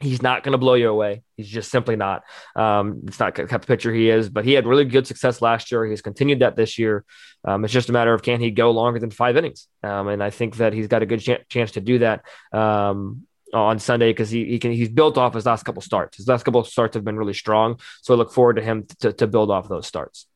He's 0.00 0.22
not 0.22 0.42
going 0.42 0.52
to 0.52 0.58
blow 0.58 0.74
you 0.74 0.88
away. 0.88 1.22
He's 1.36 1.48
just 1.48 1.70
simply 1.70 1.94
not. 1.94 2.24
Um, 2.56 3.02
it's 3.06 3.20
not 3.20 3.34
the 3.34 3.46
type 3.46 3.62
of 3.62 3.68
pitcher 3.68 3.92
he 3.92 4.08
is, 4.08 4.28
but 4.28 4.44
he 4.44 4.54
had 4.54 4.66
really 4.66 4.86
good 4.86 5.06
success 5.06 5.40
last 5.40 5.70
year. 5.70 5.84
He's 5.84 6.02
continued 6.02 6.40
that 6.40 6.56
this 6.56 6.78
year. 6.78 7.04
Um, 7.44 7.64
it's 7.64 7.72
just 7.72 7.90
a 7.90 7.92
matter 7.92 8.12
of 8.12 8.22
can 8.22 8.40
he 8.40 8.50
go 8.50 8.70
longer 8.70 8.98
than 8.98 9.10
five 9.10 9.36
innings? 9.36 9.68
Um, 9.82 10.08
and 10.08 10.22
I 10.22 10.30
think 10.30 10.56
that 10.56 10.72
he's 10.72 10.88
got 10.88 11.02
a 11.02 11.06
good 11.06 11.20
ch- 11.20 11.46
chance 11.48 11.72
to 11.72 11.80
do 11.80 11.98
that 11.98 12.24
um, 12.52 13.26
on 13.52 13.78
Sunday 13.78 14.10
because 14.10 14.30
he, 14.30 14.46
he 14.46 14.58
can 14.58 14.72
he's 14.72 14.88
built 14.88 15.18
off 15.18 15.34
his 15.34 15.46
last 15.46 15.64
couple 15.64 15.82
starts. 15.82 16.16
His 16.16 16.26
last 16.26 16.44
couple 16.44 16.64
starts 16.64 16.94
have 16.94 17.04
been 17.04 17.16
really 17.16 17.34
strong, 17.34 17.78
so 18.00 18.14
I 18.14 18.16
look 18.16 18.32
forward 18.32 18.56
to 18.56 18.62
him 18.62 18.86
to, 19.00 19.12
to 19.12 19.26
build 19.26 19.50
off 19.50 19.68
those 19.68 19.86
starts. 19.86 20.26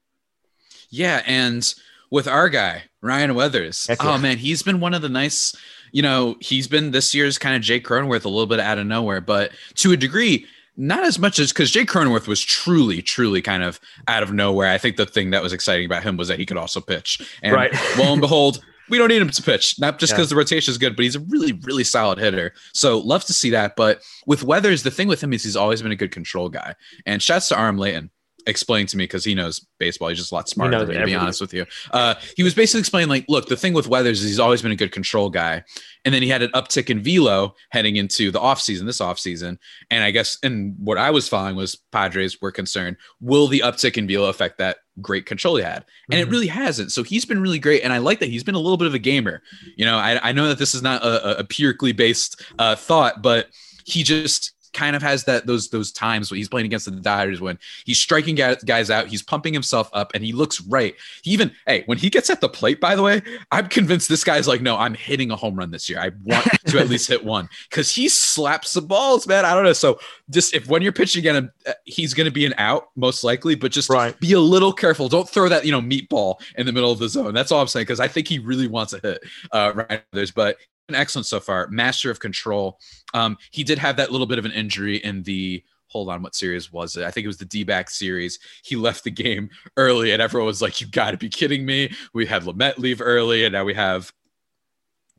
Yeah, 0.94 1.22
and 1.26 1.74
with 2.10 2.28
our 2.28 2.48
guy 2.48 2.84
Ryan 3.02 3.34
Weathers, 3.34 3.88
oh, 3.90 3.96
yeah. 4.00 4.14
oh 4.14 4.18
man, 4.18 4.38
he's 4.38 4.62
been 4.62 4.78
one 4.78 4.94
of 4.94 5.02
the 5.02 5.08
nice. 5.08 5.54
You 5.90 6.02
know, 6.02 6.36
he's 6.40 6.68
been 6.68 6.92
this 6.92 7.14
year's 7.14 7.36
kind 7.36 7.56
of 7.56 7.62
Jake 7.62 7.84
Cronenworth 7.84 8.24
a 8.24 8.28
little 8.28 8.46
bit 8.46 8.60
out 8.60 8.78
of 8.78 8.86
nowhere, 8.86 9.20
but 9.20 9.50
to 9.76 9.92
a 9.92 9.96
degree, 9.96 10.46
not 10.76 11.04
as 11.04 11.18
much 11.18 11.38
as 11.40 11.52
because 11.52 11.72
Jake 11.72 11.88
Cronenworth 11.88 12.28
was 12.28 12.40
truly, 12.40 13.02
truly 13.02 13.42
kind 13.42 13.64
of 13.64 13.80
out 14.06 14.22
of 14.22 14.32
nowhere. 14.32 14.70
I 14.70 14.78
think 14.78 14.96
the 14.96 15.06
thing 15.06 15.30
that 15.30 15.42
was 15.42 15.52
exciting 15.52 15.84
about 15.84 16.04
him 16.04 16.16
was 16.16 16.28
that 16.28 16.38
he 16.38 16.46
could 16.46 16.56
also 16.56 16.80
pitch. 16.80 17.20
And 17.42 17.52
right. 17.52 17.72
lo 17.98 18.12
and 18.12 18.20
behold, 18.20 18.64
we 18.88 18.98
don't 18.98 19.08
need 19.08 19.22
him 19.22 19.30
to 19.30 19.42
pitch, 19.42 19.78
not 19.80 19.98
just 19.98 20.12
because 20.12 20.26
yeah. 20.26 20.34
the 20.34 20.38
rotation 20.38 20.70
is 20.70 20.78
good, 20.78 20.94
but 20.94 21.04
he's 21.04 21.16
a 21.16 21.20
really, 21.20 21.52
really 21.62 21.84
solid 21.84 22.18
hitter. 22.18 22.52
So 22.72 22.98
love 22.98 23.24
to 23.24 23.32
see 23.32 23.50
that. 23.50 23.76
But 23.76 24.02
with 24.26 24.44
Weathers, 24.44 24.82
the 24.82 24.90
thing 24.90 25.08
with 25.08 25.22
him 25.22 25.32
is 25.32 25.42
he's 25.42 25.56
always 25.56 25.82
been 25.82 25.92
a 25.92 25.96
good 25.96 26.12
control 26.12 26.48
guy. 26.48 26.74
And 27.06 27.22
shouts 27.22 27.48
to 27.48 27.58
Aram 27.58 27.78
Leighton 27.78 28.10
explain 28.46 28.86
to 28.86 28.96
me 28.96 29.04
because 29.04 29.24
he 29.24 29.34
knows 29.34 29.64
baseball. 29.78 30.08
He's 30.08 30.18
just 30.18 30.32
a 30.32 30.34
lot 30.34 30.48
smarter 30.48 30.78
than 30.78 30.88
me, 30.88 30.94
to 30.98 31.06
be 31.06 31.14
honest 31.14 31.40
with 31.40 31.54
you. 31.54 31.66
Uh, 31.92 32.14
he 32.36 32.42
was 32.42 32.54
basically 32.54 32.80
explaining 32.80 33.08
like, 33.08 33.24
look, 33.28 33.48
the 33.48 33.56
thing 33.56 33.72
with 33.72 33.88
Weathers 33.88 34.22
is 34.22 34.28
he's 34.28 34.40
always 34.40 34.62
been 34.62 34.72
a 34.72 34.76
good 34.76 34.92
control 34.92 35.30
guy, 35.30 35.62
and 36.04 36.14
then 36.14 36.22
he 36.22 36.28
had 36.28 36.42
an 36.42 36.50
uptick 36.50 36.90
in 36.90 37.02
velo 37.02 37.54
heading 37.70 37.96
into 37.96 38.30
the 38.30 38.40
offseason, 38.40 38.86
this 38.86 39.00
offseason. 39.00 39.58
And 39.90 40.04
I 40.04 40.10
guess, 40.10 40.38
and 40.42 40.74
what 40.78 40.98
I 40.98 41.10
was 41.10 41.28
following 41.28 41.56
was 41.56 41.76
Padres 41.92 42.40
were 42.40 42.52
concerned: 42.52 42.96
will 43.20 43.46
the 43.46 43.60
uptick 43.60 43.96
in 43.96 44.06
velo 44.06 44.28
affect 44.28 44.58
that 44.58 44.78
great 45.00 45.26
control 45.26 45.56
he 45.56 45.62
had? 45.62 45.84
And 46.10 46.20
mm-hmm. 46.20 46.28
it 46.28 46.30
really 46.30 46.46
hasn't. 46.46 46.92
So 46.92 47.02
he's 47.02 47.24
been 47.24 47.40
really 47.40 47.58
great, 47.58 47.82
and 47.82 47.92
I 47.92 47.98
like 47.98 48.20
that 48.20 48.28
he's 48.28 48.44
been 48.44 48.54
a 48.54 48.60
little 48.60 48.78
bit 48.78 48.86
of 48.86 48.94
a 48.94 48.98
gamer. 48.98 49.42
You 49.76 49.84
know, 49.84 49.96
I, 49.96 50.28
I 50.28 50.32
know 50.32 50.48
that 50.48 50.58
this 50.58 50.74
is 50.74 50.82
not 50.82 51.02
a, 51.02 51.40
a 51.40 51.44
purely 51.44 51.92
based 51.92 52.42
uh, 52.58 52.76
thought, 52.76 53.22
but 53.22 53.48
he 53.84 54.02
just 54.02 54.52
kind 54.74 54.96
of 54.96 55.02
has 55.02 55.24
that 55.24 55.46
those 55.46 55.68
those 55.70 55.92
times 55.92 56.30
when 56.30 56.38
he's 56.38 56.48
playing 56.48 56.66
against 56.66 56.84
the 56.84 56.90
Dodgers 56.92 57.40
when 57.40 57.58
he's 57.84 57.98
striking 57.98 58.34
guys 58.34 58.90
out, 58.90 59.06
he's 59.06 59.22
pumping 59.22 59.52
himself 59.52 59.88
up, 59.92 60.12
and 60.14 60.24
he 60.24 60.32
looks 60.32 60.60
right. 60.62 60.94
He 61.22 61.30
even 61.30 61.52
hey, 61.66 61.84
when 61.86 61.98
he 61.98 62.10
gets 62.10 62.30
at 62.30 62.40
the 62.40 62.48
plate, 62.48 62.80
by 62.80 62.96
the 62.96 63.02
way, 63.02 63.22
I'm 63.50 63.68
convinced 63.68 64.08
this 64.08 64.24
guy's 64.24 64.48
like, 64.48 64.60
no, 64.60 64.76
I'm 64.76 64.94
hitting 64.94 65.30
a 65.30 65.36
home 65.36 65.56
run 65.56 65.70
this 65.70 65.88
year. 65.88 66.00
I 66.00 66.10
want 66.24 66.46
to 66.66 66.78
at 66.78 66.88
least 66.88 67.08
hit 67.08 67.24
one 67.24 67.48
because 67.70 67.90
he 67.90 68.08
slaps 68.08 68.72
the 68.72 68.82
balls, 68.82 69.26
man. 69.26 69.44
I 69.44 69.54
don't 69.54 69.64
know. 69.64 69.72
So 69.72 69.98
just 70.30 70.54
if 70.54 70.68
when 70.68 70.82
you're 70.82 70.92
pitching 70.92 71.20
again, 71.20 71.36
him, 71.36 71.52
uh, 71.66 71.72
he's 71.84 72.14
going 72.14 72.26
to 72.26 72.32
be 72.32 72.46
an 72.46 72.54
out 72.58 72.88
most 72.96 73.24
likely, 73.24 73.54
but 73.54 73.72
just 73.72 73.88
right. 73.88 74.18
be 74.20 74.32
a 74.32 74.40
little 74.40 74.72
careful. 74.72 75.08
Don't 75.08 75.28
throw 75.28 75.48
that 75.48 75.64
you 75.64 75.72
know 75.72 75.80
meatball 75.80 76.36
in 76.56 76.66
the 76.66 76.72
middle 76.72 76.90
of 76.90 76.98
the 76.98 77.08
zone. 77.08 77.34
That's 77.34 77.52
all 77.52 77.60
I'm 77.60 77.68
saying 77.68 77.84
because 77.84 78.00
I 78.00 78.08
think 78.08 78.28
he 78.28 78.38
really 78.38 78.68
wants 78.68 78.92
to 78.92 79.00
hit 79.00 79.22
uh, 79.52 79.72
right. 79.74 80.02
There's 80.12 80.30
but 80.30 80.56
excellent 80.92 81.26
so 81.26 81.40
far. 81.40 81.68
Master 81.68 82.10
of 82.10 82.20
control. 82.20 82.78
Um, 83.14 83.38
he 83.50 83.64
did 83.64 83.78
have 83.78 83.96
that 83.96 84.12
little 84.12 84.26
bit 84.26 84.38
of 84.38 84.44
an 84.44 84.52
injury 84.52 84.96
in 84.98 85.22
the 85.22 85.62
hold 85.86 86.08
on, 86.08 86.22
what 86.22 86.34
series 86.34 86.72
was 86.72 86.96
it? 86.96 87.04
I 87.04 87.10
think 87.12 87.24
it 87.24 87.28
was 87.28 87.38
the 87.38 87.44
D-back 87.44 87.88
series. 87.88 88.40
He 88.64 88.74
left 88.74 89.04
the 89.04 89.12
game 89.12 89.48
early, 89.76 90.10
and 90.10 90.20
everyone 90.20 90.46
was 90.46 90.60
like, 90.60 90.80
"You 90.80 90.88
got 90.88 91.12
to 91.12 91.16
be 91.16 91.28
kidding 91.28 91.64
me!" 91.64 91.92
We 92.12 92.26
had 92.26 92.42
Lamet 92.42 92.78
leave 92.78 93.00
early, 93.00 93.44
and 93.44 93.52
now 93.52 93.64
we 93.64 93.74
have 93.74 94.12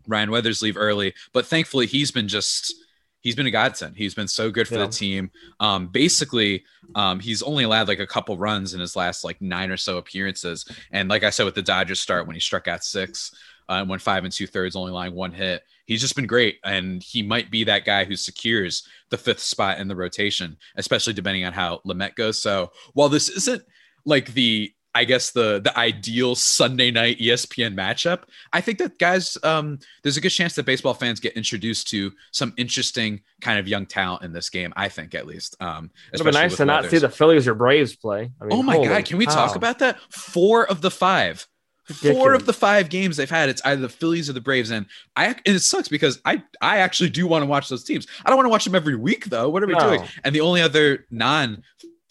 Ryan 0.06 0.32
Weathers 0.32 0.62
leave 0.62 0.78
early. 0.78 1.14
But 1.34 1.46
thankfully, 1.46 1.88
he's 1.88 2.12
been 2.12 2.28
just 2.28 2.76
he's 3.26 3.36
been 3.36 3.48
a 3.48 3.52
godsend. 3.52 3.98
He's 3.98 4.14
been 4.14 4.28
so 4.28 4.52
good 4.52 4.68
for 4.68 4.76
yeah. 4.76 4.86
the 4.86 4.92
team. 4.92 5.32
Um, 5.60 5.88
basically, 5.88 6.64
um, 6.94 7.20
he's 7.20 7.42
only 7.42 7.64
allowed 7.64 7.88
like 7.88 8.00
a 8.00 8.06
couple 8.06 8.38
runs 8.38 8.76
in 8.76 8.80
his 8.80 8.96
last 8.96 9.24
like 9.24 9.42
nine 9.42 9.72
or 9.72 9.78
so 9.78 9.98
appearances. 9.98 10.64
And 10.92 11.10
like 11.10 11.24
I 11.24 11.32
said 11.32 11.46
with 11.46 11.56
the 11.56 11.64
Dodgers 11.64 12.00
start 12.00 12.28
when 12.28 12.36
he 12.36 12.40
struck 12.40 12.68
out 12.68 12.84
six, 12.84 13.36
uh, 13.68 13.84
went 13.88 14.04
five 14.04 14.26
and 14.26 14.32
two 14.32 14.46
thirds, 14.46 14.76
only 14.76 14.92
lying 14.92 15.16
one 15.16 15.32
hit. 15.32 15.64
He's 15.88 16.02
just 16.02 16.16
been 16.16 16.28
great, 16.28 16.60
and 16.64 17.02
he 17.02 17.24
might 17.24 17.50
be 17.50 17.64
that 17.64 17.84
guy 17.84 18.06
who 18.06 18.16
secures 18.16 18.88
the 19.10 19.18
fifth 19.18 19.40
spot 19.40 19.80
in 19.80 19.88
the 19.88 19.96
rotation, 19.96 20.56
especially 20.76 21.14
depending 21.14 21.46
on 21.46 21.54
how 21.54 21.82
Lamet 21.86 22.16
goes. 22.16 22.40
So 22.40 22.72
while 22.94 23.10
this 23.10 23.30
isn't 23.30 23.64
like 24.06 24.34
the 24.34 24.72
I 24.96 25.04
guess 25.04 25.32
the 25.32 25.60
the 25.60 25.78
ideal 25.78 26.36
Sunday 26.36 26.90
night 26.90 27.20
ESPN 27.20 27.76
matchup. 27.76 28.24
I 28.54 28.62
think 28.62 28.80
that 28.80 28.98
guys, 28.98 29.38
um, 29.44 29.78
there's 30.02 30.18
a 30.18 30.22
good 30.22 30.30
chance 30.30 30.56
that 30.56 30.66
baseball 30.66 30.94
fans 30.94 31.20
get 31.20 31.34
introduced 31.34 31.90
to 31.90 32.12
some 32.32 32.54
interesting 32.58 33.22
kind 33.42 33.60
of 33.60 33.68
young 33.68 33.86
talent 33.86 34.24
in 34.24 34.32
this 34.32 34.50
game. 34.50 34.74
I 34.78 34.88
think 34.88 35.14
at 35.14 35.28
least. 35.28 35.58
Um, 35.60 35.92
It'd 36.14 36.26
be 36.26 36.32
nice 36.32 36.56
to 36.58 36.66
not 36.66 36.86
see 36.86 36.98
the 36.98 37.10
Phillies 37.10 37.48
or 37.48 37.54
Braves 37.54 37.96
play. 37.96 38.32
I 38.42 38.46
mean, 38.46 38.58
oh 38.58 38.64
my 38.64 38.84
god, 38.84 39.06
can 39.06 39.18
we 39.18 39.26
talk 39.26 39.56
about 39.56 39.80
that? 39.80 40.00
Four 40.10 40.66
of 40.66 40.82
the 40.82 40.92
five 40.92 41.46
Ridiculous. 41.88 42.18
Four 42.18 42.34
of 42.34 42.46
the 42.48 42.54
five 42.54 42.90
games 42.90 43.18
they've 43.18 43.30
had, 43.30 43.48
it's 43.48 43.62
either 43.64 43.82
the 43.82 43.90
Phillies 43.90 44.28
or 44.28 44.34
the 44.34 44.42
Braves, 44.42 44.72
and 44.72 44.88
I 45.16 45.28
and 45.28 45.56
it 45.56 45.60
sucks 45.60 45.88
because 45.88 46.20
I 46.26 46.42
I 46.60 46.78
actually 46.78 47.12
do 47.12 47.28
want 47.28 47.44
to 47.44 47.46
watch 47.46 47.70
those 47.70 47.84
teams. 47.84 48.08
I 48.26 48.30
don't 48.30 48.38
want 48.38 48.46
to 48.48 48.50
watch 48.50 48.66
them 48.66 48.74
every 48.74 48.96
week 48.96 49.26
though. 49.26 49.50
What 49.50 49.62
are 49.62 49.68
we 49.68 49.74
no. 49.74 49.80
doing? 49.82 50.02
And 50.24 50.34
the 50.34 50.42
only 50.42 50.64
other 50.64 51.06
non 51.12 51.62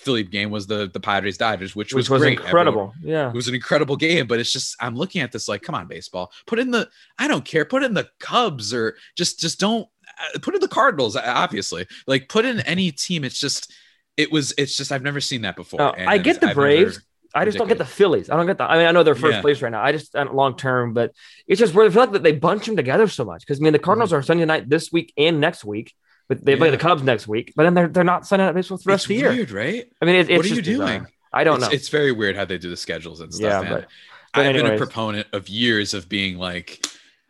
Philly 0.05 0.23
game 0.23 0.51
was 0.51 0.67
the 0.67 0.91
the 0.93 1.01
Padres 1.01 1.39
Dodgers, 1.39 1.75
which, 1.75 1.95
which 1.95 2.09
was, 2.09 2.11
was 2.11 2.23
great. 2.23 2.39
incredible. 2.39 2.93
Everyone, 2.97 3.13
yeah, 3.13 3.29
it 3.29 3.35
was 3.35 3.49
an 3.49 3.55
incredible 3.55 3.97
game. 3.97 4.27
But 4.27 4.41
it's 4.41 4.53
just 4.53 4.77
I'm 4.81 4.97
looking 4.97 5.23
at 5.23 5.33
this 5.33 5.49
like, 5.49 5.63
come 5.63 5.75
on, 5.75 5.87
baseball, 5.87 6.33
put 6.47 6.59
in 6.59 6.71
the 6.71 6.89
I 7.19 7.29
don't 7.29 7.45
care, 7.45 7.65
put 7.65 7.83
in 7.83 7.95
the 7.95 8.09
Cubs 8.21 8.75
or 8.75 8.97
just 9.17 9.41
just 9.41 9.59
don't 9.59 9.89
uh, 10.09 10.39
put 10.41 10.55
in 10.55 10.61
the 10.61 10.69
Cardinals. 10.69 11.17
Obviously, 11.17 11.87
like 12.07 12.29
put 12.29 12.45
in 12.45 12.61
any 12.61 12.91
team. 12.93 13.25
It's 13.25 13.39
just 13.39 13.73
it 14.17 14.31
was 14.31 14.55
it's 14.59 14.77
just 14.77 14.93
I've 14.93 15.03
never 15.03 15.21
seen 15.21 15.43
that 15.43 15.57
before. 15.57 15.81
Uh, 15.81 15.95
I 16.07 16.19
get 16.19 16.41
the 16.41 16.49
I've 16.49 16.55
Braves. 16.55 17.01
I 17.35 17.45
just 17.45 17.59
don't 17.59 17.67
get 17.67 17.79
the 17.79 17.85
Phillies. 17.85 18.31
I 18.31 18.37
don't 18.37 18.47
get 18.47 18.59
the. 18.59 18.65
I 18.65 18.79
mean, 18.79 18.87
I 18.87 18.93
know 18.93 19.03
they're 19.03 19.17
first 19.17 19.37
yeah. 19.37 19.41
place 19.41 19.61
right 19.61 19.73
now. 19.73 19.83
I 19.83 19.91
just 19.91 20.15
long 20.15 20.57
term, 20.57 20.93
but 20.95 21.13
it's 21.49 21.59
just 21.59 21.75
where 21.75 21.85
I 21.85 21.91
feel 21.91 22.03
like 22.03 22.13
that 22.13 22.23
they 22.23 22.33
bunch 22.33 22.67
them 22.67 22.77
together 22.77 23.09
so 23.09 23.25
much. 23.25 23.41
Because 23.41 23.61
I 23.61 23.63
mean, 23.63 23.73
the 23.73 23.81
Cardinals 23.81 24.11
mm-hmm. 24.11 24.21
are 24.21 24.23
Sunday 24.23 24.45
night 24.45 24.69
this 24.69 24.93
week 24.93 25.13
and 25.17 25.41
next 25.41 25.65
week, 25.65 25.93
but 26.29 26.45
they 26.45 26.53
yeah. 26.53 26.59
play 26.59 26.71
the 26.71 26.79
Cubs 26.79 27.03
next 27.03 27.29
week. 27.29 27.53
But 27.57 27.65
then 27.65 27.75
they're 27.75 27.89
they're 27.89 28.05
not 28.05 28.27
Sunday 28.27 28.47
night 28.47 28.55
baseball 28.55 28.79
for 28.79 28.85
the 28.85 28.91
rest 28.91 29.05
it's 29.05 29.05
of 29.05 29.09
the 29.09 29.15
year. 29.17 29.31
Weird, 29.31 29.51
right? 29.51 29.93
I 30.01 30.05
mean, 30.05 30.15
it, 30.17 30.31
it's 30.31 30.37
what 30.37 30.47
are 30.47 30.55
you 30.55 30.63
doing? 30.63 30.79
Bizarre. 30.79 31.11
I 31.33 31.45
don't 31.45 31.57
it's, 31.57 31.65
know. 31.65 31.71
It's 31.73 31.89
very 31.89 32.13
weird 32.13 32.37
how 32.37 32.45
they 32.45 32.59
do 32.59 32.71
the 32.71 32.77
schedules 32.77 33.21
and 33.21 33.35
stuff. 33.35 33.65
Yeah, 33.65 33.69
but, 33.69 33.89
but 34.33 34.47
I've 34.47 34.55
been 34.55 34.67
a 34.67 34.79
proponent 34.79 35.27
of 35.33 35.49
years 35.49 35.95
of 35.95 36.09
being 36.09 36.39
like, 36.39 36.87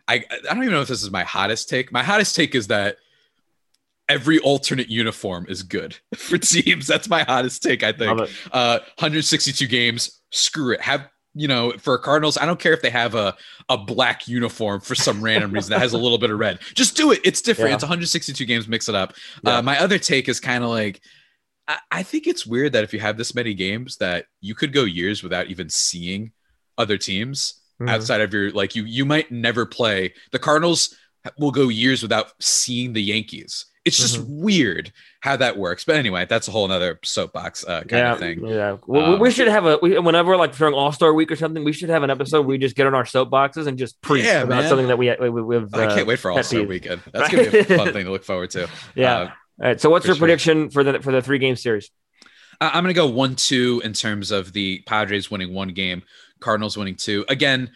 I 0.06 0.24
I 0.30 0.54
don't 0.54 0.62
even 0.62 0.72
know 0.72 0.82
if 0.82 0.88
this 0.88 1.02
is 1.02 1.10
my 1.10 1.24
hottest 1.24 1.68
take. 1.68 1.90
My 1.90 2.02
hottest 2.02 2.36
take 2.36 2.54
is 2.54 2.68
that 2.68 2.98
every 4.08 4.38
alternate 4.40 4.88
uniform 4.88 5.46
is 5.48 5.62
good 5.62 5.96
for 6.14 6.38
teams. 6.38 6.86
That's 6.86 7.08
my 7.08 7.22
hottest 7.22 7.62
take. 7.62 7.82
I 7.82 7.92
think 7.92 8.20
uh, 8.52 8.78
162 8.98 9.66
games. 9.66 10.20
Screw 10.30 10.72
it. 10.72 10.80
Have 10.80 11.08
you 11.34 11.48
know 11.48 11.72
for 11.78 11.96
Cardinals? 11.98 12.38
I 12.38 12.46
don't 12.46 12.58
care 12.58 12.72
if 12.72 12.82
they 12.82 12.90
have 12.90 13.14
a 13.14 13.36
a 13.68 13.76
black 13.76 14.28
uniform 14.28 14.80
for 14.80 14.94
some 14.94 15.22
random 15.22 15.52
reason 15.52 15.70
that 15.70 15.80
has 15.80 15.92
a 15.92 15.98
little 15.98 16.18
bit 16.18 16.30
of 16.30 16.38
red. 16.38 16.60
Just 16.74 16.96
do 16.96 17.12
it. 17.12 17.20
It's 17.24 17.42
different. 17.42 17.70
Yeah. 17.70 17.74
It's 17.76 17.84
162 17.84 18.44
games. 18.44 18.68
Mix 18.68 18.88
it 18.88 18.94
up. 18.94 19.12
Uh, 19.12 19.50
yeah. 19.50 19.58
Uh, 19.58 19.62
my 19.62 19.78
other 19.80 19.98
take 19.98 20.28
is 20.28 20.40
kind 20.40 20.64
of 20.64 20.70
like. 20.70 21.00
I, 21.66 21.78
I 21.90 22.02
think 22.02 22.26
it's 22.26 22.46
weird 22.46 22.72
that 22.72 22.84
if 22.84 22.92
you 22.92 23.00
have 23.00 23.16
this 23.16 23.34
many 23.34 23.54
games 23.54 23.96
that 23.96 24.26
you 24.40 24.54
could 24.54 24.72
go 24.72 24.84
years 24.84 25.22
without 25.22 25.48
even 25.48 25.68
seeing 25.68 26.32
other 26.76 26.98
teams 26.98 27.60
mm-hmm. 27.80 27.88
outside 27.88 28.20
of 28.20 28.32
your 28.32 28.50
like 28.50 28.74
you 28.74 28.84
you 28.84 29.04
might 29.04 29.30
never 29.30 29.66
play 29.66 30.12
the 30.32 30.38
Cardinals 30.38 30.96
will 31.38 31.50
go 31.50 31.68
years 31.68 32.02
without 32.02 32.32
seeing 32.40 32.92
the 32.92 33.02
Yankees 33.02 33.66
it's 33.84 33.98
just 33.98 34.18
mm-hmm. 34.18 34.42
weird 34.42 34.92
how 35.20 35.36
that 35.36 35.56
works. 35.56 35.84
But 35.84 35.96
anyway, 35.96 36.26
that's 36.28 36.48
a 36.48 36.50
whole 36.50 36.70
other 36.70 36.98
soapbox 37.04 37.64
uh, 37.64 37.80
kind 37.80 37.90
yeah, 37.90 38.12
of 38.12 38.18
thing. 38.18 38.46
Yeah. 38.46 38.76
Well, 38.86 39.14
um, 39.14 39.20
we 39.20 39.30
should 39.30 39.48
have 39.48 39.66
a 39.66 39.78
we, 39.82 39.98
whenever 39.98 40.36
like 40.36 40.56
during 40.56 40.74
All 40.74 40.92
Star 40.92 41.12
Week 41.12 41.30
or 41.30 41.36
something, 41.36 41.64
we 41.64 41.72
should 41.72 41.90
have 41.90 42.02
an 42.02 42.10
episode 42.10 42.40
where 42.40 42.48
we 42.48 42.58
just 42.58 42.76
get 42.76 42.86
on 42.86 42.94
our 42.94 43.04
soapboxes 43.04 43.66
and 43.66 43.76
just 43.78 44.00
preach 44.00 44.24
yeah, 44.24 44.42
about 44.42 44.60
man. 44.60 44.68
something 44.68 44.88
that 44.88 44.98
we 44.98 45.14
we, 45.20 45.30
we 45.30 45.54
have. 45.56 45.74
Uh, 45.74 45.78
I 45.78 45.94
can't 45.94 46.06
wait 46.06 46.18
for 46.18 46.30
All 46.30 46.42
Star 46.42 46.62
Weekend. 46.64 47.02
That's 47.12 47.30
gonna 47.30 47.50
be 47.50 47.58
a 47.58 47.64
fun 47.64 47.92
thing 47.92 48.06
to 48.06 48.10
look 48.10 48.24
forward 48.24 48.50
to. 48.50 48.68
Yeah. 48.94 49.14
Uh, 49.14 49.20
All 49.20 49.30
right. 49.58 49.80
So, 49.80 49.90
what's 49.90 50.06
your 50.06 50.14
sure. 50.14 50.20
prediction 50.20 50.70
for 50.70 50.84
the 50.84 51.00
for 51.00 51.12
the 51.12 51.20
three 51.20 51.38
game 51.38 51.56
series? 51.56 51.90
I'm 52.60 52.84
going 52.84 52.94
to 52.94 52.98
go 52.98 53.08
one 53.08 53.34
two 53.34 53.82
in 53.84 53.92
terms 53.92 54.30
of 54.30 54.52
the 54.52 54.82
Padres 54.86 55.30
winning 55.30 55.52
one 55.52 55.68
game, 55.68 56.02
Cardinals 56.40 56.76
winning 56.76 56.96
two. 56.96 57.24
Again, 57.28 57.70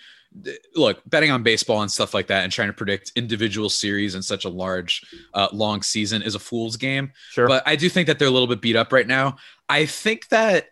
look, 0.74 1.03
betting 1.07 1.30
on 1.30 1.43
baseball 1.43 1.82
and 1.82 1.91
stuff 1.91 2.14
like 2.14 2.26
that 2.28 2.45
and 2.45 2.53
trying 2.53 2.68
to 2.68 2.72
predict 2.72 3.12
individual 3.16 3.68
series 3.68 4.14
in 4.14 4.22
such 4.22 4.45
a 4.45 4.49
large, 4.49 5.03
uh, 5.34 5.49
long 5.53 5.82
season 5.82 6.22
is 6.22 6.34
a 6.34 6.39
fool's 6.39 6.76
game. 6.76 7.12
Sure. 7.30 7.49
But 7.49 7.62
I 7.66 7.76
do 7.76 7.89
think 7.89 8.07
that 8.07 8.18
they're 8.18 8.28
a 8.28 8.30
little 8.30 8.47
bit 8.47 8.61
beat 8.61 8.76
up 8.76 8.93
right 8.93 9.07
now. 9.07 9.36
I 9.68 9.86
think 9.86 10.28
that 10.28 10.68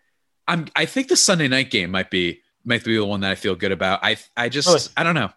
I'm, 0.47 0.67
I 0.75 0.85
think 0.85 1.07
the 1.07 1.15
Sunday 1.15 1.47
night 1.47 1.71
game 1.71 1.91
might 1.91 2.09
be, 2.09 2.41
might 2.63 2.83
be 2.83 2.95
the 2.95 3.05
one 3.05 3.21
that 3.21 3.31
I 3.31 3.35
feel 3.35 3.55
good 3.55 3.71
about. 3.71 3.99
I, 4.03 4.17
I 4.35 4.49
just, 4.49 4.67
really? 4.67 4.81
I 4.95 5.03
don't 5.03 5.15
know. 5.15 5.31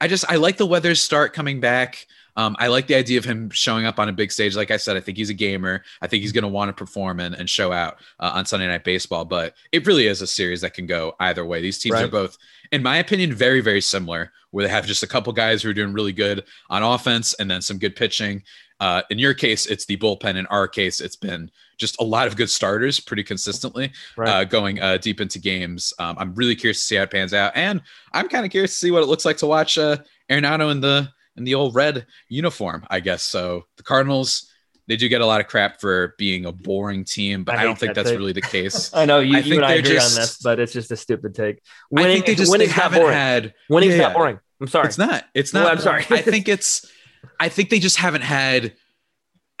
I 0.00 0.08
just, 0.08 0.30
I 0.30 0.36
like 0.36 0.56
the 0.56 0.66
weather 0.66 0.94
start 0.94 1.32
coming 1.32 1.60
back. 1.60 2.06
Um, 2.36 2.56
I 2.58 2.68
like 2.68 2.86
the 2.86 2.94
idea 2.94 3.18
of 3.18 3.24
him 3.24 3.50
showing 3.50 3.86
up 3.86 3.98
on 3.98 4.08
a 4.08 4.12
big 4.12 4.32
stage. 4.32 4.56
Like 4.56 4.70
I 4.70 4.76
said, 4.76 4.96
I 4.96 5.00
think 5.00 5.18
he's 5.18 5.30
a 5.30 5.34
gamer. 5.34 5.82
I 6.02 6.06
think 6.06 6.22
he's 6.22 6.32
going 6.32 6.42
to 6.42 6.48
want 6.48 6.68
to 6.68 6.72
perform 6.72 7.20
and, 7.20 7.34
and 7.34 7.48
show 7.48 7.72
out 7.72 7.98
uh, 8.18 8.32
on 8.34 8.46
Sunday 8.46 8.66
Night 8.66 8.84
Baseball. 8.84 9.24
But 9.24 9.54
it 9.72 9.86
really 9.86 10.06
is 10.06 10.22
a 10.22 10.26
series 10.26 10.60
that 10.60 10.74
can 10.74 10.86
go 10.86 11.14
either 11.20 11.44
way. 11.44 11.60
These 11.60 11.78
teams 11.78 11.94
right. 11.94 12.04
are 12.04 12.08
both, 12.08 12.38
in 12.72 12.82
my 12.82 12.98
opinion, 12.98 13.32
very, 13.34 13.60
very 13.60 13.80
similar, 13.80 14.32
where 14.50 14.64
they 14.64 14.70
have 14.70 14.86
just 14.86 15.02
a 15.02 15.06
couple 15.06 15.32
guys 15.32 15.62
who 15.62 15.70
are 15.70 15.74
doing 15.74 15.92
really 15.92 16.12
good 16.12 16.44
on 16.68 16.82
offense 16.82 17.34
and 17.34 17.50
then 17.50 17.62
some 17.62 17.78
good 17.78 17.96
pitching. 17.96 18.42
Uh, 18.80 19.02
in 19.10 19.18
your 19.18 19.34
case, 19.34 19.66
it's 19.66 19.84
the 19.84 19.96
bullpen. 19.98 20.36
In 20.36 20.46
our 20.46 20.66
case, 20.66 21.00
it's 21.00 21.16
been 21.16 21.50
just 21.76 22.00
a 22.00 22.04
lot 22.04 22.26
of 22.26 22.36
good 22.36 22.48
starters 22.48 22.98
pretty 22.98 23.22
consistently 23.22 23.92
right. 24.16 24.28
uh, 24.28 24.44
going 24.44 24.80
uh, 24.80 24.96
deep 24.96 25.20
into 25.20 25.38
games. 25.38 25.92
Um, 25.98 26.16
I'm 26.18 26.34
really 26.34 26.54
curious 26.54 26.78
to 26.78 26.84
see 26.84 26.96
how 26.96 27.02
it 27.02 27.10
pans 27.10 27.34
out. 27.34 27.52
And 27.54 27.82
I'm 28.12 28.28
kind 28.28 28.44
of 28.44 28.50
curious 28.50 28.72
to 28.72 28.78
see 28.78 28.90
what 28.90 29.02
it 29.02 29.06
looks 29.06 29.24
like 29.24 29.36
to 29.38 29.46
watch 29.46 29.76
uh, 29.76 29.98
Arenado 30.30 30.70
in 30.70 30.80
the 30.80 31.10
in 31.36 31.44
the 31.44 31.54
old 31.54 31.74
red 31.74 32.06
uniform, 32.28 32.86
I 32.90 33.00
guess. 33.00 33.22
So 33.22 33.64
the 33.76 33.82
Cardinals, 33.82 34.50
they 34.86 34.96
do 34.96 35.08
get 35.08 35.20
a 35.20 35.26
lot 35.26 35.40
of 35.40 35.46
crap 35.46 35.80
for 35.80 36.14
being 36.18 36.46
a 36.46 36.52
boring 36.52 37.04
team, 37.04 37.44
but 37.44 37.56
I, 37.56 37.60
I 37.60 37.64
don't 37.64 37.78
think 37.78 37.90
that 37.90 38.02
that's 38.02 38.10
take. 38.10 38.18
really 38.18 38.32
the 38.32 38.42
case. 38.42 38.90
I 38.94 39.04
know 39.04 39.20
you, 39.20 39.36
I 39.36 39.40
you 39.40 39.56
and 39.56 39.64
I 39.64 39.74
agree 39.74 39.92
just, 39.92 40.16
on 40.16 40.20
this, 40.20 40.38
but 40.38 40.58
it's 40.58 40.72
just 40.72 40.90
a 40.90 40.96
stupid 40.96 41.34
take. 41.34 41.62
Winning, 41.90 42.10
I 42.10 42.14
think 42.14 42.26
they 42.26 42.34
just 42.34 42.52
they 42.56 42.66
haven't 42.66 43.00
boring. 43.00 43.14
had 43.14 43.54
winning's 43.68 43.94
yeah, 43.94 44.08
not 44.08 44.14
boring. 44.14 44.40
I'm 44.60 44.66
sorry, 44.68 44.86
it's 44.86 44.98
not. 44.98 45.24
It's 45.34 45.54
not. 45.54 45.66
I'm 45.70 45.78
sorry. 45.78 46.04
I 46.10 46.22
think 46.22 46.48
it's. 46.48 46.90
I 47.38 47.48
think 47.48 47.70
they 47.70 47.78
just 47.78 47.96
haven't 47.96 48.22
had. 48.22 48.74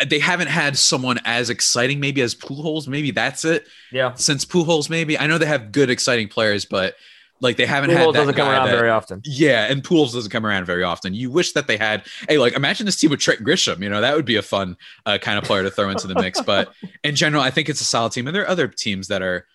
They 0.06 0.18
haven't 0.18 0.48
had 0.48 0.78
someone 0.78 1.18
as 1.26 1.50
exciting, 1.50 2.00
maybe 2.00 2.22
as 2.22 2.34
Pujols. 2.34 2.88
Maybe 2.88 3.10
that's 3.10 3.44
it. 3.44 3.66
Yeah. 3.92 4.14
Since 4.14 4.46
Pujols, 4.46 4.88
maybe 4.88 5.18
I 5.18 5.26
know 5.26 5.36
they 5.36 5.46
have 5.46 5.72
good, 5.72 5.90
exciting 5.90 6.28
players, 6.28 6.64
but 6.64 6.94
like 7.40 7.56
they 7.56 7.66
haven't 7.66 7.90
Pujols 7.90 7.96
had 7.96 8.06
that 8.08 8.18
doesn't 8.18 8.34
come 8.34 8.48
around 8.48 8.66
that, 8.66 8.76
very 8.76 8.90
often. 8.90 9.22
Yeah, 9.24 9.70
and 9.70 9.82
Pujols 9.82 10.12
doesn't 10.12 10.30
come 10.30 10.44
around 10.44 10.64
very 10.66 10.82
often. 10.82 11.14
You 11.14 11.30
wish 11.30 11.52
that 11.52 11.66
they 11.66 11.76
had. 11.76 12.06
Hey, 12.28 12.38
like 12.38 12.54
imagine 12.54 12.86
this 12.86 12.96
team 12.96 13.10
with 13.10 13.20
Trent 13.20 13.40
Grisham. 13.40 13.82
You 13.82 13.88
know 13.88 14.00
that 14.00 14.14
would 14.14 14.24
be 14.24 14.36
a 14.36 14.42
fun 14.42 14.76
uh, 15.06 15.18
kind 15.18 15.38
of 15.38 15.44
player 15.44 15.62
to 15.62 15.70
throw 15.70 15.90
into 15.90 16.06
the 16.06 16.14
mix. 16.14 16.40
But 16.40 16.72
in 17.02 17.16
general, 17.16 17.42
I 17.42 17.50
think 17.50 17.68
it's 17.68 17.80
a 17.80 17.84
solid 17.84 18.12
team, 18.12 18.26
and 18.26 18.34
there 18.34 18.42
are 18.42 18.48
other 18.48 18.68
teams 18.68 19.08
that 19.08 19.22
are 19.22 19.46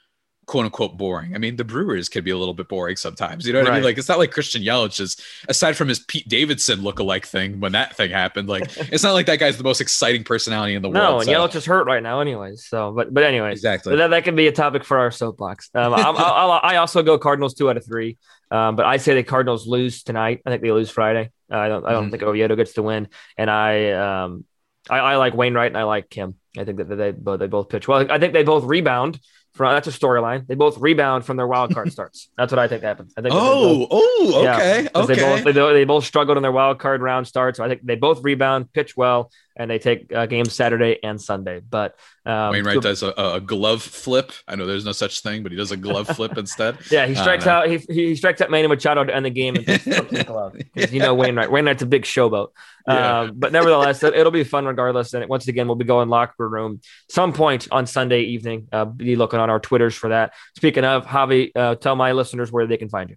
quote 0.46 0.66
unquote 0.66 0.98
boring. 0.98 1.36
I 1.36 1.38
mean, 1.38 1.56
the 1.56 1.64
Brewers 1.64 2.10
could 2.10 2.24
be 2.24 2.32
a 2.32 2.38
little 2.38 2.54
bit 2.54 2.68
boring 2.68 2.96
sometimes. 2.96 3.46
You 3.46 3.54
know 3.54 3.60
what 3.60 3.70
right. 3.70 3.74
I 3.74 3.78
mean? 3.78 3.86
Like 3.86 3.98
it's 3.98 4.10
not 4.10 4.20
like 4.20 4.32
Christian 4.32 4.62
Yelich 4.62 5.00
is 5.00 5.18
aside 5.48 5.74
from 5.74 5.88
his 5.88 6.00
Pete 6.00 6.28
Davidson 6.28 6.82
look-alike 6.82 7.26
thing 7.26 7.60
when 7.60 7.72
that 7.72 7.96
thing 7.96 8.12
happened. 8.12 8.48
Like 8.48 8.64
it's 8.92 9.04
not 9.04 9.14
like 9.14 9.26
that 9.26 9.40
guy's 9.40 9.58
the 9.58 9.64
most 9.64 9.82
exciting 9.82 10.24
personality 10.24 10.76
in 10.76 10.82
the 10.82 10.90
no, 10.90 11.00
world. 11.00 11.12
No, 11.12 11.20
and 11.20 11.26
so. 11.26 11.34
Yelich 11.34 11.56
is 11.56 11.66
hurt 11.66 11.88
right 11.88 12.04
now, 12.04 12.20
anyways. 12.20 12.66
So, 12.66 12.92
but 12.92 13.14
but 13.14 13.24
anyways, 13.24 13.54
exactly. 13.54 13.96
That, 13.96 14.10
that 14.10 14.24
can 14.24 14.36
be 14.36 14.48
a 14.48 14.52
topic 14.52 14.84
for 14.84 14.98
our 14.98 15.12
soapbox. 15.12 15.70
Um, 15.74 15.94
I'll, 15.94 16.18
I'll, 16.18 16.60
i 16.64 16.76
also 16.78 17.04
go 17.04 17.18
Cardinals 17.18 17.54
two 17.54 17.70
out 17.70 17.78
of 17.78 17.86
three. 17.86 18.18
Um, 18.52 18.76
but 18.76 18.86
I 18.86 18.98
say 18.98 19.16
the 19.16 19.24
Cardinals 19.24 19.68
lose 19.68 20.04
tonight. 20.04 20.42
I 20.46 20.50
think 20.50 20.62
they 20.62 20.72
lose 20.72 20.90
Friday. 20.90 21.32
Uh, 21.52 21.58
I 21.58 21.68
don't. 21.68 21.86
I 21.86 21.92
don't 21.92 22.04
mm-hmm. 22.04 22.12
think 22.12 22.24
Oviedo 22.24 22.56
gets 22.56 22.74
to 22.74 22.84
win. 22.84 23.08
And 23.38 23.50
I 23.50 23.92
um, 23.92 24.46
I, 24.90 25.00
I 25.00 25.16
like 25.18 25.34
Wainwright 25.34 25.72
and 25.72 25.78
I 25.78 25.84
like 25.84 26.10
Kim. 26.10 26.36
I 26.58 26.64
think 26.64 26.78
that 26.78 26.96
they 26.96 27.12
both 27.12 27.40
they 27.40 27.48
both 27.48 27.70
pitch 27.70 27.88
well. 27.88 28.10
I 28.12 28.20
think 28.20 28.34
they 28.34 28.44
both 28.44 28.64
rebound 28.64 29.20
from 29.56 29.72
that's 29.72 29.88
a 29.88 29.92
storyline. 29.92 30.46
They 30.48 30.56
both 30.56 30.78
rebound 30.78 31.26
from 31.26 31.38
their 31.38 31.48
wild 31.48 31.74
card 31.74 31.92
starts. 31.94 32.30
That's 32.38 32.52
what 32.52 32.60
I 32.60 32.68
think 32.68 32.84
happens. 32.84 33.14
I 33.18 33.22
think. 33.22 33.34
Oh, 33.34 33.80
both, 33.80 33.88
oh, 33.92 34.34
okay, 34.36 34.84
yeah, 34.84 34.90
okay. 34.94 35.16
They 35.16 35.22
both, 35.22 35.44
they, 35.46 35.74
they, 35.74 35.84
both 35.86 36.06
struggled 36.06 36.38
in 36.38 36.44
their 36.44 36.52
wild 36.52 36.78
card 36.78 37.02
round 37.02 37.26
starts. 37.26 37.58
So 37.58 37.64
I 37.64 37.70
think 37.70 37.82
they 37.84 37.96
both 37.96 38.22
rebound, 38.22 38.72
pitch 38.74 38.98
well, 38.98 39.32
and 39.56 39.72
they 39.72 39.80
take 39.80 40.12
uh, 40.14 40.26
games 40.26 40.54
Saturday 40.54 41.00
and 41.02 41.22
Sunday. 41.22 41.62
But 41.62 41.98
um, 42.26 42.52
Wainwright 42.52 42.82
does 42.82 43.04
a, 43.04 43.12
a, 43.12 43.40
glove 43.40 43.82
flip. 43.82 44.32
I 44.48 44.56
know 44.56 44.66
there's 44.66 44.86
no 44.86 44.92
such 44.92 45.22
thing, 45.22 45.44
but 45.44 45.52
he 45.52 45.58
does 45.58 45.72
a 45.72 45.78
glove 45.78 46.08
flip 46.08 46.38
instead. 46.38 46.78
Yeah, 46.92 47.06
he 47.06 47.16
strikes 47.16 47.48
out. 47.48 47.70
He, 47.70 47.78
he 47.78 48.16
strikes 48.16 48.42
out 48.42 48.52
Manny 48.52 48.68
Machado 48.68 49.04
to 49.04 49.16
end 49.16 49.26
the 49.26 49.30
game 49.30 49.54
because 49.54 49.86
you 50.94 51.00
know 51.00 51.16
Wainwright. 51.16 51.52
Wainwright's 51.52 51.84
a 51.84 51.86
big 51.86 52.04
showboat. 52.04 52.50
Yeah. 52.88 53.22
Um, 53.22 53.32
but 53.36 53.52
nevertheless, 53.52 54.04
it'll 54.04 54.32
be 54.32 54.44
fun 54.44 54.66
regardless. 54.66 55.14
And 55.14 55.28
once 55.30 55.48
again, 55.48 55.68
we'll 55.68 55.76
be 55.76 55.86
going 55.86 56.10
locker 56.10 56.48
room 56.48 56.82
some 57.10 57.34
point 57.34 57.68
on 57.72 57.88
Sunday 57.88 58.22
evening. 58.22 58.68
Uh, 58.72 58.86
be 58.86 59.16
looking 59.16 59.40
on 59.40 59.50
our 59.50 59.60
Twitters 59.60 59.96
for 59.96 60.10
that. 60.10 60.34
Speaking 60.56 60.84
of 60.84 61.06
Javi, 61.06 61.52
uh, 61.56 61.76
tell 61.76 61.96
my 61.96 62.12
listeners 62.12 62.52
where 62.52 62.68
they 62.68 62.78
can 62.78 62.90
find 62.90 63.10
you. 63.10 63.16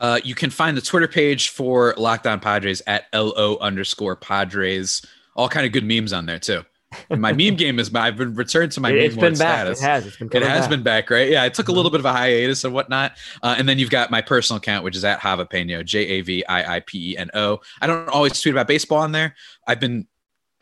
Uh, 0.00 0.20
you 0.24 0.34
can 0.34 0.50
find 0.50 0.76
the 0.76 0.80
Twitter 0.80 1.06
page 1.06 1.50
for 1.50 1.94
Locked 1.96 2.26
On 2.26 2.40
Padres 2.40 2.82
at 2.86 3.06
lo 3.12 3.56
underscore 3.60 4.16
Padres 4.16 5.02
all 5.34 5.48
kind 5.48 5.66
of 5.66 5.72
good 5.72 5.84
memes 5.84 6.12
on 6.12 6.26
there 6.26 6.38
too. 6.38 6.62
my 7.10 7.32
meme 7.32 7.56
game 7.56 7.78
is 7.78 7.92
I've 7.94 8.16
been 8.16 8.34
returned 8.34 8.72
to 8.72 8.80
my 8.80 8.90
it, 8.90 8.98
it's 8.98 9.16
meme 9.16 9.32
been 9.32 9.38
back. 9.38 9.58
status. 9.58 9.80
It 9.80 9.84
has. 9.84 10.06
It's 10.06 10.16
been. 10.16 10.30
It 10.32 10.42
has 10.42 10.60
back. 10.60 10.70
been 10.70 10.82
back, 10.82 11.10
right? 11.10 11.28
Yeah, 11.28 11.44
it 11.44 11.54
took 11.54 11.68
a 11.68 11.72
little 11.72 11.90
bit 11.90 12.00
of 12.00 12.06
a 12.06 12.12
hiatus 12.12 12.64
and 12.64 12.72
whatnot. 12.72 13.16
Uh, 13.42 13.54
and 13.58 13.68
then 13.68 13.78
you've 13.78 13.90
got 13.90 14.10
my 14.10 14.22
personal 14.22 14.58
account, 14.58 14.84
which 14.84 14.96
is 14.96 15.04
at 15.04 15.20
Javapeno, 15.20 15.84
J 15.84 16.00
A 16.00 16.20
V 16.20 16.44
I 16.46 16.76
I 16.76 16.80
P 16.80 17.12
E 17.12 17.18
N 17.18 17.30
O. 17.34 17.60
I 17.80 17.86
don't 17.86 18.08
always 18.08 18.40
tweet 18.40 18.54
about 18.54 18.68
baseball 18.68 18.98
on 18.98 19.12
there. 19.12 19.34
I've 19.66 19.80
been 19.80 20.06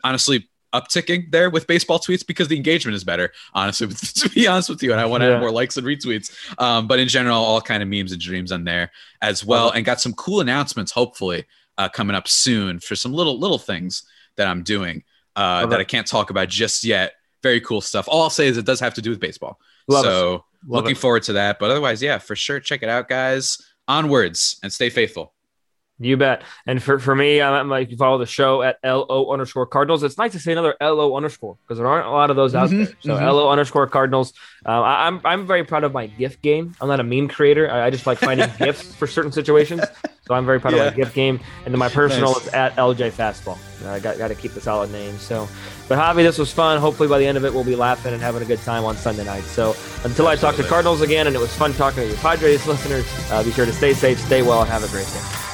honestly 0.03 0.49
upticking 0.73 1.31
there 1.31 1.51
with 1.51 1.67
baseball 1.67 1.99
tweets 1.99 2.25
because 2.25 2.47
the 2.47 2.57
engagement 2.57 2.95
is 2.95 3.03
better. 3.03 3.31
Honestly, 3.53 3.87
to 4.15 4.29
be 4.29 4.47
honest 4.47 4.69
with 4.69 4.81
you, 4.81 4.91
and 4.91 4.99
I 4.99 5.05
want 5.05 5.21
to 5.21 5.27
yeah. 5.27 5.33
have 5.33 5.41
more 5.41 5.51
likes 5.51 5.77
and 5.77 5.85
retweets. 5.85 6.33
Um, 6.59 6.87
but 6.87 6.99
in 6.99 7.07
general, 7.07 7.37
all 7.37 7.61
kind 7.61 7.83
of 7.83 7.89
memes 7.89 8.11
and 8.11 8.19
dreams 8.21 8.51
on 8.51 8.63
there 8.63 8.91
as 9.21 9.45
well, 9.45 9.71
and 9.71 9.85
got 9.85 10.01
some 10.01 10.13
cool 10.13 10.41
announcements. 10.41 10.91
Hopefully, 10.91 11.45
uh, 11.77 11.89
coming 11.89 12.15
up 12.15 12.27
soon 12.27 12.79
for 12.79 12.95
some 12.95 13.13
little 13.13 13.39
little 13.39 13.59
things 13.59 14.03
that 14.37 14.47
I'm 14.47 14.63
doing 14.63 15.03
uh, 15.35 15.65
that 15.65 15.79
I 15.79 15.83
can't 15.83 16.07
talk 16.07 16.29
about 16.29 16.49
just 16.49 16.83
yet. 16.83 17.13
Very 17.41 17.61
cool 17.61 17.81
stuff. 17.81 18.07
All 18.07 18.23
I'll 18.23 18.29
say 18.29 18.47
is 18.47 18.57
it 18.57 18.65
does 18.65 18.79
have 18.79 18.93
to 18.95 19.01
do 19.01 19.09
with 19.09 19.19
baseball. 19.19 19.59
Love 19.87 20.05
so 20.05 20.45
looking 20.67 20.91
it. 20.91 20.97
forward 20.97 21.23
to 21.23 21.33
that. 21.33 21.59
But 21.59 21.71
otherwise, 21.71 22.01
yeah, 22.01 22.17
for 22.17 22.35
sure, 22.35 22.59
check 22.59 22.83
it 22.83 22.89
out, 22.89 23.09
guys. 23.09 23.57
Onwards 23.87 24.59
and 24.63 24.71
stay 24.71 24.89
faithful. 24.89 25.33
You 25.99 26.17
bet. 26.17 26.43
And 26.65 26.81
for, 26.81 26.99
for 26.99 27.15
me, 27.15 27.41
I'm 27.41 27.71
at 27.71 27.91
you 27.91 27.97
follow 27.97 28.17
the 28.17 28.25
show 28.25 28.61
at 28.61 28.79
LO 28.83 29.31
underscore 29.31 29.67
Cardinals. 29.67 30.03
It's 30.03 30.17
nice 30.17 30.31
to 30.31 30.39
say 30.39 30.51
another 30.51 30.75
LO 30.81 31.15
underscore 31.15 31.57
because 31.63 31.77
there 31.77 31.87
aren't 31.87 32.07
a 32.07 32.11
lot 32.11 32.29
of 32.29 32.35
those 32.35 32.55
out 32.55 32.69
mm-hmm, 32.69 32.85
there. 32.85 32.93
So 33.01 33.15
mm-hmm. 33.15 33.25
LO 33.25 33.49
underscore 33.49 33.87
Cardinals. 33.87 34.33
Uh, 34.65 34.81
I, 34.81 35.07
am 35.07 35.17
I'm, 35.17 35.41
I'm 35.41 35.47
very 35.47 35.63
proud 35.63 35.83
of 35.83 35.93
my 35.93 36.07
gift 36.07 36.41
game. 36.41 36.75
I'm 36.81 36.87
not 36.87 36.99
a 36.99 37.03
meme 37.03 37.27
creator. 37.27 37.69
I, 37.69 37.85
I 37.85 37.89
just 37.89 38.07
like 38.07 38.17
finding 38.17 38.49
gifts 38.57 38.93
for 38.95 39.05
certain 39.07 39.31
situations. 39.31 39.83
So 40.25 40.33
I'm 40.33 40.45
very 40.45 40.59
proud 40.59 40.73
yeah. 40.73 40.83
of 40.83 40.93
my 40.93 40.95
gift 40.95 41.13
game. 41.13 41.39
And 41.65 41.73
then 41.73 41.79
my 41.79 41.89
personal 41.89 42.33
nice. 42.33 42.47
is 42.47 42.53
at 42.53 42.75
LJ 42.75 43.11
Fastball. 43.11 43.57
I 43.85 43.99
got, 43.99 44.17
got 44.17 44.29
to 44.29 44.35
keep 44.35 44.53
the 44.53 44.61
solid 44.61 44.89
name. 44.89 45.17
So, 45.17 45.49
but 45.89 45.97
Javi, 45.97 46.23
this 46.23 46.37
was 46.37 46.51
fun. 46.51 46.79
Hopefully 46.79 47.09
by 47.09 47.19
the 47.19 47.25
end 47.25 47.37
of 47.37 47.43
it, 47.43 47.53
we'll 47.53 47.65
be 47.65 47.75
laughing 47.75 48.13
and 48.13 48.21
having 48.21 48.41
a 48.41 48.45
good 48.45 48.59
time 48.59 48.85
on 48.85 48.95
Sunday 48.95 49.25
night. 49.25 49.43
So 49.43 49.75
until 50.05 50.27
I 50.27 50.37
talk 50.37 50.55
to 50.55 50.63
Cardinals 50.63 51.01
again, 51.01 51.27
and 51.27 51.35
it 51.35 51.39
was 51.39 51.53
fun 51.53 51.73
talking 51.73 52.03
to 52.03 52.07
your 52.07 52.17
Padres 52.17 52.65
listeners, 52.65 53.05
uh, 53.31 53.43
be 53.43 53.51
sure 53.51 53.65
to 53.65 53.73
stay 53.73 53.93
safe, 53.93 54.17
stay 54.17 54.41
well, 54.41 54.61
and 54.61 54.69
have 54.69 54.83
a 54.83 54.87
great 54.87 55.07
day. 55.07 55.52